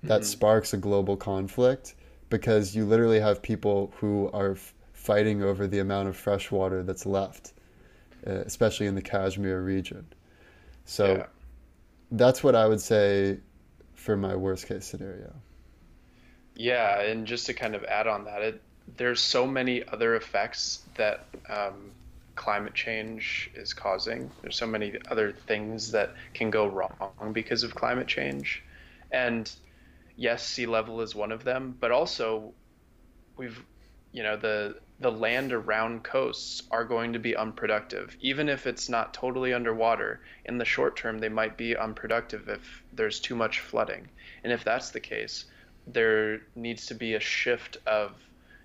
that 0.03 0.21
mm-hmm. 0.21 0.25
sparks 0.25 0.73
a 0.73 0.77
global 0.77 1.17
conflict 1.17 1.95
because 2.29 2.75
you 2.75 2.85
literally 2.85 3.21
have 3.21 3.43
people 3.43 3.93
who 3.99 4.31
are 4.33 4.53
f- 4.53 4.75
fighting 4.93 5.43
over 5.43 5.67
the 5.67 5.79
amount 5.79 6.09
of 6.09 6.17
fresh 6.17 6.51
water 6.51 6.83
that's 6.83 7.05
left, 7.07 7.53
uh, 8.27 8.31
especially 8.31 8.87
in 8.87 8.95
the 8.95 9.03
Kashmir 9.03 9.61
region. 9.61 10.07
So 10.85 11.17
yeah. 11.17 11.27
that's 12.11 12.43
what 12.43 12.55
I 12.55 12.67
would 12.67 12.81
say 12.81 13.39
for 13.95 14.17
my 14.17 14.35
worst 14.35 14.67
case 14.67 14.87
scenario. 14.87 15.33
Yeah, 16.57 17.01
and 17.01 17.27
just 17.27 17.47
to 17.47 17.55
kind 17.55 17.75
of 17.75 17.85
add 17.85 18.07
on 18.07 18.25
that, 18.25 18.43
it 18.43 18.63
there's 18.97 19.21
so 19.21 19.47
many 19.47 19.87
other 19.89 20.17
effects 20.17 20.83
that 20.97 21.27
um, 21.49 21.93
climate 22.35 22.75
change 22.75 23.51
is 23.55 23.75
causing. 23.75 24.31
There's 24.41 24.57
so 24.57 24.67
many 24.67 24.95
other 25.11 25.33
things 25.33 25.93
that 25.93 26.15
can 26.35 26.51
go 26.51 26.67
wrong 26.67 27.33
because 27.33 27.63
of 27.63 27.75
climate 27.75 28.07
change, 28.07 28.63
and 29.11 29.51
yes, 30.17 30.47
sea 30.47 30.67
level 30.67 31.01
is 31.01 31.15
one 31.15 31.33
of 31.33 31.45
them, 31.45 31.77
but 31.81 31.91
also 31.91 32.53
we've 33.37 33.63
you 34.13 34.23
know 34.23 34.37
the 34.37 34.77
the 35.01 35.11
land 35.11 35.53
around 35.53 36.05
coasts 36.05 36.63
are 36.71 36.85
going 36.85 37.13
to 37.13 37.19
be 37.19 37.35
unproductive. 37.35 38.17
Even 38.21 38.49
if 38.49 38.67
it's 38.67 38.89
not 38.89 39.13
totally 39.13 39.53
underwater 39.53 40.21
in 40.45 40.59
the 40.59 40.65
short 40.65 40.97
term 40.97 41.19
they 41.19 41.29
might 41.29 41.57
be 41.57 41.77
unproductive 41.77 42.49
if 42.49 42.83
there's 42.93 43.19
too 43.19 43.35
much 43.35 43.61
flooding. 43.61 44.09
And 44.45 44.53
if 44.53 44.63
that's 44.63 44.91
the 44.91 45.01
case 45.01 45.47
there 45.87 46.43
needs 46.55 46.87
to 46.87 46.95
be 46.95 47.15
a 47.15 47.21
shift 47.21 47.79
of 47.87 48.13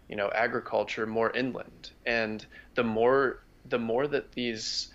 you 0.08 0.16
know 0.16 0.30
agriculture 0.34 1.08
more 1.08 1.32
inland. 1.32 1.92
And 2.06 2.46
the 2.76 2.84
more 2.84 3.40
the 3.70 3.80
more 3.80 4.08
that 4.08 4.32
these 4.34 4.88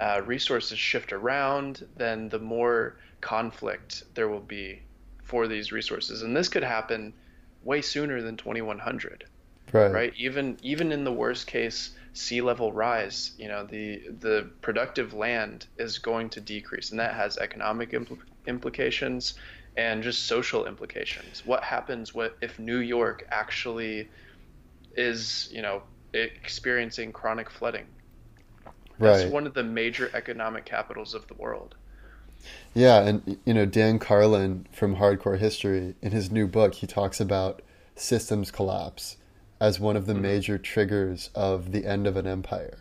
uh, 0.00 0.20
resources 0.24 0.78
shift 0.78 1.12
around 1.12 1.86
then 1.96 2.28
the 2.28 2.38
more 2.38 2.96
conflict 3.20 4.02
there 4.14 4.28
will 4.28 4.40
be 4.40 4.82
for 5.28 5.46
these 5.46 5.72
resources, 5.72 6.22
and 6.22 6.34
this 6.34 6.48
could 6.48 6.64
happen 6.64 7.12
way 7.62 7.82
sooner 7.82 8.22
than 8.22 8.36
2100. 8.36 9.24
Right. 9.72 9.92
right. 9.92 10.12
Even 10.16 10.56
even 10.62 10.90
in 10.90 11.04
the 11.04 11.12
worst 11.12 11.46
case 11.46 11.90
sea 12.14 12.40
level 12.40 12.72
rise, 12.72 13.32
you 13.36 13.48
know, 13.48 13.64
the 13.64 14.00
the 14.20 14.50
productive 14.62 15.12
land 15.12 15.66
is 15.76 15.98
going 15.98 16.30
to 16.30 16.40
decrease, 16.40 16.90
and 16.90 17.00
that 17.00 17.14
has 17.14 17.36
economic 17.36 17.92
impl- 17.92 18.18
implications 18.46 19.34
and 19.76 20.02
just 20.02 20.24
social 20.24 20.66
implications. 20.66 21.44
What 21.44 21.62
happens 21.62 22.14
what 22.14 22.38
if 22.40 22.58
New 22.58 22.78
York 22.78 23.26
actually 23.30 24.08
is, 24.96 25.48
you 25.52 25.60
know, 25.60 25.82
experiencing 26.14 27.12
chronic 27.12 27.50
flooding? 27.50 27.86
That's 28.98 29.24
right. 29.24 29.32
one 29.32 29.46
of 29.46 29.54
the 29.54 29.62
major 29.62 30.10
economic 30.14 30.64
capitals 30.64 31.14
of 31.14 31.26
the 31.28 31.34
world. 31.34 31.76
Yeah, 32.74 33.00
and 33.02 33.38
you 33.44 33.54
know 33.54 33.66
Dan 33.66 33.98
Carlin 33.98 34.66
from 34.72 34.96
Hardcore 34.96 35.38
History 35.38 35.94
in 36.00 36.12
his 36.12 36.30
new 36.30 36.46
book 36.46 36.74
he 36.74 36.86
talks 36.86 37.20
about 37.20 37.62
systems 37.96 38.50
collapse 38.50 39.16
as 39.60 39.80
one 39.80 39.96
of 39.96 40.06
the 40.06 40.12
mm-hmm. 40.12 40.22
major 40.22 40.58
triggers 40.58 41.30
of 41.34 41.72
the 41.72 41.84
end 41.84 42.06
of 42.06 42.16
an 42.16 42.26
empire. 42.26 42.78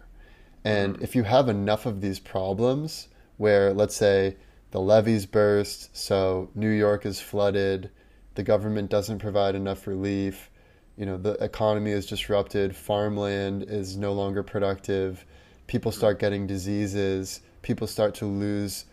And 0.64 0.96
mm-hmm. 0.96 1.04
if 1.04 1.16
you 1.16 1.24
have 1.24 1.50
enough 1.50 1.86
of 1.86 2.02
these 2.02 2.20
problems 2.20 3.08
where 3.38 3.74
let's 3.74 3.96
say 3.96 4.36
the 4.72 4.82
levees 4.82 5.26
burst, 5.26 5.96
so 5.96 6.50
New 6.54 6.70
York 6.70 7.06
is 7.06 7.20
flooded, 7.20 7.90
the 8.36 8.44
government 8.44 8.90
doesn't 8.90 9.20
provide 9.20 9.56
enough 9.56 9.88
relief, 9.88 10.52
you 10.98 11.06
know, 11.06 11.18
the 11.18 11.34
economy 11.44 11.92
is 11.92 12.06
disrupted, 12.06 12.76
farmland 12.76 13.64
is 13.64 13.96
no 13.96 14.14
longer 14.14 14.44
productive, 14.44 15.26
people 15.68 15.92
start 15.92 16.20
getting 16.20 16.48
diseases, 16.48 17.42
people 17.62 17.88
start 17.88 18.16
to 18.16 18.26
lose 18.26 18.86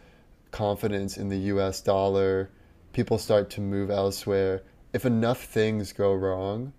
confidence 0.50 1.16
in 1.16 1.28
the 1.28 1.38
US 1.54 1.80
dollar, 1.80 2.50
people 2.92 3.18
start 3.18 3.50
to 3.50 3.60
move 3.60 3.90
elsewhere. 3.90 4.62
If 4.92 5.04
enough 5.04 5.42
things 5.44 5.92
go 5.92 6.14
wrong, 6.14 6.72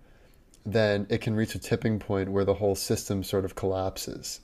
then 0.64 1.06
it 1.10 1.20
can 1.20 1.34
reach 1.34 1.54
a 1.54 1.58
tipping 1.58 1.98
point 1.98 2.30
where 2.30 2.44
the 2.44 2.54
whole 2.54 2.74
system 2.74 3.22
sort 3.22 3.44
of 3.44 3.54
collapses. 3.54 4.40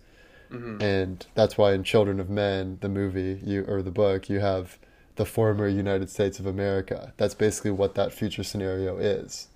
Mm-hmm. 0.50 0.82
And 0.82 1.26
that's 1.34 1.56
why 1.56 1.72
in 1.72 1.82
Children 1.82 2.20
of 2.20 2.28
Men, 2.28 2.78
the 2.80 2.88
movie 2.88 3.40
you 3.42 3.64
or 3.66 3.82
the 3.82 3.90
book, 3.90 4.28
you 4.28 4.40
have 4.40 4.78
the 5.16 5.24
former 5.24 5.66
United 5.66 6.10
States 6.10 6.38
of 6.38 6.46
America. 6.46 7.12
That's 7.16 7.34
basically 7.34 7.70
what 7.70 7.94
that 7.94 8.12
future 8.12 8.42
scenario 8.42 8.98
is. 8.98 9.48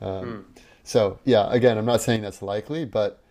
Um, 0.00 0.44
mm. 0.56 0.62
So 0.84 1.18
yeah, 1.24 1.48
again, 1.50 1.78
I'm 1.78 1.84
not 1.84 2.00
saying 2.00 2.22
that's 2.22 2.42
likely, 2.42 2.84
but 2.84 3.22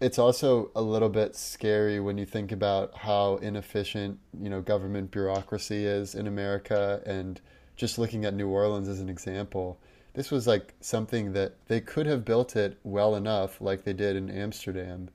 it's 0.00 0.18
also 0.18 0.70
a 0.76 0.82
little 0.82 1.08
bit 1.08 1.34
scary 1.34 1.98
when 1.98 2.18
you 2.18 2.24
think 2.24 2.52
about 2.52 2.96
how 2.96 3.36
inefficient 3.36 4.18
you 4.40 4.48
know 4.48 4.60
government 4.60 5.10
bureaucracy 5.10 5.84
is 5.84 6.14
in 6.14 6.26
America, 6.26 7.02
and 7.04 7.40
just 7.76 7.98
looking 7.98 8.24
at 8.24 8.34
New 8.34 8.48
Orleans 8.48 8.88
as 8.88 9.00
an 9.00 9.08
example. 9.08 9.78
This 10.14 10.30
was 10.30 10.46
like 10.46 10.74
something 10.80 11.32
that 11.32 11.54
they 11.68 11.80
could 11.80 12.06
have 12.06 12.24
built 12.24 12.56
it 12.56 12.78
well 12.82 13.14
enough, 13.14 13.60
like 13.60 13.84
they 13.84 13.92
did 13.92 14.16
in 14.16 14.30
Amsterdam, 14.30 15.10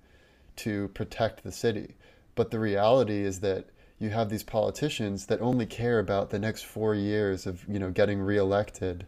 to 0.57 0.87
protect 0.89 1.43
the 1.43 1.51
city. 1.51 1.95
But 2.35 2.51
the 2.51 2.59
reality 2.59 3.21
is 3.21 3.39
that 3.41 3.65
you 3.99 4.09
have 4.09 4.29
these 4.29 4.43
politicians 4.43 5.25
that 5.27 5.41
only 5.41 5.65
care 5.65 5.99
about 5.99 6.29
the 6.29 6.39
next 6.39 6.65
four 6.65 6.93
years 6.93 7.45
of 7.45 7.65
you 7.69 7.79
know 7.79 7.89
getting 7.89 8.19
reelected, 8.21 9.05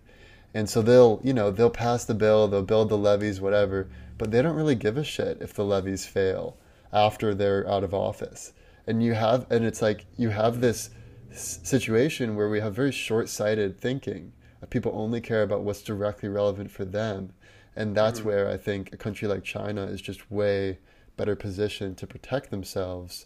and 0.53 0.69
so 0.69 0.81
they'll 0.81 1.19
you 1.21 1.33
know 1.33 1.51
they'll 1.51 1.69
pass 1.69 2.05
the 2.05 2.13
bill, 2.13 2.47
they'll 2.47 2.63
build 2.63 2.87
the 2.87 2.97
levees, 2.97 3.41
whatever, 3.41 3.89
but 4.17 4.31
they 4.31 4.41
don't 4.41 4.55
really 4.55 4.75
give 4.75 4.97
a 4.97 5.03
shit 5.03 5.41
if 5.41 5.53
the 5.53 5.65
levees 5.65 6.05
fail 6.05 6.57
after 6.93 7.33
they're 7.33 7.67
out 7.69 7.83
of 7.83 7.93
office. 7.93 8.53
And 8.87 9.03
you 9.03 9.13
have 9.13 9.49
and 9.51 9.65
it's 9.65 9.81
like 9.81 10.05
you 10.17 10.29
have 10.29 10.61
this 10.61 10.89
situation 11.31 12.35
where 12.35 12.49
we 12.49 12.59
have 12.59 12.73
very 12.73 12.91
short-sighted 12.91 13.79
thinking. 13.79 14.31
People 14.69 14.93
only 14.95 15.21
care 15.21 15.43
about 15.43 15.61
what's 15.61 15.81
directly 15.81 16.29
relevant 16.29 16.71
for 16.71 16.85
them. 16.85 17.33
And 17.75 17.95
that's 17.95 18.19
mm-hmm. 18.19 18.29
where 18.29 18.49
I 18.49 18.57
think 18.57 18.93
a 18.93 18.97
country 18.97 19.27
like 19.27 19.43
China 19.43 19.83
is 19.83 20.01
just 20.01 20.31
way 20.31 20.79
better 21.17 21.35
positioned 21.35 21.97
to 21.97 22.07
protect 22.07 22.49
themselves 22.49 23.25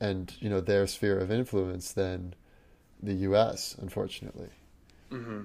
and 0.00 0.34
you 0.40 0.50
know 0.50 0.60
their 0.60 0.86
sphere 0.86 1.18
of 1.18 1.30
influence 1.30 1.92
than 1.92 2.34
the 3.02 3.14
U.S. 3.14 3.76
Unfortunately. 3.80 4.48
Mm-hmm. 5.10 5.42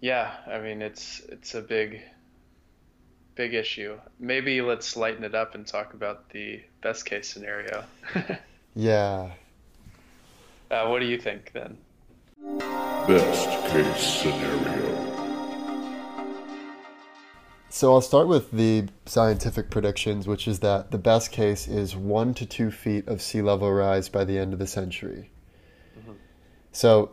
Yeah, 0.00 0.34
I 0.46 0.60
mean 0.60 0.82
it's 0.82 1.20
it's 1.28 1.54
a 1.54 1.62
big 1.62 2.00
big 3.36 3.54
issue. 3.54 3.96
Maybe 4.18 4.60
let's 4.62 4.96
lighten 4.96 5.22
it 5.22 5.34
up 5.34 5.54
and 5.54 5.66
talk 5.66 5.94
about 5.94 6.30
the 6.30 6.62
best 6.82 7.04
case 7.04 7.28
scenario. 7.28 7.84
yeah. 8.74 9.30
Uh, 10.70 10.86
what 10.88 11.00
do 11.00 11.06
you 11.06 11.18
think 11.18 11.52
then? 11.52 11.76
Best 13.06 13.48
case 13.68 14.22
scenario. 14.22 15.16
So 17.68 17.92
I'll 17.92 18.00
start 18.00 18.26
with 18.26 18.52
the 18.52 18.86
scientific 19.04 19.68
predictions, 19.68 20.26
which 20.26 20.48
is 20.48 20.60
that 20.60 20.90
the 20.92 20.98
best 20.98 21.30
case 21.30 21.68
is 21.68 21.94
one 21.94 22.32
to 22.34 22.46
two 22.46 22.70
feet 22.70 23.06
of 23.06 23.20
sea 23.20 23.42
level 23.42 23.70
rise 23.70 24.08
by 24.08 24.24
the 24.24 24.38
end 24.38 24.54
of 24.54 24.58
the 24.58 24.66
century. 24.66 25.30
Mm-hmm. 25.98 26.12
So 26.72 27.12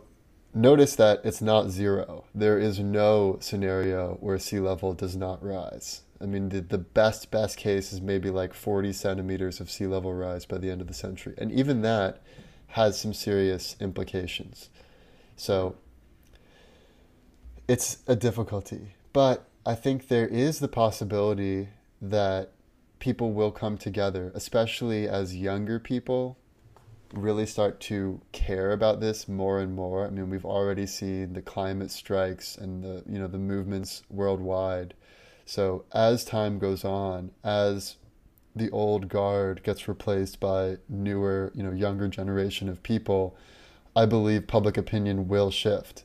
notice 0.54 0.96
that 0.96 1.20
it's 1.22 1.42
not 1.42 1.68
zero. 1.68 2.24
There 2.34 2.58
is 2.58 2.80
no 2.80 3.36
scenario 3.40 4.16
where 4.20 4.38
sea 4.38 4.58
level 4.58 4.94
does 4.94 5.14
not 5.14 5.44
rise. 5.44 6.00
I 6.20 6.26
mean, 6.26 6.48
the, 6.48 6.60
the 6.60 6.78
best, 6.78 7.30
best 7.30 7.56
case 7.56 7.92
is 7.92 8.00
maybe 8.00 8.30
like 8.30 8.54
40 8.54 8.92
centimeters 8.92 9.60
of 9.60 9.70
sea 9.70 9.86
level 9.86 10.14
rise 10.14 10.46
by 10.46 10.58
the 10.58 10.70
end 10.70 10.80
of 10.80 10.86
the 10.86 10.94
century. 10.94 11.34
And 11.38 11.52
even 11.52 11.82
that 11.82 12.22
has 12.68 12.98
some 12.98 13.12
serious 13.12 13.76
implications. 13.80 14.70
So 15.36 15.76
it's 17.68 17.98
a 18.06 18.16
difficulty. 18.16 18.94
But 19.12 19.48
I 19.66 19.74
think 19.74 20.08
there 20.08 20.26
is 20.26 20.58
the 20.58 20.68
possibility 20.68 21.68
that 22.00 22.52
people 22.98 23.32
will 23.32 23.50
come 23.50 23.78
together, 23.78 24.32
especially 24.34 25.08
as 25.08 25.36
younger 25.36 25.78
people 25.78 26.38
really 27.12 27.46
start 27.46 27.80
to 27.80 28.20
care 28.32 28.72
about 28.72 29.00
this 29.00 29.28
more 29.28 29.60
and 29.60 29.74
more. 29.74 30.06
I 30.06 30.10
mean, 30.10 30.30
we've 30.30 30.44
already 30.44 30.86
seen 30.86 31.32
the 31.32 31.42
climate 31.42 31.90
strikes 31.90 32.56
and 32.56 32.82
the 32.82 33.02
you 33.08 33.18
know 33.18 33.28
the 33.28 33.38
movements 33.38 34.02
worldwide. 34.10 34.94
So 35.44 35.84
as 35.92 36.24
time 36.24 36.58
goes 36.58 36.84
on, 36.84 37.30
as 37.42 37.96
the 38.56 38.70
old 38.70 39.08
guard 39.08 39.62
gets 39.62 39.88
replaced 39.88 40.40
by 40.40 40.78
newer, 40.88 41.52
you 41.54 41.62
know, 41.62 41.72
younger 41.72 42.08
generation 42.08 42.68
of 42.68 42.82
people, 42.82 43.36
I 43.96 44.06
believe 44.06 44.46
public 44.46 44.76
opinion 44.76 45.28
will 45.28 45.50
shift. 45.50 46.04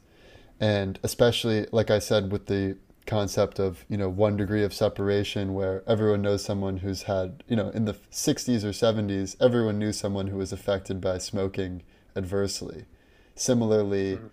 And 0.59 0.99
especially 1.03 1.67
like 1.71 1.89
I 1.89 1.99
said 1.99 2.31
with 2.31 2.47
the 2.47 2.77
concept 3.09 3.59
of 3.59 3.85
you 3.89 3.97
know 3.97 4.07
one 4.07 4.37
degree 4.37 4.63
of 4.63 4.71
separation 4.71 5.55
where 5.55 5.83
everyone 5.87 6.21
knows 6.21 6.43
someone 6.43 6.77
who's 6.77 7.03
had 7.03 7.43
you 7.47 7.55
know 7.55 7.69
in 7.69 7.85
the 7.85 7.95
60s 8.11 8.63
or 8.63 8.69
70s 8.69 9.35
everyone 9.41 9.79
knew 9.79 9.91
someone 9.91 10.27
who 10.27 10.37
was 10.37 10.53
affected 10.53 11.01
by 11.01 11.17
smoking 11.17 11.81
adversely 12.15 12.85
similarly 13.33 14.17
mm-hmm. 14.17 14.27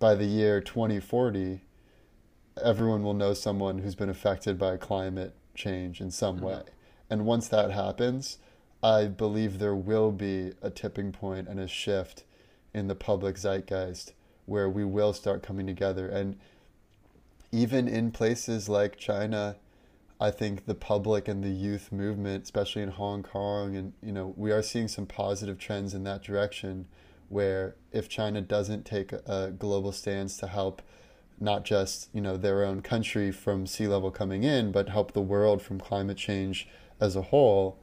by 0.00 0.16
the 0.16 0.24
year 0.24 0.60
2040 0.60 1.60
everyone 2.62 3.02
will 3.02 3.14
know 3.14 3.34
someone 3.34 3.78
who's 3.78 3.94
been 3.94 4.10
affected 4.10 4.58
by 4.58 4.76
climate 4.76 5.34
change 5.54 6.00
in 6.00 6.10
some 6.10 6.36
mm-hmm. 6.36 6.46
way 6.46 6.62
and 7.08 7.24
once 7.24 7.48
that 7.48 7.70
happens 7.70 8.38
i 8.82 9.06
believe 9.06 9.58
there 9.58 9.74
will 9.74 10.10
be 10.10 10.52
a 10.62 10.70
tipping 10.70 11.12
point 11.12 11.48
and 11.48 11.60
a 11.60 11.68
shift 11.68 12.24
in 12.72 12.88
the 12.88 12.94
public 12.94 13.36
zeitgeist 13.36 14.12
where 14.46 14.68
we 14.68 14.84
will 14.84 15.12
start 15.12 15.42
coming 15.42 15.66
together 15.66 16.08
and 16.08 16.36
even 17.52 17.88
in 17.88 18.10
places 18.10 18.68
like 18.68 18.96
China, 18.96 19.56
I 20.20 20.30
think 20.30 20.66
the 20.66 20.74
public 20.74 21.28
and 21.28 21.42
the 21.42 21.50
youth 21.50 21.90
movement, 21.90 22.44
especially 22.44 22.82
in 22.82 22.90
Hong 22.90 23.22
Kong, 23.22 23.76
and 23.76 23.92
you 24.02 24.12
know, 24.12 24.34
we 24.36 24.52
are 24.52 24.62
seeing 24.62 24.88
some 24.88 25.06
positive 25.06 25.58
trends 25.58 25.94
in 25.94 26.04
that 26.04 26.22
direction. 26.22 26.86
Where 27.28 27.76
if 27.92 28.08
China 28.08 28.40
doesn't 28.40 28.84
take 28.84 29.12
a 29.12 29.52
global 29.56 29.92
stance 29.92 30.36
to 30.38 30.48
help 30.48 30.82
not 31.40 31.64
just 31.64 32.08
you 32.12 32.20
know 32.20 32.36
their 32.36 32.64
own 32.64 32.82
country 32.82 33.32
from 33.32 33.66
sea 33.66 33.88
level 33.88 34.10
coming 34.10 34.44
in, 34.44 34.70
but 34.72 34.88
help 34.88 35.12
the 35.12 35.22
world 35.22 35.62
from 35.62 35.80
climate 35.80 36.18
change 36.18 36.68
as 37.00 37.16
a 37.16 37.22
whole, 37.22 37.78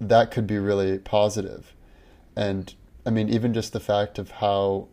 that 0.00 0.30
could 0.30 0.46
be 0.46 0.58
really 0.58 0.98
positive. 0.98 1.74
And 2.36 2.72
I 3.04 3.10
mean, 3.10 3.28
even 3.28 3.52
just 3.52 3.72
the 3.72 3.80
fact 3.80 4.18
of 4.18 4.30
how 4.32 4.88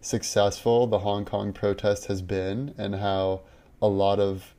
successful 0.00 0.86
the 0.86 1.00
Hong 1.00 1.24
Kong 1.24 1.52
protest 1.52 2.06
has 2.06 2.22
been 2.22 2.74
and 2.78 2.94
how 2.96 3.42
a 3.82 3.88
lot 3.88 4.18
of 4.18 4.54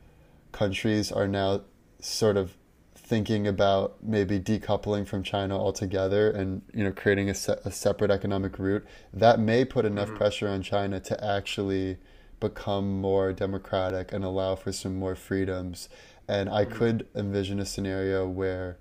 countries 0.51 1.11
are 1.11 1.27
now 1.27 1.61
sort 1.99 2.37
of 2.37 2.57
thinking 2.95 3.47
about 3.47 4.01
maybe 4.03 4.39
decoupling 4.39 5.05
from 5.05 5.23
China 5.23 5.57
altogether 5.57 6.31
and 6.31 6.61
you 6.73 6.83
know 6.83 6.91
creating 6.91 7.29
a, 7.29 7.33
se- 7.33 7.59
a 7.65 7.71
separate 7.71 8.11
economic 8.11 8.57
route 8.57 8.85
that 9.13 9.39
may 9.39 9.65
put 9.65 9.85
enough 9.85 10.07
mm-hmm. 10.07 10.17
pressure 10.17 10.47
on 10.47 10.61
China 10.61 10.99
to 10.99 11.21
actually 11.23 11.97
become 12.41 12.99
more 12.99 13.31
democratic 13.31 14.11
and 14.11 14.25
allow 14.25 14.55
for 14.55 14.73
some 14.73 14.97
more 14.97 15.15
freedoms 15.15 15.87
and 16.31 16.49
I 16.49 16.63
mm-hmm. 16.63 16.77
could 16.77 17.07
envision 17.13 17.59
a 17.59 17.65
scenario 17.65 18.25
where 18.27 18.77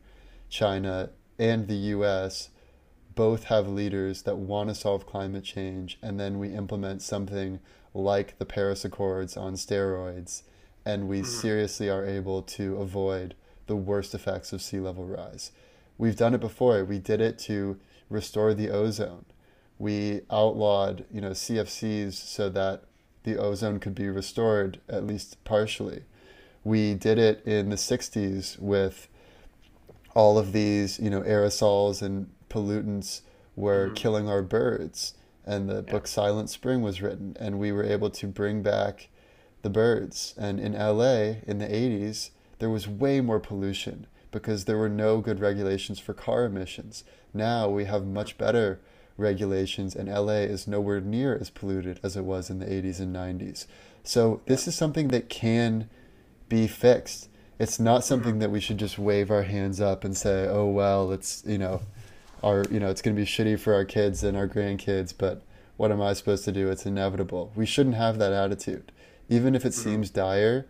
China 0.48 1.10
and 1.36 1.66
the 1.66 1.74
US 1.74 2.50
both 3.16 3.44
have 3.44 3.66
leaders 3.66 4.22
that 4.22 4.36
want 4.36 4.68
to 4.68 4.74
solve 4.74 5.04
climate 5.04 5.42
change, 5.42 5.98
and 6.00 6.18
then 6.18 6.38
we 6.38 6.54
implement 6.54 7.02
something 7.02 7.58
like 7.92 8.38
the 8.38 8.46
Paris 8.46 8.84
Accords 8.84 9.36
on 9.36 9.54
steroids, 9.54 10.42
and 10.84 11.08
we 11.08 11.22
mm-hmm. 11.22 11.26
seriously 11.26 11.90
are 11.90 12.06
able 12.06 12.40
to 12.42 12.76
avoid 12.76 13.34
the 13.66 13.74
worst 13.74 14.14
effects 14.14 14.52
of 14.52 14.62
sea 14.62 14.78
level 14.78 15.04
rise. 15.04 15.50
We've 15.98 16.16
done 16.16 16.34
it 16.34 16.40
before. 16.40 16.84
We 16.84 17.00
did 17.00 17.20
it 17.20 17.36
to 17.40 17.78
restore 18.08 18.54
the 18.54 18.70
ozone. 18.70 19.24
We 19.76 20.20
outlawed, 20.30 21.04
you 21.10 21.20
know, 21.20 21.30
CFCs 21.30 22.12
so 22.12 22.48
that 22.50 22.84
the 23.24 23.36
ozone 23.36 23.78
could 23.78 23.94
be 23.94 24.08
restored 24.08 24.80
at 24.88 25.06
least 25.06 25.42
partially. 25.44 26.04
We 26.64 26.94
did 26.94 27.18
it 27.18 27.44
in 27.46 27.70
the 27.70 27.76
60s 27.76 28.58
with 28.58 29.08
all 30.14 30.38
of 30.38 30.52
these, 30.52 30.98
you 30.98 31.10
know, 31.10 31.22
aerosols 31.22 32.02
and 32.02 32.30
pollutants 32.48 33.22
were 33.56 33.86
mm-hmm. 33.86 33.94
killing 33.94 34.28
our 34.28 34.42
birds. 34.42 35.14
And 35.46 35.68
the 35.68 35.76
yeah. 35.86 35.92
book 35.92 36.06
Silent 36.06 36.50
Spring 36.50 36.82
was 36.82 37.00
written, 37.00 37.36
and 37.40 37.58
we 37.58 37.72
were 37.72 37.84
able 37.84 38.10
to 38.10 38.26
bring 38.26 38.62
back 38.62 39.08
the 39.62 39.70
birds. 39.70 40.34
And 40.36 40.60
in 40.60 40.72
LA 40.72 41.40
in 41.46 41.58
the 41.58 41.66
80s, 41.66 42.30
there 42.58 42.70
was 42.70 42.86
way 42.86 43.20
more 43.20 43.40
pollution 43.40 44.06
because 44.30 44.64
there 44.64 44.78
were 44.78 44.88
no 44.88 45.20
good 45.20 45.40
regulations 45.40 45.98
for 45.98 46.14
car 46.14 46.44
emissions. 46.44 47.04
Now 47.32 47.68
we 47.68 47.84
have 47.86 48.06
much 48.06 48.38
better 48.38 48.80
regulations, 49.16 49.94
and 49.94 50.08
LA 50.08 50.44
is 50.44 50.66
nowhere 50.66 51.00
near 51.00 51.36
as 51.36 51.50
polluted 51.50 52.00
as 52.02 52.16
it 52.16 52.24
was 52.24 52.50
in 52.50 52.58
the 52.58 52.66
80s 52.66 53.00
and 53.00 53.14
90s. 53.14 53.66
So, 54.02 54.40
this 54.46 54.66
is 54.66 54.74
something 54.74 55.08
that 55.08 55.28
can 55.28 55.88
be 56.48 56.66
fixed. 56.66 57.28
It's 57.58 57.78
not 57.78 58.04
something 58.04 58.38
that 58.38 58.50
we 58.50 58.60
should 58.60 58.78
just 58.78 58.98
wave 58.98 59.30
our 59.30 59.42
hands 59.42 59.80
up 59.80 60.04
and 60.04 60.16
say, 60.16 60.46
oh, 60.48 60.66
well, 60.66 61.12
it's, 61.12 61.42
you 61.46 61.58
know, 61.58 61.82
our 62.42 62.64
you 62.70 62.80
know 62.80 62.88
it's 62.88 63.02
going 63.02 63.14
to 63.14 63.20
be 63.20 63.26
shitty 63.26 63.58
for 63.58 63.74
our 63.74 63.84
kids 63.84 64.22
and 64.22 64.36
our 64.36 64.48
grandkids 64.48 65.14
but 65.16 65.42
what 65.76 65.90
am 65.90 66.00
i 66.00 66.12
supposed 66.12 66.44
to 66.44 66.52
do 66.52 66.70
it's 66.70 66.86
inevitable 66.86 67.52
we 67.54 67.66
shouldn't 67.66 67.94
have 67.94 68.18
that 68.18 68.32
attitude 68.32 68.92
even 69.28 69.54
if 69.54 69.64
it 69.64 69.70
mm-hmm. 69.70 69.90
seems 69.90 70.10
dire 70.10 70.66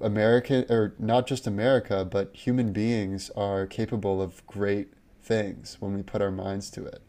american 0.00 0.64
or 0.68 0.94
not 0.98 1.26
just 1.26 1.46
america 1.46 2.04
but 2.04 2.34
human 2.34 2.72
beings 2.72 3.30
are 3.36 3.66
capable 3.66 4.20
of 4.20 4.46
great 4.46 4.92
things 5.22 5.76
when 5.80 5.94
we 5.94 6.02
put 6.02 6.22
our 6.22 6.30
minds 6.30 6.70
to 6.70 6.84
it 6.84 7.02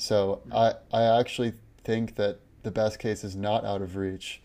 so 0.00 0.40
i 0.52 0.72
i 0.92 1.02
actually 1.18 1.52
think 1.84 2.16
that 2.16 2.40
the 2.62 2.70
best 2.70 2.98
case 2.98 3.24
is 3.24 3.34
not 3.36 3.64
out 3.64 3.82
of 3.82 3.96
reach 3.96 4.40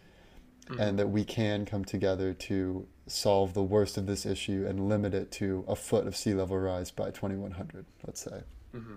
mm-hmm. 0.67 0.79
and 0.79 0.99
that 0.99 1.09
we 1.09 1.23
can 1.23 1.65
come 1.65 1.85
together 1.85 2.33
to 2.33 2.87
solve 3.07 3.53
the 3.53 3.63
worst 3.63 3.97
of 3.97 4.05
this 4.07 4.25
issue 4.25 4.65
and 4.67 4.89
limit 4.89 5.13
it 5.13 5.31
to 5.31 5.63
a 5.67 5.75
foot 5.75 6.07
of 6.07 6.15
sea 6.15 6.33
level 6.33 6.57
rise 6.57 6.89
by 6.91 7.11
2100, 7.11 7.85
let's 8.05 8.23
say. 8.23 8.41
Mm-hmm. 8.75 8.95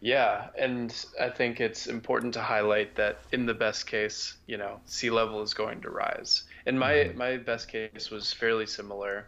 Yeah, 0.00 0.48
and 0.56 0.94
I 1.20 1.28
think 1.28 1.60
it's 1.60 1.86
important 1.86 2.34
to 2.34 2.40
highlight 2.40 2.94
that 2.96 3.18
in 3.32 3.46
the 3.46 3.54
best 3.54 3.86
case, 3.88 4.36
you 4.46 4.56
know, 4.56 4.80
sea 4.84 5.10
level 5.10 5.42
is 5.42 5.54
going 5.54 5.80
to 5.80 5.90
rise. 5.90 6.44
And 6.66 6.78
my 6.78 6.92
mm-hmm. 6.92 7.18
my 7.18 7.36
best 7.36 7.68
case 7.68 8.10
was 8.10 8.32
fairly 8.32 8.66
similar. 8.66 9.26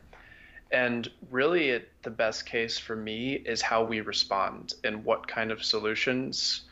And 0.72 1.10
really 1.30 1.70
it, 1.70 1.88
the 2.02 2.10
best 2.10 2.46
case 2.46 2.78
for 2.78 2.94
me 2.94 3.34
is 3.34 3.60
how 3.60 3.84
we 3.84 4.00
respond 4.00 4.74
and 4.84 5.04
what 5.04 5.26
kind 5.26 5.50
of 5.50 5.64
solutions 5.64 6.62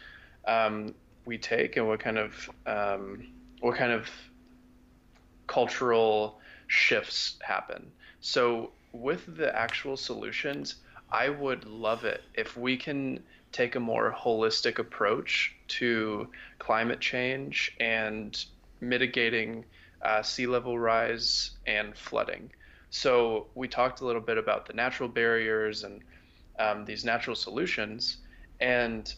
um, 0.46 0.94
we 1.24 1.36
take 1.38 1.76
and 1.76 1.86
what 1.88 2.00
kind 2.00 2.18
of 2.18 2.50
um, 2.66 3.26
what 3.60 3.76
kind 3.76 3.92
of 3.92 4.08
cultural 5.46 6.38
shifts 6.68 7.36
happen. 7.42 7.90
So 8.20 8.70
with 8.92 9.36
the 9.36 9.54
actual 9.56 9.96
solutions, 9.96 10.76
I 11.10 11.28
would 11.28 11.64
love 11.64 12.04
it 12.04 12.22
if 12.34 12.56
we 12.56 12.76
can 12.76 13.20
take 13.50 13.74
a 13.74 13.80
more 13.80 14.14
holistic 14.16 14.78
approach 14.78 15.54
to 15.68 16.28
climate 16.58 17.00
change 17.00 17.74
and 17.80 18.44
mitigating 18.80 19.64
uh, 20.02 20.22
sea 20.22 20.46
level 20.46 20.78
rise 20.78 21.52
and 21.66 21.96
flooding. 21.96 22.50
So 22.90 23.48
we 23.54 23.68
talked 23.68 24.00
a 24.00 24.06
little 24.06 24.22
bit 24.22 24.38
about 24.38 24.66
the 24.66 24.72
natural 24.72 25.08
barriers 25.08 25.84
and 25.84 26.02
um, 26.58 26.84
these 26.84 27.04
natural 27.04 27.36
solutions, 27.36 28.18
and 28.60 29.12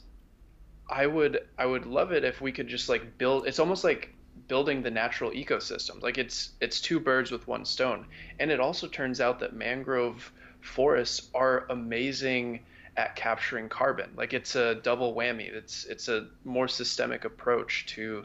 I 0.90 1.06
would 1.06 1.40
I 1.58 1.66
would 1.66 1.86
love 1.86 2.12
it 2.12 2.24
if 2.24 2.40
we 2.40 2.52
could 2.52 2.68
just 2.68 2.88
like 2.88 3.16
build. 3.18 3.46
It's 3.46 3.58
almost 3.58 3.84
like 3.84 4.14
building 4.48 4.82
the 4.82 4.90
natural 4.90 5.30
ecosystem. 5.30 6.02
Like 6.02 6.18
it's 6.18 6.52
it's 6.60 6.80
two 6.80 7.00
birds 7.00 7.30
with 7.30 7.46
one 7.48 7.64
stone. 7.64 8.06
And 8.38 8.50
it 8.50 8.60
also 8.60 8.88
turns 8.88 9.20
out 9.20 9.40
that 9.40 9.54
mangrove 9.54 10.32
forests 10.60 11.30
are 11.34 11.66
amazing 11.70 12.60
at 12.96 13.16
capturing 13.16 13.68
carbon. 13.68 14.10
Like 14.16 14.32
it's 14.34 14.56
a 14.56 14.76
double 14.76 15.14
whammy. 15.14 15.48
It's 15.52 15.84
it's 15.84 16.08
a 16.08 16.28
more 16.44 16.68
systemic 16.68 17.24
approach 17.24 17.86
to 17.94 18.24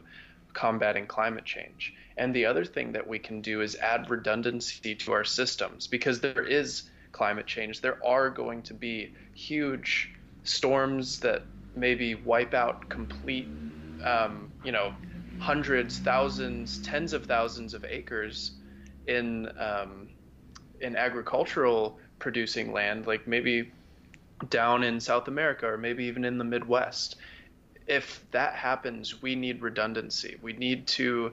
combating 0.54 1.06
climate 1.06 1.44
change. 1.44 1.94
And 2.16 2.34
the 2.34 2.46
other 2.46 2.64
thing 2.64 2.92
that 2.92 3.06
we 3.06 3.18
can 3.18 3.42
do 3.42 3.60
is 3.60 3.76
add 3.76 4.10
redundancy 4.10 4.94
to 4.94 5.12
our 5.12 5.24
systems 5.24 5.86
because 5.86 6.20
there 6.20 6.46
is 6.46 6.84
climate 7.12 7.46
change. 7.46 7.80
There 7.80 7.98
are 8.04 8.30
going 8.30 8.62
to 8.62 8.74
be 8.74 9.12
huge 9.34 10.10
storms 10.42 11.20
that 11.20 11.46
maybe 11.74 12.14
wipe 12.14 12.54
out 12.54 12.88
complete, 12.88 13.50
um, 14.04 14.50
you 14.64 14.72
know, 14.72 14.92
hundreds, 15.38 15.98
thousands, 15.98 16.78
tens 16.78 17.12
of 17.12 17.26
thousands 17.26 17.74
of 17.74 17.84
acres 17.88 18.52
in 19.06 19.48
um, 19.58 20.08
in 20.80 20.96
agricultural 20.96 21.98
producing 22.18 22.72
land, 22.72 23.06
like 23.06 23.26
maybe 23.26 23.72
down 24.48 24.82
in 24.82 25.00
South 25.00 25.28
America 25.28 25.66
or 25.66 25.78
maybe 25.78 26.04
even 26.04 26.24
in 26.24 26.38
the 26.38 26.44
Midwest. 26.44 27.16
If 27.86 28.24
that 28.32 28.54
happens, 28.54 29.22
we 29.22 29.34
need 29.34 29.62
redundancy. 29.62 30.36
We 30.42 30.52
need 30.54 30.86
to 30.88 31.32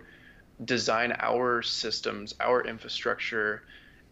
design 0.66 1.16
our 1.20 1.62
systems, 1.62 2.34
our 2.40 2.66
infrastructure 2.66 3.64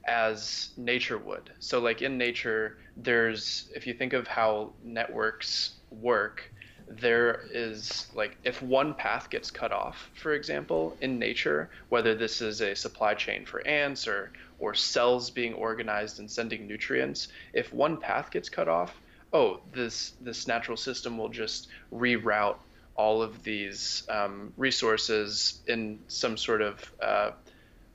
as 0.06 0.70
nature 0.78 1.18
would. 1.18 1.52
So, 1.60 1.80
like 1.80 2.02
in 2.02 2.18
nature, 2.18 2.78
there's, 2.98 3.70
if 3.76 3.86
you 3.86 3.94
think 3.94 4.14
of 4.14 4.28
how 4.28 4.74
networks 4.84 5.72
work, 5.92 6.52
there 6.88 7.42
is 7.52 8.08
like 8.14 8.36
if 8.44 8.62
one 8.62 8.94
path 8.94 9.30
gets 9.30 9.50
cut 9.50 9.72
off, 9.72 10.10
for 10.14 10.34
example, 10.34 10.98
in 11.02 11.18
nature, 11.18 11.70
whether 11.90 12.16
this 12.16 12.42
is 12.42 12.62
a 12.62 12.76
supply 12.76 13.14
chain 13.14 13.46
for 13.46 13.66
ants 13.68 14.08
or 14.08 14.32
or 14.60 14.74
cells 14.74 15.30
being 15.30 15.54
organized 15.54 16.20
and 16.20 16.30
sending 16.30 16.68
nutrients, 16.68 17.30
if 17.54 17.74
one 17.74 17.98
path 17.98 18.30
gets 18.30 18.50
cut 18.50 18.68
off, 18.68 19.00
oh, 19.34 19.60
this 19.72 20.14
this 20.22 20.48
natural 20.48 20.78
system 20.78 21.18
will 21.18 21.30
just 21.30 21.68
reroute 21.94 22.58
all 23.02 23.24
of 23.24 23.42
these 23.42 24.04
um, 24.10 24.54
resources 24.58 25.60
in 25.66 25.98
some 26.08 26.38
sort 26.38 26.62
of 26.62 26.94
uh, 27.02 27.32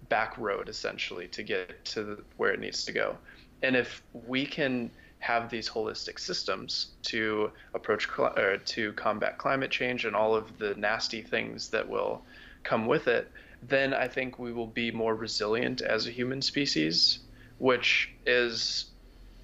back 0.09 0.37
road 0.37 0.69
essentially 0.69 1.29
to 1.29 1.45
get 1.45 1.85
to 1.85 2.21
where 2.39 2.53
it 2.53 2.59
needs 2.59 2.85
to 2.85 2.93
go. 2.93 3.17
And 3.63 3.77
if 3.77 4.03
we 4.27 4.45
can 4.45 4.91
have 5.21 5.49
these 5.49 5.69
holistic 5.69 6.19
systems 6.19 6.89
to 7.03 7.53
approach 7.73 8.09
or 8.19 8.57
to 8.57 8.93
combat 8.95 9.39
climate 9.39 9.71
change 9.71 10.05
and 10.05 10.17
all 10.17 10.35
of 10.35 10.59
the 10.59 10.75
nasty 10.75 11.23
things 11.23 11.69
that 11.69 11.89
will 11.89 12.21
come 12.65 12.87
with 12.89 13.07
it, 13.07 13.31
then 13.63 13.95
I 13.95 14.09
think 14.09 14.41
we 14.41 14.53
will 14.53 14.67
be 14.67 14.91
more 14.91 15.15
resilient 15.15 15.83
as 15.83 16.09
a 16.09 16.11
human 16.11 16.43
species, 16.43 17.21
which 17.59 18.11
is 18.27 18.87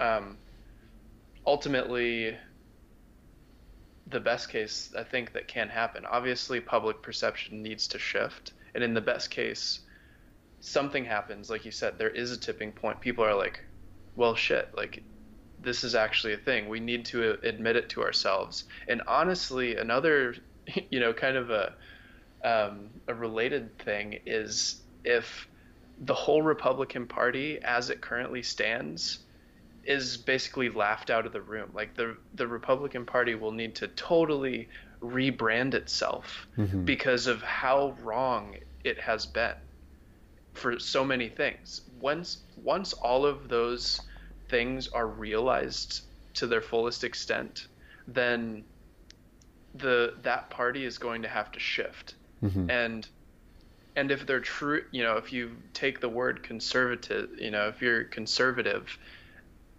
um, 0.00 0.36
ultimately 1.46 2.36
the 4.12 4.20
best 4.20 4.48
case 4.48 4.92
I 4.96 5.02
think 5.02 5.32
that 5.32 5.48
can 5.48 5.68
happen. 5.68 6.04
Obviously, 6.06 6.60
public 6.60 7.02
perception 7.02 7.62
needs 7.62 7.88
to 7.88 7.98
shift, 7.98 8.52
and 8.74 8.84
in 8.84 8.94
the 8.94 9.00
best 9.00 9.30
case, 9.30 9.80
something 10.60 11.04
happens. 11.04 11.50
Like 11.50 11.64
you 11.64 11.70
said, 11.70 11.98
there 11.98 12.10
is 12.10 12.30
a 12.30 12.38
tipping 12.38 12.72
point. 12.72 13.00
People 13.00 13.24
are 13.24 13.34
like, 13.34 13.64
"Well, 14.16 14.34
shit! 14.34 14.68
Like, 14.76 15.02
this 15.60 15.84
is 15.84 15.94
actually 15.94 16.34
a 16.34 16.38
thing. 16.38 16.68
We 16.68 16.80
need 16.80 17.04
to 17.06 17.38
admit 17.42 17.76
it 17.76 17.88
to 17.90 18.02
ourselves." 18.02 18.64
And 18.88 19.02
honestly, 19.06 19.76
another, 19.76 20.36
you 20.90 21.00
know, 21.00 21.12
kind 21.12 21.36
of 21.36 21.50
a 21.50 21.74
um, 22.44 22.90
a 23.08 23.14
related 23.14 23.78
thing 23.78 24.18
is 24.26 24.82
if 25.04 25.48
the 25.98 26.14
whole 26.14 26.42
Republican 26.42 27.06
Party, 27.06 27.60
as 27.62 27.90
it 27.90 28.00
currently 28.00 28.42
stands, 28.42 29.20
is 29.84 30.16
basically 30.16 30.68
laughed 30.68 31.10
out 31.10 31.26
of 31.26 31.32
the 31.32 31.40
room. 31.40 31.70
Like 31.74 31.94
the 31.94 32.16
the 32.34 32.46
Republican 32.46 33.04
Party 33.04 33.34
will 33.34 33.52
need 33.52 33.74
to 33.76 33.88
totally 33.88 34.68
rebrand 35.00 35.74
itself 35.74 36.46
mm-hmm. 36.56 36.84
because 36.84 37.26
of 37.26 37.42
how 37.42 37.96
wrong 38.02 38.56
it 38.84 39.00
has 39.00 39.26
been 39.26 39.54
for 40.54 40.78
so 40.78 41.04
many 41.04 41.28
things. 41.28 41.82
Once 42.00 42.38
once 42.62 42.92
all 42.92 43.26
of 43.26 43.48
those 43.48 44.00
things 44.48 44.88
are 44.88 45.06
realized 45.06 46.02
to 46.34 46.46
their 46.46 46.60
fullest 46.60 47.04
extent, 47.04 47.66
then 48.06 48.64
the 49.74 50.14
that 50.22 50.50
party 50.50 50.84
is 50.84 50.98
going 50.98 51.22
to 51.22 51.28
have 51.28 51.50
to 51.52 51.60
shift. 51.60 52.14
Mm-hmm. 52.42 52.70
And 52.70 53.08
and 53.94 54.10
if 54.10 54.26
they're 54.26 54.40
true, 54.40 54.84
you 54.90 55.02
know, 55.02 55.16
if 55.16 55.32
you 55.32 55.52
take 55.74 56.00
the 56.00 56.08
word 56.08 56.42
conservative, 56.42 57.30
you 57.38 57.50
know, 57.50 57.68
if 57.68 57.82
you're 57.82 58.04
conservative, 58.04 58.98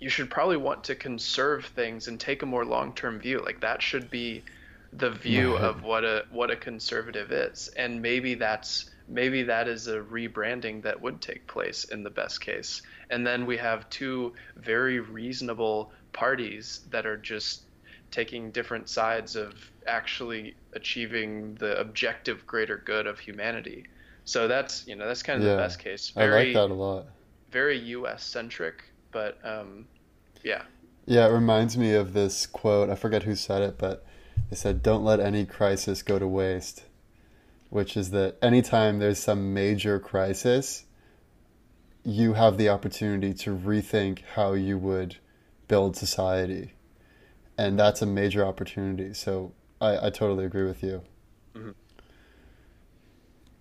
you 0.03 0.09
should 0.09 0.29
probably 0.29 0.57
want 0.57 0.83
to 0.83 0.95
conserve 0.95 1.65
things 1.67 2.09
and 2.09 2.19
take 2.19 2.41
a 2.41 2.45
more 2.45 2.65
long-term 2.65 3.21
view. 3.21 3.39
Like 3.39 3.61
that 3.61 3.81
should 3.81 4.09
be 4.09 4.43
the 4.91 5.09
view 5.09 5.53
right. 5.55 5.63
of 5.63 5.83
what 5.83 6.03
a 6.03 6.25
what 6.29 6.51
a 6.51 6.57
conservative 6.57 7.31
is. 7.31 7.69
And 7.77 8.01
maybe 8.01 8.35
that's 8.35 8.91
maybe 9.07 9.43
that 9.43 9.69
is 9.69 9.87
a 9.87 9.99
rebranding 9.99 10.83
that 10.83 11.01
would 11.01 11.21
take 11.21 11.47
place 11.47 11.85
in 11.85 12.03
the 12.03 12.09
best 12.09 12.41
case. 12.41 12.81
And 13.11 13.25
then 13.25 13.45
we 13.45 13.55
have 13.55 13.89
two 13.89 14.33
very 14.57 14.99
reasonable 14.99 15.93
parties 16.11 16.81
that 16.89 17.05
are 17.05 17.17
just 17.17 17.61
taking 18.11 18.51
different 18.51 18.89
sides 18.89 19.37
of 19.37 19.53
actually 19.87 20.53
achieving 20.73 21.55
the 21.55 21.79
objective 21.79 22.45
greater 22.45 22.81
good 22.85 23.07
of 23.07 23.19
humanity. 23.19 23.85
So 24.25 24.49
that's 24.49 24.85
you 24.85 24.97
know 24.97 25.07
that's 25.07 25.23
kind 25.23 25.41
of 25.41 25.45
yeah, 25.45 25.55
the 25.55 25.61
best 25.61 25.79
case. 25.79 26.09
Very, 26.09 26.33
I 26.33 26.43
like 26.43 26.53
that 26.55 26.73
a 26.73 26.73
lot. 26.73 27.05
Very 27.51 27.79
U.S. 27.79 28.25
centric, 28.25 28.83
but 29.13 29.37
um, 29.45 29.85
yeah. 30.43 30.63
Yeah, 31.05 31.27
it 31.27 31.31
reminds 31.31 31.77
me 31.77 31.93
of 31.93 32.13
this 32.13 32.45
quote. 32.45 32.89
I 32.89 32.95
forget 32.95 33.23
who 33.23 33.35
said 33.35 33.61
it, 33.61 33.77
but 33.77 34.05
they 34.49 34.55
said, 34.55 34.81
"Don't 34.81 35.03
let 35.03 35.19
any 35.19 35.45
crisis 35.45 36.01
go 36.01 36.17
to 36.17 36.27
waste," 36.27 36.83
which 37.69 37.97
is 37.97 38.11
that 38.11 38.37
anytime 38.41 38.99
there's 38.99 39.19
some 39.19 39.53
major 39.53 39.99
crisis, 39.99 40.85
you 42.03 42.33
have 42.33 42.57
the 42.57 42.69
opportunity 42.69 43.33
to 43.33 43.55
rethink 43.55 44.21
how 44.35 44.53
you 44.53 44.77
would 44.77 45.17
build 45.67 45.97
society, 45.97 46.73
and 47.57 47.77
that's 47.77 48.01
a 48.01 48.05
major 48.05 48.45
opportunity. 48.45 49.13
So 49.13 49.53
I, 49.81 50.07
I 50.07 50.09
totally 50.09 50.45
agree 50.45 50.65
with 50.65 50.83
you. 50.83 51.01
Mm-hmm. 51.55 51.71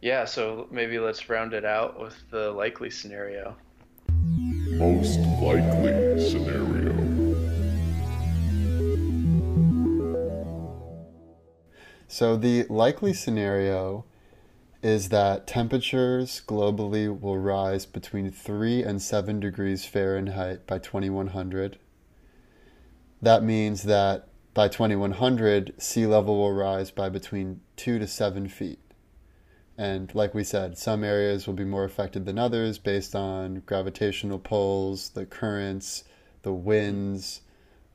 Yeah, 0.01 0.25
so 0.25 0.67
maybe 0.71 0.99
let's 0.99 1.29
round 1.29 1.55
it 1.55 1.65
out 1.65 2.01
with 2.01 2.17
the 2.31 2.51
likely 2.51 2.91
scenario 2.91 3.57
most 4.79 5.19
likely 5.41 6.29
scenario. 6.29 6.93
So, 12.09 12.37
the 12.37 12.65
likely 12.69 13.13
scenario 13.13 14.05
is 14.83 15.09
that 15.11 15.47
temperatures 15.47 16.43
globally 16.47 17.09
will 17.09 17.39
rise 17.39 17.87
between 17.87 18.31
3 18.31 18.83
and 18.83 19.01
7 19.01 19.41
degrees 19.41 19.85
Fahrenheit 19.85 20.67
by 20.67 20.79
2100. 20.79 21.79
That 23.23 23.45
means 23.45 23.85
that 23.85 24.29
by 24.55 24.69
2100, 24.69 25.81
sea 25.81 26.07
level 26.07 26.37
will 26.37 26.53
rise 26.53 26.91
by 26.91 27.09
between 27.09 27.61
2 27.77 27.99
to 27.99 28.07
7 28.07 28.49
feet, 28.49 28.79
And 29.79 30.15
like 30.15 30.35
we 30.35 30.45
said, 30.45 30.77
some 30.77 31.03
areas 31.03 31.47
will 31.47 31.55
be 31.55 31.65
more 31.65 31.85
affected 31.85 32.27
than 32.27 32.39
others 32.39 32.79
based 32.79 33.15
on 33.15 33.63
gravitational 33.67 34.39
pulls, 34.39 35.11
the 35.11 35.25
currents, 35.25 36.05
the 36.43 36.53
winds, 36.53 37.41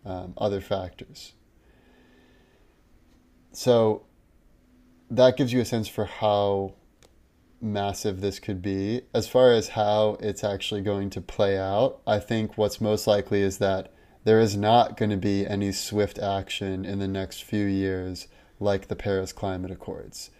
um, 0.05 0.33
other 0.37 0.61
factors. 0.61 1.33
So 3.51 4.05
that 5.09 5.37
gives 5.37 5.53
you 5.53 5.61
a 5.61 5.65
sense 5.65 5.87
for 5.87 6.05
how 6.05 6.73
massive 7.61 8.21
this 8.21 8.39
could 8.39 8.61
be. 8.61 9.01
As 9.13 9.27
far 9.27 9.51
as 9.51 9.69
how 9.69 10.17
it's 10.19 10.43
actually 10.43 10.81
going 10.81 11.09
to 11.11 11.21
play 11.21 11.57
out, 11.57 12.01
I 12.05 12.19
think 12.19 12.57
what's 12.57 12.81
most 12.81 13.07
likely 13.07 13.41
is 13.41 13.57
that 13.59 13.93
there 14.23 14.39
is 14.39 14.57
not 14.57 14.97
going 14.97 15.09
to 15.09 15.17
be 15.17 15.45
any 15.45 15.71
swift 15.71 16.19
action 16.19 16.85
in 16.85 16.99
the 16.99 17.07
next 17.07 17.43
few 17.43 17.65
years 17.65 18.27
like 18.59 18.87
the 18.87 18.95
Paris 18.95 19.31
Climate 19.31 19.71
Accords. 19.71 20.31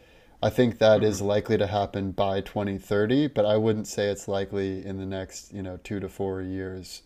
I 0.42 0.50
think 0.50 0.78
that 0.78 1.04
is 1.04 1.18
mm-hmm. 1.18 1.28
likely 1.28 1.58
to 1.58 1.68
happen 1.68 2.12
by 2.12 2.42
2030, 2.42 3.28
but 3.28 3.46
I 3.46 3.58
wouldn't 3.58 3.88
say 3.88 4.10
it's 4.10 4.28
likely 4.28 4.86
in 4.86 4.98
the 4.98 5.06
next, 5.06 5.54
you 5.54 5.64
know, 5.64 5.80
two 5.84 6.00
to 6.00 6.10
four 6.10 6.42
years 6.42 7.04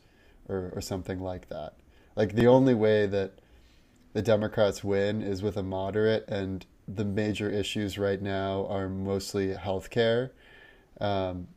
or, 0.50 0.72
or 0.76 0.82
something 0.82 1.20
like 1.20 1.50
that. 1.50 1.76
Like 2.16 2.36
the 2.36 2.48
only 2.48 2.74
way 2.74 3.06
that 3.08 3.34
the 4.14 4.22
Democrats 4.22 4.84
win 4.84 5.22
is 5.22 5.42
with 5.42 5.56
a 5.56 5.64
moderate, 5.64 6.28
and 6.28 6.66
the 6.88 7.06
major 7.06 7.50
issues 7.50 7.98
right 7.98 8.22
now 8.22 8.68
are 8.68 8.90
mostly 8.90 9.54
healthcare. 9.54 10.32
Um, 11.00 11.48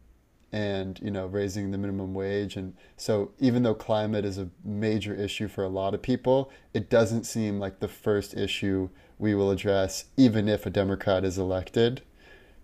and 0.55 1.01
you 1.03 1.11
know 1.11 1.27
raising 1.27 1.73
the 1.73 1.79
minimum 1.79 2.15
wage 2.15 2.55
and 2.55 2.75
so 2.97 3.33
even 3.41 3.65
though 3.65 3.75
climate 3.75 4.25
is 4.25 4.39
a 4.39 4.49
major 4.63 5.13
issue 5.13 5.49
for 5.49 5.65
a 5.65 5.69
lot 5.69 5.95
of 5.95 6.01
people 6.01 6.49
it 6.73 6.89
doesn't 6.89 7.25
seem 7.25 7.59
like 7.59 7.81
the 7.81 7.89
first 7.89 8.35
issue 8.35 8.89
we 9.19 9.35
will 9.35 9.51
address 9.51 10.07
even 10.17 10.49
if 10.49 10.67
a 10.67 10.71
democrat 10.71 11.25
is 11.25 11.39
elected 11.39 12.03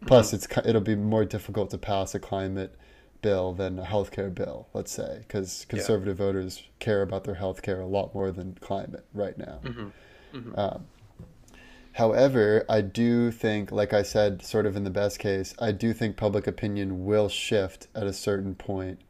plus 0.06 0.32
it's 0.32 0.48
it'll 0.64 0.80
be 0.80 0.96
more 0.96 1.24
difficult 1.24 1.70
to 1.70 1.78
pass 1.78 2.14
a 2.14 2.18
climate 2.18 2.76
bill 3.22 3.52
than 3.52 3.78
a 3.78 3.84
healthcare 3.84 4.34
bill 4.34 4.66
let's 4.72 4.92
say 4.92 5.18
because 5.20 5.66
conservative 5.68 6.18
yeah. 6.18 6.26
voters 6.26 6.62
care 6.78 7.02
about 7.02 7.24
their 7.24 7.34
healthcare 7.34 7.82
a 7.82 7.86
lot 7.86 8.14
more 8.14 8.30
than 8.30 8.56
climate 8.60 9.04
right 9.12 9.36
now 9.36 9.60
mm-hmm. 9.62 9.88
Mm-hmm. 10.32 10.58
Um, 10.58 10.86
However, 11.94 12.64
I 12.68 12.82
do 12.82 13.30
think, 13.30 13.72
like 13.72 13.92
I 13.92 14.02
said, 14.02 14.42
sort 14.42 14.66
of 14.66 14.76
in 14.76 14.84
the 14.84 14.90
best 14.90 15.18
case, 15.18 15.54
I 15.58 15.72
do 15.72 15.92
think 15.92 16.16
public 16.16 16.46
opinion 16.46 17.04
will 17.04 17.28
shift 17.28 17.88
at 17.94 18.06
a 18.06 18.12
certain 18.12 18.54
point 18.54 19.00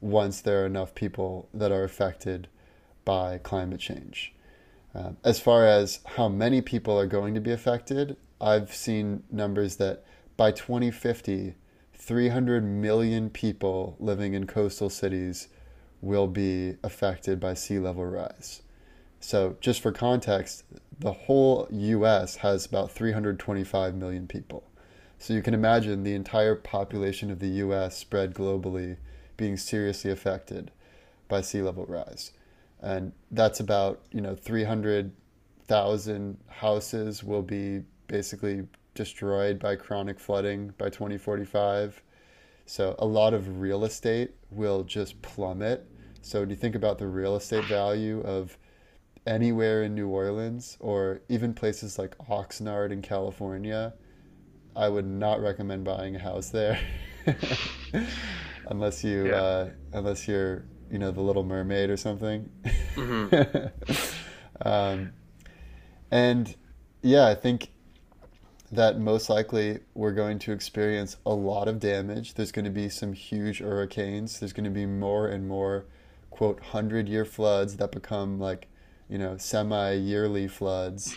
once 0.00 0.40
there 0.40 0.62
are 0.62 0.66
enough 0.66 0.94
people 0.94 1.48
that 1.54 1.72
are 1.72 1.84
affected 1.84 2.48
by 3.04 3.38
climate 3.38 3.80
change. 3.80 4.34
Um, 4.96 5.18
as 5.24 5.38
far 5.38 5.66
as 5.66 6.00
how 6.16 6.28
many 6.28 6.62
people 6.62 6.98
are 6.98 7.06
going 7.06 7.34
to 7.34 7.40
be 7.40 7.52
affected, 7.52 8.16
I've 8.40 8.74
seen 8.74 9.24
numbers 9.30 9.76
that 9.76 10.04
by 10.38 10.52
2050, 10.52 11.54
300 11.92 12.64
million 12.64 13.28
people 13.28 13.96
living 14.00 14.32
in 14.32 14.46
coastal 14.46 14.88
cities 14.88 15.48
will 16.00 16.26
be 16.26 16.76
affected 16.82 17.38
by 17.38 17.52
sea 17.52 17.78
level 17.78 18.06
rise. 18.06 18.62
So, 19.20 19.56
just 19.60 19.82
for 19.82 19.92
context, 19.92 20.64
the 20.98 21.12
whole 21.12 21.68
US 21.70 22.36
has 22.36 22.64
about 22.64 22.90
325 22.90 23.94
million 23.94 24.26
people. 24.26 24.64
So, 25.18 25.34
you 25.34 25.42
can 25.42 25.52
imagine 25.52 26.04
the 26.04 26.14
entire 26.14 26.54
population 26.54 27.30
of 27.30 27.40
the 27.40 27.48
US 27.48 27.98
spread 27.98 28.32
globally 28.32 28.96
being 29.36 29.58
seriously 29.58 30.10
affected 30.10 30.70
by 31.28 31.42
sea 31.42 31.60
level 31.60 31.84
rise. 31.84 32.32
And 32.80 33.12
that's 33.30 33.60
about, 33.60 34.02
you 34.12 34.20
know, 34.20 34.34
300,000 34.34 36.38
houses 36.48 37.24
will 37.24 37.42
be 37.42 37.82
basically 38.06 38.66
destroyed 38.94 39.58
by 39.58 39.76
chronic 39.76 40.20
flooding 40.20 40.74
by 40.78 40.90
2045. 40.90 42.02
So, 42.66 42.96
a 42.98 43.06
lot 43.06 43.32
of 43.32 43.60
real 43.60 43.84
estate 43.84 44.32
will 44.50 44.82
just 44.82 45.22
plummet. 45.22 45.88
So, 46.22 46.44
do 46.44 46.50
you 46.50 46.56
think 46.56 46.74
about 46.74 46.98
the 46.98 47.06
real 47.06 47.36
estate 47.36 47.64
value 47.66 48.20
of 48.22 48.58
anywhere 49.26 49.82
in 49.82 49.94
New 49.94 50.08
Orleans 50.08 50.76
or 50.80 51.20
even 51.28 51.52
places 51.52 51.98
like 51.98 52.16
Oxnard 52.18 52.92
in 52.92 53.02
California, 53.02 53.94
I 54.74 54.88
would 54.88 55.06
not 55.06 55.40
recommend 55.40 55.84
buying 55.84 56.16
a 56.16 56.18
house 56.18 56.50
there, 56.50 56.78
unless 58.68 59.02
you 59.02 59.28
yeah. 59.28 59.34
uh, 59.34 59.70
unless 59.92 60.28
you're 60.28 60.64
you 60.90 60.98
know 60.98 61.10
the 61.10 61.20
Little 61.20 61.44
Mermaid 61.44 61.90
or 61.90 61.96
something. 61.96 62.50
Mm-hmm. 62.94 63.88
um, 64.68 65.12
and 66.10 66.54
yeah, 67.02 67.26
I 67.26 67.34
think 67.34 67.70
that 68.72 68.98
most 68.98 69.30
likely 69.30 69.78
we're 69.94 70.12
going 70.12 70.38
to 70.40 70.52
experience 70.52 71.16
a 71.24 71.32
lot 71.32 71.68
of 71.68 71.78
damage. 71.78 72.34
There's 72.34 72.52
going 72.52 72.64
to 72.64 72.70
be 72.70 72.88
some 72.88 73.12
huge 73.12 73.60
hurricanes. 73.60 74.40
There's 74.40 74.52
going 74.52 74.64
to 74.64 74.70
be 74.70 74.86
more 74.86 75.28
and 75.28 75.46
more 75.46 75.86
quote 76.30 76.60
hundred 76.60 77.08
year 77.08 77.24
floods 77.24 77.76
that 77.76 77.92
become 77.92 78.38
like 78.38 78.68
you 79.08 79.18
know, 79.18 79.36
semi 79.36 79.92
yearly 79.92 80.48
floods. 80.48 81.16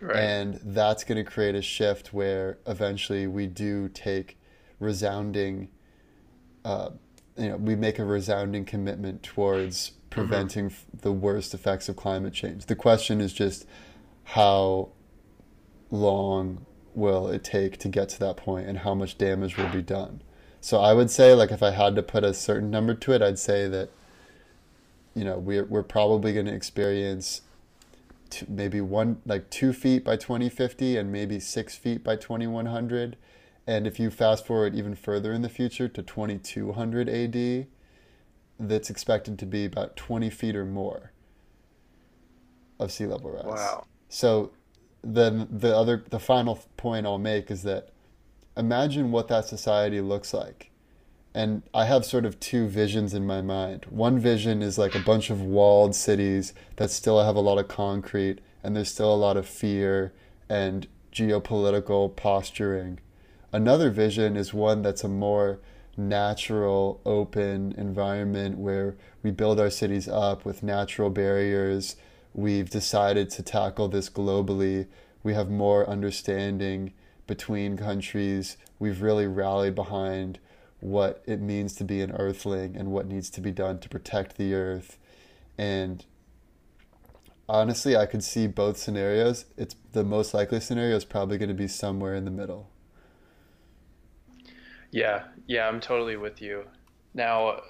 Right. 0.00 0.16
And 0.16 0.60
that's 0.62 1.04
going 1.04 1.22
to 1.24 1.28
create 1.28 1.54
a 1.54 1.62
shift 1.62 2.12
where 2.12 2.58
eventually 2.66 3.26
we 3.26 3.46
do 3.46 3.88
take 3.88 4.38
resounding, 4.78 5.68
uh, 6.64 6.90
you 7.36 7.48
know, 7.48 7.56
we 7.56 7.74
make 7.74 7.98
a 7.98 8.04
resounding 8.04 8.64
commitment 8.64 9.22
towards 9.22 9.90
mm-hmm. 9.90 10.10
preventing 10.10 10.70
mm-hmm. 10.70 10.98
the 11.00 11.12
worst 11.12 11.54
effects 11.54 11.88
of 11.88 11.96
climate 11.96 12.32
change. 12.32 12.66
The 12.66 12.76
question 12.76 13.20
is 13.20 13.32
just 13.32 13.66
how 14.24 14.90
long 15.90 16.64
will 16.94 17.28
it 17.28 17.42
take 17.42 17.76
to 17.78 17.88
get 17.88 18.08
to 18.08 18.20
that 18.20 18.36
point 18.36 18.68
and 18.68 18.78
how 18.78 18.94
much 18.94 19.18
damage 19.18 19.56
will 19.56 19.68
be 19.68 19.82
done. 19.82 20.22
So 20.60 20.80
I 20.80 20.94
would 20.94 21.10
say, 21.10 21.34
like, 21.34 21.50
if 21.50 21.62
I 21.62 21.70
had 21.70 21.94
to 21.96 22.02
put 22.02 22.24
a 22.24 22.32
certain 22.32 22.70
number 22.70 22.94
to 22.94 23.12
it, 23.12 23.20
I'd 23.20 23.38
say 23.38 23.68
that 23.68 23.90
you 25.14 25.24
know 25.24 25.38
we're 25.38 25.64
we're 25.64 25.82
probably 25.82 26.32
going 26.32 26.46
to 26.46 26.54
experience 26.54 27.42
two, 28.30 28.46
maybe 28.48 28.80
one 28.80 29.20
like 29.26 29.50
two 29.50 29.72
feet 29.72 30.04
by 30.04 30.16
2050 30.16 30.96
and 30.96 31.12
maybe 31.12 31.38
six 31.38 31.76
feet 31.76 32.02
by 32.02 32.16
2100 32.16 33.16
and 33.66 33.86
if 33.86 33.98
you 33.98 34.10
fast 34.10 34.46
forward 34.46 34.74
even 34.74 34.94
further 34.94 35.32
in 35.32 35.42
the 35.42 35.48
future 35.48 35.88
to 35.88 36.02
2200 36.02 37.08
AD 37.08 37.66
that's 38.58 38.90
expected 38.90 39.38
to 39.38 39.46
be 39.46 39.64
about 39.64 39.96
20 39.96 40.30
feet 40.30 40.54
or 40.54 40.64
more 40.64 41.12
of 42.78 42.92
sea 42.92 43.06
level 43.06 43.30
rise 43.30 43.44
wow 43.44 43.84
so 44.08 44.52
then 45.02 45.48
the 45.50 45.76
other 45.76 46.04
the 46.10 46.18
final 46.18 46.58
point 46.76 47.06
I'll 47.06 47.18
make 47.18 47.50
is 47.50 47.62
that 47.62 47.90
imagine 48.56 49.10
what 49.10 49.28
that 49.28 49.44
society 49.44 50.00
looks 50.00 50.32
like 50.32 50.70
and 51.34 51.62
I 51.74 51.86
have 51.86 52.04
sort 52.04 52.24
of 52.24 52.38
two 52.38 52.68
visions 52.68 53.12
in 53.12 53.26
my 53.26 53.42
mind. 53.42 53.86
One 53.90 54.20
vision 54.20 54.62
is 54.62 54.78
like 54.78 54.94
a 54.94 55.00
bunch 55.00 55.30
of 55.30 55.42
walled 55.42 55.96
cities 55.96 56.54
that 56.76 56.92
still 56.92 57.22
have 57.24 57.34
a 57.34 57.40
lot 57.40 57.58
of 57.58 57.66
concrete 57.66 58.38
and 58.62 58.76
there's 58.76 58.90
still 58.90 59.12
a 59.12 59.16
lot 59.16 59.36
of 59.36 59.46
fear 59.46 60.12
and 60.48 60.86
geopolitical 61.12 62.14
posturing. 62.14 63.00
Another 63.54 63.88
vision 63.88 64.36
is 64.36 64.52
one 64.52 64.82
that's 64.82 65.04
a 65.04 65.08
more 65.08 65.60
natural, 65.96 67.00
open 67.06 67.72
environment 67.78 68.58
where 68.58 68.96
we 69.22 69.30
build 69.30 69.60
our 69.60 69.70
cities 69.70 70.08
up 70.08 70.44
with 70.44 70.64
natural 70.64 71.08
barriers. 71.08 71.94
We've 72.32 72.68
decided 72.68 73.30
to 73.30 73.44
tackle 73.44 73.86
this 73.86 74.10
globally. 74.10 74.88
We 75.22 75.34
have 75.34 75.50
more 75.50 75.88
understanding 75.88 76.94
between 77.28 77.76
countries. 77.76 78.56
We've 78.80 79.00
really 79.00 79.28
rallied 79.28 79.76
behind 79.76 80.40
what 80.80 81.22
it 81.24 81.40
means 81.40 81.76
to 81.76 81.84
be 81.84 82.00
an 82.00 82.10
earthling 82.10 82.74
and 82.74 82.90
what 82.90 83.06
needs 83.06 83.30
to 83.30 83.40
be 83.40 83.52
done 83.52 83.78
to 83.78 83.88
protect 83.88 84.36
the 84.36 84.52
earth. 84.52 84.98
And 85.56 86.04
honestly, 87.48 87.96
I 87.96 88.06
could 88.06 88.24
see 88.24 88.48
both 88.48 88.78
scenarios. 88.78 89.44
It's 89.56 89.76
the 89.92 90.02
most 90.02 90.34
likely 90.34 90.58
scenario 90.58 90.96
is 90.96 91.04
probably 91.04 91.38
going 91.38 91.50
to 91.50 91.54
be 91.54 91.68
somewhere 91.68 92.16
in 92.16 92.24
the 92.24 92.32
middle. 92.32 92.68
Yeah, 94.94 95.24
yeah, 95.48 95.66
I'm 95.66 95.80
totally 95.80 96.16
with 96.16 96.40
you. 96.40 96.62
Now, 97.14 97.62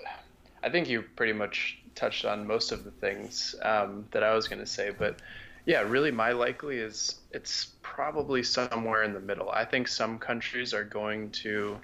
I 0.63 0.69
think 0.69 0.91
you 0.91 1.01
pretty 1.17 1.33
much 1.33 1.79
touched 1.95 2.27
on 2.27 2.47
most 2.47 2.71
of 2.71 2.85
the 2.85 2.91
things 2.91 3.55
um, 3.63 4.05
that 4.11 4.23
I 4.23 4.35
was 4.35 4.47
going 4.47 4.59
to 4.59 4.67
say, 4.67 4.91
but 4.91 5.23
yeah, 5.65 5.81
really, 5.81 6.11
my 6.11 6.33
likely 6.33 6.77
is 6.77 7.23
it's 7.31 7.69
probably 7.81 8.43
somewhere 8.43 9.05
in 9.05 9.15
the 9.15 9.21
middle. 9.21 9.49
I 9.51 9.65
think 9.65 9.89
some 9.89 10.19
countries 10.19 10.75
are 10.75 10.85
going 10.85 11.31
to 11.31 11.79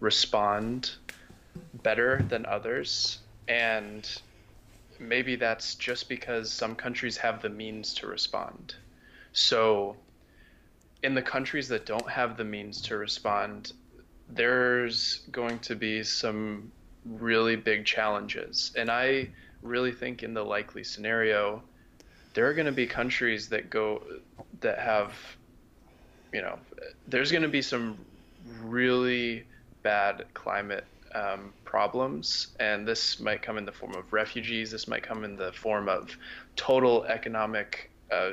respond 0.00 0.90
better 1.84 2.24
than 2.28 2.44
others. 2.46 3.18
And 3.46 4.04
maybe 4.98 5.36
that's 5.36 5.76
just 5.76 6.08
because 6.08 6.50
some 6.52 6.74
countries 6.74 7.16
have 7.18 7.40
the 7.40 7.50
means 7.50 7.94
to 7.94 8.08
respond. 8.08 8.74
So, 9.32 9.94
in 11.04 11.14
the 11.14 11.22
countries 11.22 11.68
that 11.68 11.86
don't 11.86 12.10
have 12.10 12.36
the 12.36 12.44
means 12.44 12.82
to 12.82 12.96
respond, 12.96 13.72
there's 14.30 15.20
going 15.30 15.58
to 15.60 15.76
be 15.76 16.02
some 16.02 16.70
really 17.04 17.56
big 17.56 17.84
challenges. 17.84 18.72
And 18.76 18.90
I 18.90 19.28
really 19.62 19.92
think 19.92 20.22
in 20.22 20.34
the 20.34 20.44
likely 20.44 20.84
scenario, 20.84 21.62
there 22.34 22.46
are 22.46 22.54
going 22.54 22.66
to 22.66 22.72
be 22.72 22.86
countries 22.86 23.48
that 23.48 23.70
go 23.70 24.02
that 24.60 24.78
have 24.78 25.12
you 26.32 26.40
know 26.40 26.58
there's 27.06 27.30
going 27.30 27.42
to 27.42 27.48
be 27.48 27.62
some 27.62 27.98
really 28.62 29.44
bad 29.82 30.24
climate 30.34 30.84
um, 31.14 31.52
problems, 31.64 32.48
and 32.58 32.88
this 32.88 33.20
might 33.20 33.42
come 33.42 33.58
in 33.58 33.64
the 33.64 33.72
form 33.72 33.94
of 33.94 34.12
refugees. 34.12 34.70
This 34.70 34.88
might 34.88 35.02
come 35.02 35.24
in 35.24 35.36
the 35.36 35.52
form 35.52 35.88
of 35.88 36.16
total 36.56 37.04
economic 37.04 37.90
uh, 38.10 38.32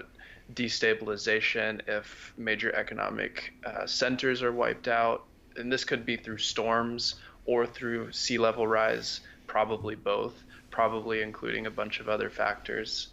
destabilization 0.54 1.82
if 1.88 2.34
major 2.38 2.74
economic 2.74 3.54
uh, 3.66 3.86
centers 3.86 4.42
are 4.42 4.52
wiped 4.52 4.88
out, 4.88 5.26
and 5.58 5.72
this 5.72 5.84
could 5.84 6.06
be 6.06 6.18
through 6.18 6.38
storms 6.38 7.16
or 7.46 7.66
through 7.66 8.12
sea 8.12 8.38
level 8.38 8.68
rise, 8.68 9.22
probably 9.48 9.96
both, 9.96 10.34
probably 10.70 11.22
including 11.22 11.66
a 11.66 11.72
bunch 11.72 12.00
of 12.00 12.10
other 12.10 12.30
factors. 12.30 13.08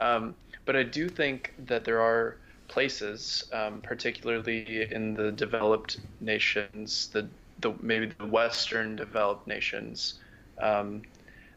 Um, 0.00 0.34
but 0.64 0.76
I 0.76 0.82
do 0.82 1.08
think 1.08 1.54
that 1.66 1.84
there 1.84 2.00
are 2.00 2.36
places, 2.68 3.44
um, 3.52 3.80
particularly 3.82 4.88
in 4.90 5.14
the 5.14 5.30
developed 5.32 5.98
nations, 6.20 7.08
the, 7.12 7.28
the 7.60 7.74
maybe 7.80 8.06
the 8.18 8.26
Western 8.26 8.96
developed 8.96 9.46
nations, 9.46 10.14
um, 10.58 11.02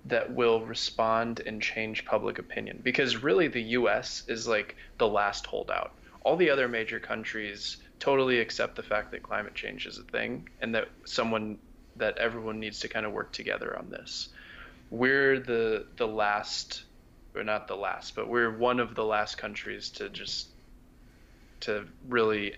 that 0.06 0.32
will 0.32 0.62
respond 0.66 1.42
and 1.46 1.62
change 1.62 2.06
public 2.06 2.38
opinion. 2.38 2.80
Because 2.84 3.24
really, 3.24 3.48
the 3.48 3.62
U.S. 3.80 4.24
is 4.28 4.48
like 4.48 4.76
the 4.98 5.08
last 5.08 5.46
holdout. 5.46 5.94
All 6.24 6.36
the 6.36 6.50
other 6.50 6.68
major 6.68 7.00
countries 7.00 7.78
totally 8.00 8.40
accept 8.40 8.76
the 8.76 8.84
fact 8.84 9.12
that 9.12 9.24
climate 9.24 9.56
change 9.56 9.86
is 9.86 9.98
a 9.98 10.04
thing, 10.04 10.50
and 10.62 10.76
that 10.76 10.88
someone 11.06 11.58
that 11.98 12.18
everyone 12.18 12.60
needs 12.60 12.80
to 12.82 12.88
kind 12.88 13.06
of 13.06 13.14
work 13.14 13.32
together 13.32 13.78
on 13.78 13.90
this. 13.90 14.30
We're 14.90 15.40
the 15.40 15.86
the 15.96 16.08
last, 16.08 16.84
or 17.36 17.44
not 17.44 17.68
the 17.68 17.76
last, 17.76 18.16
but 18.16 18.28
we're 18.28 18.56
one 18.56 18.80
of 18.80 18.96
the 18.96 19.06
last 19.06 19.38
countries 19.38 19.90
to 19.92 20.10
just 20.10 20.50
to 21.62 21.86
really 22.08 22.56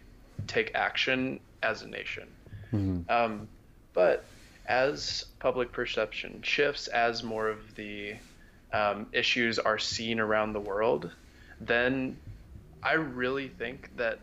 take 0.48 0.72
action 0.76 1.40
as 1.64 1.82
a 1.82 1.88
nation. 1.88 2.28
Mm-hmm. 2.74 3.10
Um, 3.10 3.48
but 3.94 4.26
as 4.68 5.26
public 5.40 5.72
perception 5.72 6.42
shifts, 6.42 6.88
as 6.88 7.24
more 7.24 7.48
of 7.48 7.76
the 7.76 8.16
um, 8.74 9.08
issues 9.14 9.60
are 9.60 9.80
seen 9.80 10.20
around 10.20 10.54
the 10.54 10.60
world, 10.60 11.12
then 11.62 12.18
I 12.84 12.94
really 12.94 13.48
think 13.48 13.96
that 13.98 14.20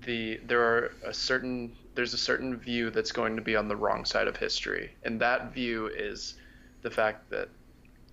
the 0.00 0.40
there 0.46 0.62
are 0.62 0.94
a 1.04 1.14
certain 1.14 1.72
there's 1.94 2.14
a 2.14 2.18
certain 2.18 2.56
view 2.56 2.90
that's 2.90 3.12
going 3.12 3.36
to 3.36 3.42
be 3.42 3.54
on 3.54 3.68
the 3.68 3.76
wrong 3.76 4.04
side 4.04 4.28
of 4.28 4.36
history, 4.36 4.92
and 5.04 5.20
that 5.20 5.52
view 5.52 5.88
is 5.88 6.34
the 6.82 6.90
fact 6.90 7.30
that 7.30 7.48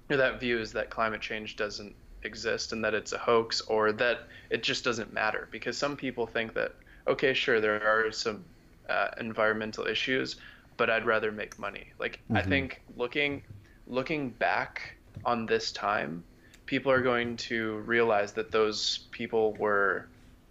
that 0.08 0.40
view 0.40 0.60
is 0.60 0.72
that 0.74 0.90
climate 0.90 1.22
change 1.22 1.56
doesn't 1.56 1.96
exist 2.24 2.74
and 2.74 2.84
that 2.84 2.94
it's 2.94 3.14
a 3.14 3.18
hoax 3.18 3.62
or 3.62 3.92
that 3.94 4.28
it 4.50 4.62
just 4.64 4.84
doesn't 4.84 5.14
matter. 5.14 5.48
Because 5.52 5.78
some 5.78 5.96
people 5.96 6.28
think 6.28 6.54
that 6.54 6.76
okay 7.08 7.34
sure 7.34 7.62
there 7.62 7.82
are 7.84 8.12
some 8.12 8.44
uh, 8.90 9.10
environmental 9.20 9.86
issues 9.86 10.36
but 10.80 10.90
I'd 10.90 11.06
rather 11.06 11.32
make 11.32 11.60
money. 11.60 11.92
Like 12.00 12.22
mm-hmm. 12.24 12.38
I 12.38 12.42
think 12.42 12.82
looking 12.98 13.44
looking 13.86 14.30
back 14.30 14.96
on 15.26 15.46
this 15.46 15.72
time 15.72 16.24
people 16.66 16.92
are 16.92 17.02
going 17.02 17.36
to 17.36 17.80
realize 17.80 18.32
that 18.34 18.52
those 18.52 19.00
people 19.12 19.54
were 19.56 20.08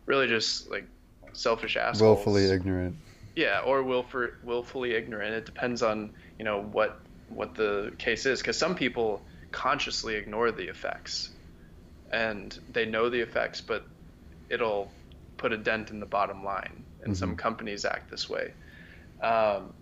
really 0.07 0.27
just 0.27 0.71
like 0.71 0.85
selfish 1.39 1.77
assholes 1.77 2.03
willfully 2.03 2.51
ignorant 2.51 2.97
yeah 3.37 3.61
or 3.61 3.83
willful, 3.83 4.29
willfully 4.43 4.95
ignorant 4.95 5.35
it 5.35 5.47
depends 5.47 5.83
on 5.83 6.13
you 6.39 6.45
know 6.45 6.63
what 6.63 7.01
what 7.29 7.55
the 7.55 7.93
case 7.99 8.27
is 8.27 8.41
because 8.41 8.57
some 8.57 8.75
people 8.75 9.23
consciously 9.53 10.15
ignore 10.15 10.51
the 10.51 10.69
effects 10.69 11.31
and 12.11 12.59
they 12.73 12.87
know 12.87 13.11
the 13.11 13.21
effects, 13.21 13.61
but 13.61 13.85
it'll 14.49 14.91
put 15.37 15.53
a 15.53 15.57
dent 15.57 15.91
in 15.91 16.01
the 16.01 16.07
bottom 16.07 16.45
line. 16.45 16.85
And 17.03 17.13
mm-hmm. 17.13 17.15
some 17.15 17.37
companies 17.37 17.85
act 17.85 18.11
this 18.11 18.29
way. 18.29 18.53
Um, 19.23 19.73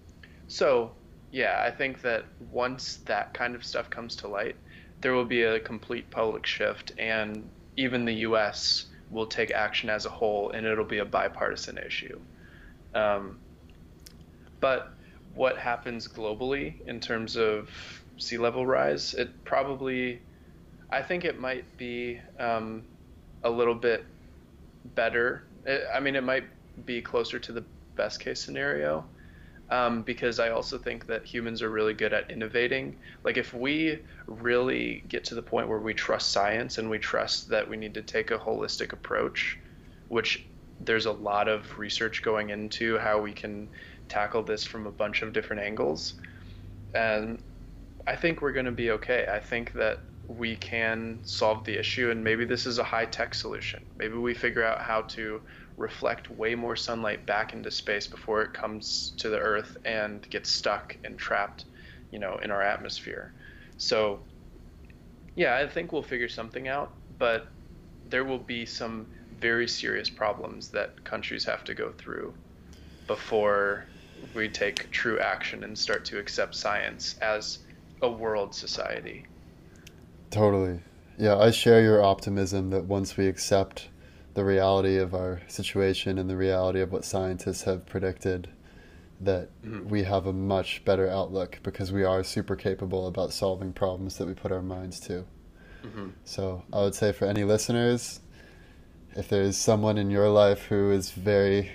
so, 0.48 0.92
yeah, 1.30 1.62
I 1.64 1.70
think 1.70 2.02
that 2.02 2.24
once 2.50 2.96
that 3.06 3.34
kind 3.34 3.54
of 3.54 3.64
stuff 3.64 3.90
comes 3.90 4.16
to 4.16 4.28
light, 4.28 4.56
there 5.00 5.12
will 5.12 5.24
be 5.24 5.42
a 5.42 5.60
complete 5.60 6.10
public 6.10 6.46
shift, 6.46 6.92
and 6.98 7.48
even 7.76 8.04
the 8.04 8.14
U.S. 8.14 8.86
will 9.10 9.26
take 9.26 9.50
action 9.50 9.88
as 9.88 10.06
a 10.06 10.10
whole, 10.10 10.50
and 10.50 10.66
it'll 10.66 10.84
be 10.84 10.98
a 10.98 11.04
bipartisan 11.04 11.78
issue. 11.78 12.18
Um, 12.94 13.38
but 14.60 14.92
what 15.34 15.58
happens 15.58 16.08
globally 16.08 16.74
in 16.86 17.00
terms 17.00 17.36
of 17.36 17.70
sea 18.18 18.38
level 18.38 18.66
rise, 18.66 19.14
it 19.14 19.44
probably 19.44 20.20
I 20.90 21.02
think 21.02 21.24
it 21.24 21.40
might 21.40 21.64
be 21.76 22.20
um, 22.38 22.84
a 23.42 23.50
little 23.50 23.74
bit 23.74 24.04
better. 24.94 25.44
It, 25.64 25.82
I 25.92 26.00
mean, 26.00 26.14
it 26.16 26.22
might 26.22 26.44
be 26.84 27.02
closer 27.02 27.38
to 27.38 27.52
the 27.52 27.64
best 27.96 28.20
case 28.20 28.40
scenario 28.40 29.04
um, 29.70 30.02
because 30.02 30.38
I 30.38 30.50
also 30.50 30.78
think 30.78 31.06
that 31.06 31.24
humans 31.24 31.62
are 31.62 31.70
really 31.70 31.94
good 31.94 32.12
at 32.12 32.30
innovating. 32.30 32.96
Like, 33.24 33.36
if 33.36 33.52
we 33.52 34.00
really 34.26 35.02
get 35.08 35.24
to 35.24 35.34
the 35.34 35.42
point 35.42 35.68
where 35.68 35.78
we 35.78 35.94
trust 35.94 36.30
science 36.30 36.78
and 36.78 36.88
we 36.88 36.98
trust 36.98 37.48
that 37.48 37.68
we 37.68 37.76
need 37.76 37.94
to 37.94 38.02
take 38.02 38.30
a 38.30 38.38
holistic 38.38 38.92
approach, 38.92 39.58
which 40.08 40.46
there's 40.80 41.06
a 41.06 41.12
lot 41.12 41.48
of 41.48 41.66
research 41.78 42.22
going 42.22 42.50
into 42.50 42.98
how 42.98 43.20
we 43.20 43.32
can 43.32 43.68
tackle 44.08 44.42
this 44.42 44.64
from 44.64 44.86
a 44.86 44.92
bunch 44.92 45.22
of 45.22 45.32
different 45.32 45.62
angles. 45.62 46.14
And 46.94 47.42
I 48.06 48.14
think 48.14 48.40
we're 48.40 48.52
going 48.52 48.66
to 48.66 48.72
be 48.72 48.92
okay. 48.92 49.26
I 49.30 49.40
think 49.40 49.72
that 49.72 50.00
we 50.28 50.56
can 50.56 51.20
solve 51.22 51.64
the 51.64 51.78
issue 51.78 52.10
and 52.10 52.22
maybe 52.22 52.44
this 52.44 52.66
is 52.66 52.78
a 52.78 52.84
high 52.84 53.04
tech 53.04 53.34
solution 53.34 53.80
maybe 53.96 54.14
we 54.14 54.34
figure 54.34 54.64
out 54.64 54.80
how 54.80 55.02
to 55.02 55.40
reflect 55.76 56.30
way 56.30 56.54
more 56.54 56.76
sunlight 56.76 57.26
back 57.26 57.52
into 57.52 57.70
space 57.70 58.06
before 58.06 58.42
it 58.42 58.52
comes 58.52 59.12
to 59.18 59.28
the 59.28 59.38
earth 59.38 59.76
and 59.84 60.28
gets 60.30 60.50
stuck 60.50 60.96
and 61.04 61.18
trapped 61.18 61.66
you 62.10 62.18
know 62.18 62.38
in 62.42 62.50
our 62.50 62.62
atmosphere 62.62 63.32
so 63.76 64.20
yeah 65.34 65.56
i 65.56 65.66
think 65.66 65.92
we'll 65.92 66.02
figure 66.02 66.28
something 66.28 66.68
out 66.68 66.92
but 67.18 67.48
there 68.08 68.24
will 68.24 68.38
be 68.38 68.64
some 68.64 69.06
very 69.40 69.68
serious 69.68 70.08
problems 70.08 70.68
that 70.68 71.02
countries 71.04 71.44
have 71.44 71.64
to 71.64 71.74
go 71.74 71.92
through 71.92 72.32
before 73.06 73.84
we 74.34 74.48
take 74.48 74.90
true 74.90 75.18
action 75.18 75.62
and 75.64 75.76
start 75.76 76.04
to 76.04 76.18
accept 76.18 76.54
science 76.54 77.16
as 77.20 77.58
a 78.02 78.10
world 78.10 78.54
society 78.54 79.24
Totally. 80.30 80.80
Yeah, 81.18 81.38
I 81.38 81.50
share 81.50 81.80
your 81.80 82.02
optimism 82.02 82.70
that 82.70 82.84
once 82.84 83.16
we 83.16 83.26
accept 83.26 83.88
the 84.36 84.44
reality 84.44 84.98
of 84.98 85.14
our 85.14 85.40
situation 85.48 86.18
and 86.18 86.28
the 86.28 86.36
reality 86.36 86.80
of 86.82 86.92
what 86.92 87.06
scientists 87.06 87.62
have 87.62 87.86
predicted, 87.86 88.46
that 89.18 89.48
mm-hmm. 89.62 89.88
we 89.88 90.02
have 90.02 90.26
a 90.26 90.32
much 90.32 90.84
better 90.84 91.08
outlook 91.08 91.58
because 91.62 91.90
we 91.90 92.04
are 92.04 92.22
super 92.22 92.54
capable 92.54 93.06
about 93.06 93.32
solving 93.32 93.72
problems 93.72 94.18
that 94.18 94.26
we 94.26 94.34
put 94.34 94.52
our 94.52 94.60
minds 94.60 95.00
to. 95.00 95.24
Mm-hmm. 95.82 96.08
So 96.24 96.62
I 96.70 96.82
would 96.82 96.94
say 96.94 97.12
for 97.12 97.24
any 97.24 97.44
listeners, 97.44 98.20
if 99.16 99.26
there's 99.30 99.56
someone 99.56 99.96
in 99.96 100.10
your 100.10 100.28
life 100.28 100.66
who 100.66 100.90
is 100.90 101.12
very 101.12 101.70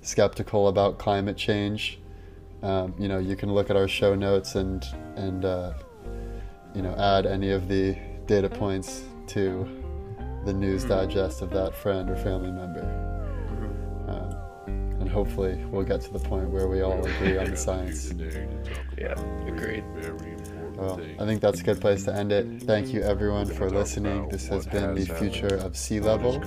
skeptical 0.00 0.66
about 0.66 0.98
climate 0.98 1.36
change, 1.36 2.00
um, 2.64 2.92
you 2.98 3.06
know, 3.06 3.18
you 3.18 3.36
can 3.36 3.54
look 3.54 3.70
at 3.70 3.76
our 3.76 3.86
show 3.86 4.16
notes 4.16 4.56
and 4.56 4.84
and 5.14 5.44
uh, 5.44 5.74
you 6.74 6.82
know, 6.82 6.92
add 6.96 7.24
any 7.24 7.52
of 7.52 7.68
the 7.68 7.96
data 8.26 8.48
points 8.50 9.04
to 9.28 9.79
the 10.44 10.52
news 10.52 10.84
mm-hmm. 10.84 10.94
digest 10.94 11.42
of 11.42 11.50
that 11.50 11.74
friend 11.74 12.10
or 12.10 12.16
family 12.16 12.50
member. 12.50 12.82
Mm-hmm. 12.82 14.10
Um, 14.10 15.00
and 15.00 15.08
hopefully 15.08 15.64
we'll 15.70 15.84
get 15.84 16.00
to 16.02 16.12
the 16.12 16.18
point 16.18 16.50
where 16.50 16.68
we 16.68 16.82
all 16.82 17.04
agree 17.04 17.38
on 17.38 17.50
the 17.50 17.56
science. 17.68 18.12
Yeah, 18.98 19.14
agreed. 19.46 19.84
Well, 20.76 21.00
I 21.18 21.26
think 21.26 21.40
that's 21.42 21.60
a 21.60 21.64
good 21.64 21.80
place 21.80 22.04
to 22.04 22.14
end 22.14 22.32
it. 22.32 22.62
Thank 22.62 22.92
you 22.92 23.02
everyone 23.02 23.46
for 23.46 23.68
listening. 23.70 24.28
This 24.28 24.46
has 24.48 24.66
been 24.66 24.94
the 24.94 25.06
future 25.06 25.56
of 25.56 25.76
sea 25.76 26.00
level, 26.00 26.42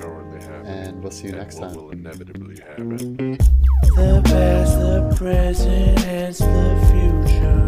and 0.66 1.02
we'll 1.02 1.12
see 1.12 1.28
you 1.28 1.34
next 1.34 1.60
time. 1.60 1.74
The 3.96 4.22
past, 4.26 4.80
the 4.80 5.14
present, 5.16 6.00
and 6.06 6.34
the 6.34 6.88
future. 6.92 7.64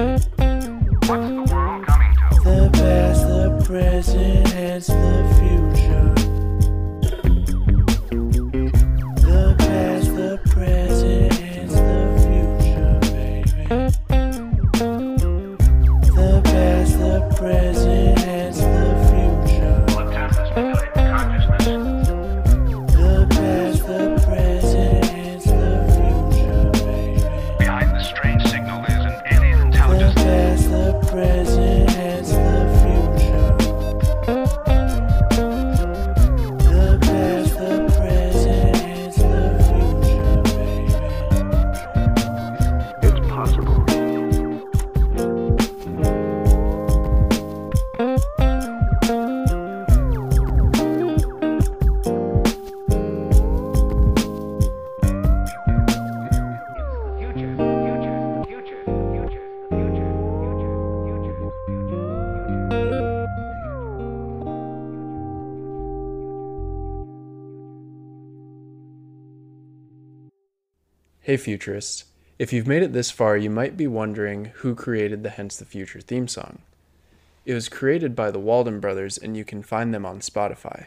Present 0.00 0.29
Hey, 71.30 71.36
futurists. 71.36 72.06
If 72.40 72.52
you've 72.52 72.66
made 72.66 72.82
it 72.82 72.92
this 72.92 73.12
far, 73.12 73.36
you 73.36 73.50
might 73.50 73.76
be 73.76 73.86
wondering 73.86 74.46
who 74.46 74.74
created 74.74 75.22
the 75.22 75.30
Hence 75.30 75.56
the 75.56 75.64
Future 75.64 76.00
theme 76.00 76.26
song. 76.26 76.58
It 77.46 77.54
was 77.54 77.68
created 77.68 78.16
by 78.16 78.32
the 78.32 78.40
Walden 78.40 78.80
Brothers, 78.80 79.16
and 79.16 79.36
you 79.36 79.44
can 79.44 79.62
find 79.62 79.94
them 79.94 80.04
on 80.04 80.18
Spotify. 80.18 80.86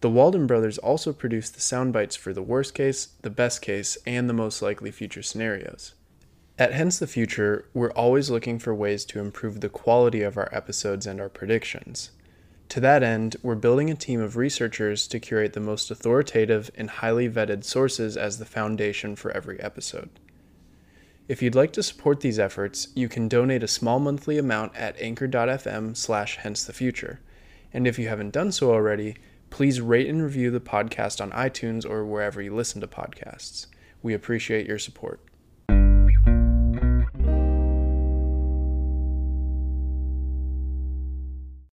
The 0.00 0.08
Walden 0.08 0.46
Brothers 0.46 0.78
also 0.78 1.12
produced 1.12 1.54
the 1.54 1.60
sound 1.60 1.92
bites 1.92 2.16
for 2.16 2.32
the 2.32 2.40
worst 2.40 2.72
case, 2.72 3.08
the 3.20 3.28
best 3.28 3.60
case, 3.60 3.98
and 4.06 4.26
the 4.26 4.32
most 4.32 4.62
likely 4.62 4.90
future 4.90 5.22
scenarios. 5.22 5.92
At 6.58 6.72
Hence 6.72 6.98
the 6.98 7.06
Future, 7.06 7.66
we're 7.74 7.92
always 7.92 8.30
looking 8.30 8.58
for 8.58 8.74
ways 8.74 9.04
to 9.04 9.20
improve 9.20 9.60
the 9.60 9.68
quality 9.68 10.22
of 10.22 10.38
our 10.38 10.48
episodes 10.50 11.06
and 11.06 11.20
our 11.20 11.28
predictions. 11.28 12.12
To 12.70 12.80
that 12.80 13.02
end, 13.02 13.36
we're 13.42 13.54
building 13.54 13.90
a 13.90 13.94
team 13.94 14.20
of 14.20 14.36
researchers 14.36 15.06
to 15.08 15.18
curate 15.18 15.54
the 15.54 15.60
most 15.60 15.90
authoritative 15.90 16.70
and 16.74 16.90
highly 16.90 17.28
vetted 17.28 17.64
sources 17.64 18.16
as 18.16 18.38
the 18.38 18.44
foundation 18.44 19.16
for 19.16 19.30
every 19.30 19.58
episode. 19.60 20.10
If 21.28 21.40
you'd 21.42 21.54
like 21.54 21.72
to 21.74 21.82
support 21.82 22.20
these 22.20 22.38
efforts, 22.38 22.88
you 22.94 23.08
can 23.08 23.28
donate 23.28 23.62
a 23.62 23.68
small 23.68 23.98
monthly 23.98 24.38
amount 24.38 24.76
at 24.76 25.00
anchor.fm 25.00 25.96
slash 25.96 26.36
hence 26.36 26.64
the 26.64 26.72
future. 26.72 27.20
And 27.72 27.86
if 27.86 27.98
you 27.98 28.08
haven't 28.08 28.32
done 28.32 28.52
so 28.52 28.70
already, 28.70 29.16
please 29.50 29.80
rate 29.80 30.08
and 30.08 30.22
review 30.22 30.50
the 30.50 30.60
podcast 30.60 31.20
on 31.20 31.30
iTunes 31.32 31.88
or 31.88 32.04
wherever 32.04 32.40
you 32.42 32.54
listen 32.54 32.80
to 32.82 32.86
podcasts. 32.86 33.66
We 34.02 34.14
appreciate 34.14 34.66
your 34.66 34.78
support. 34.78 35.20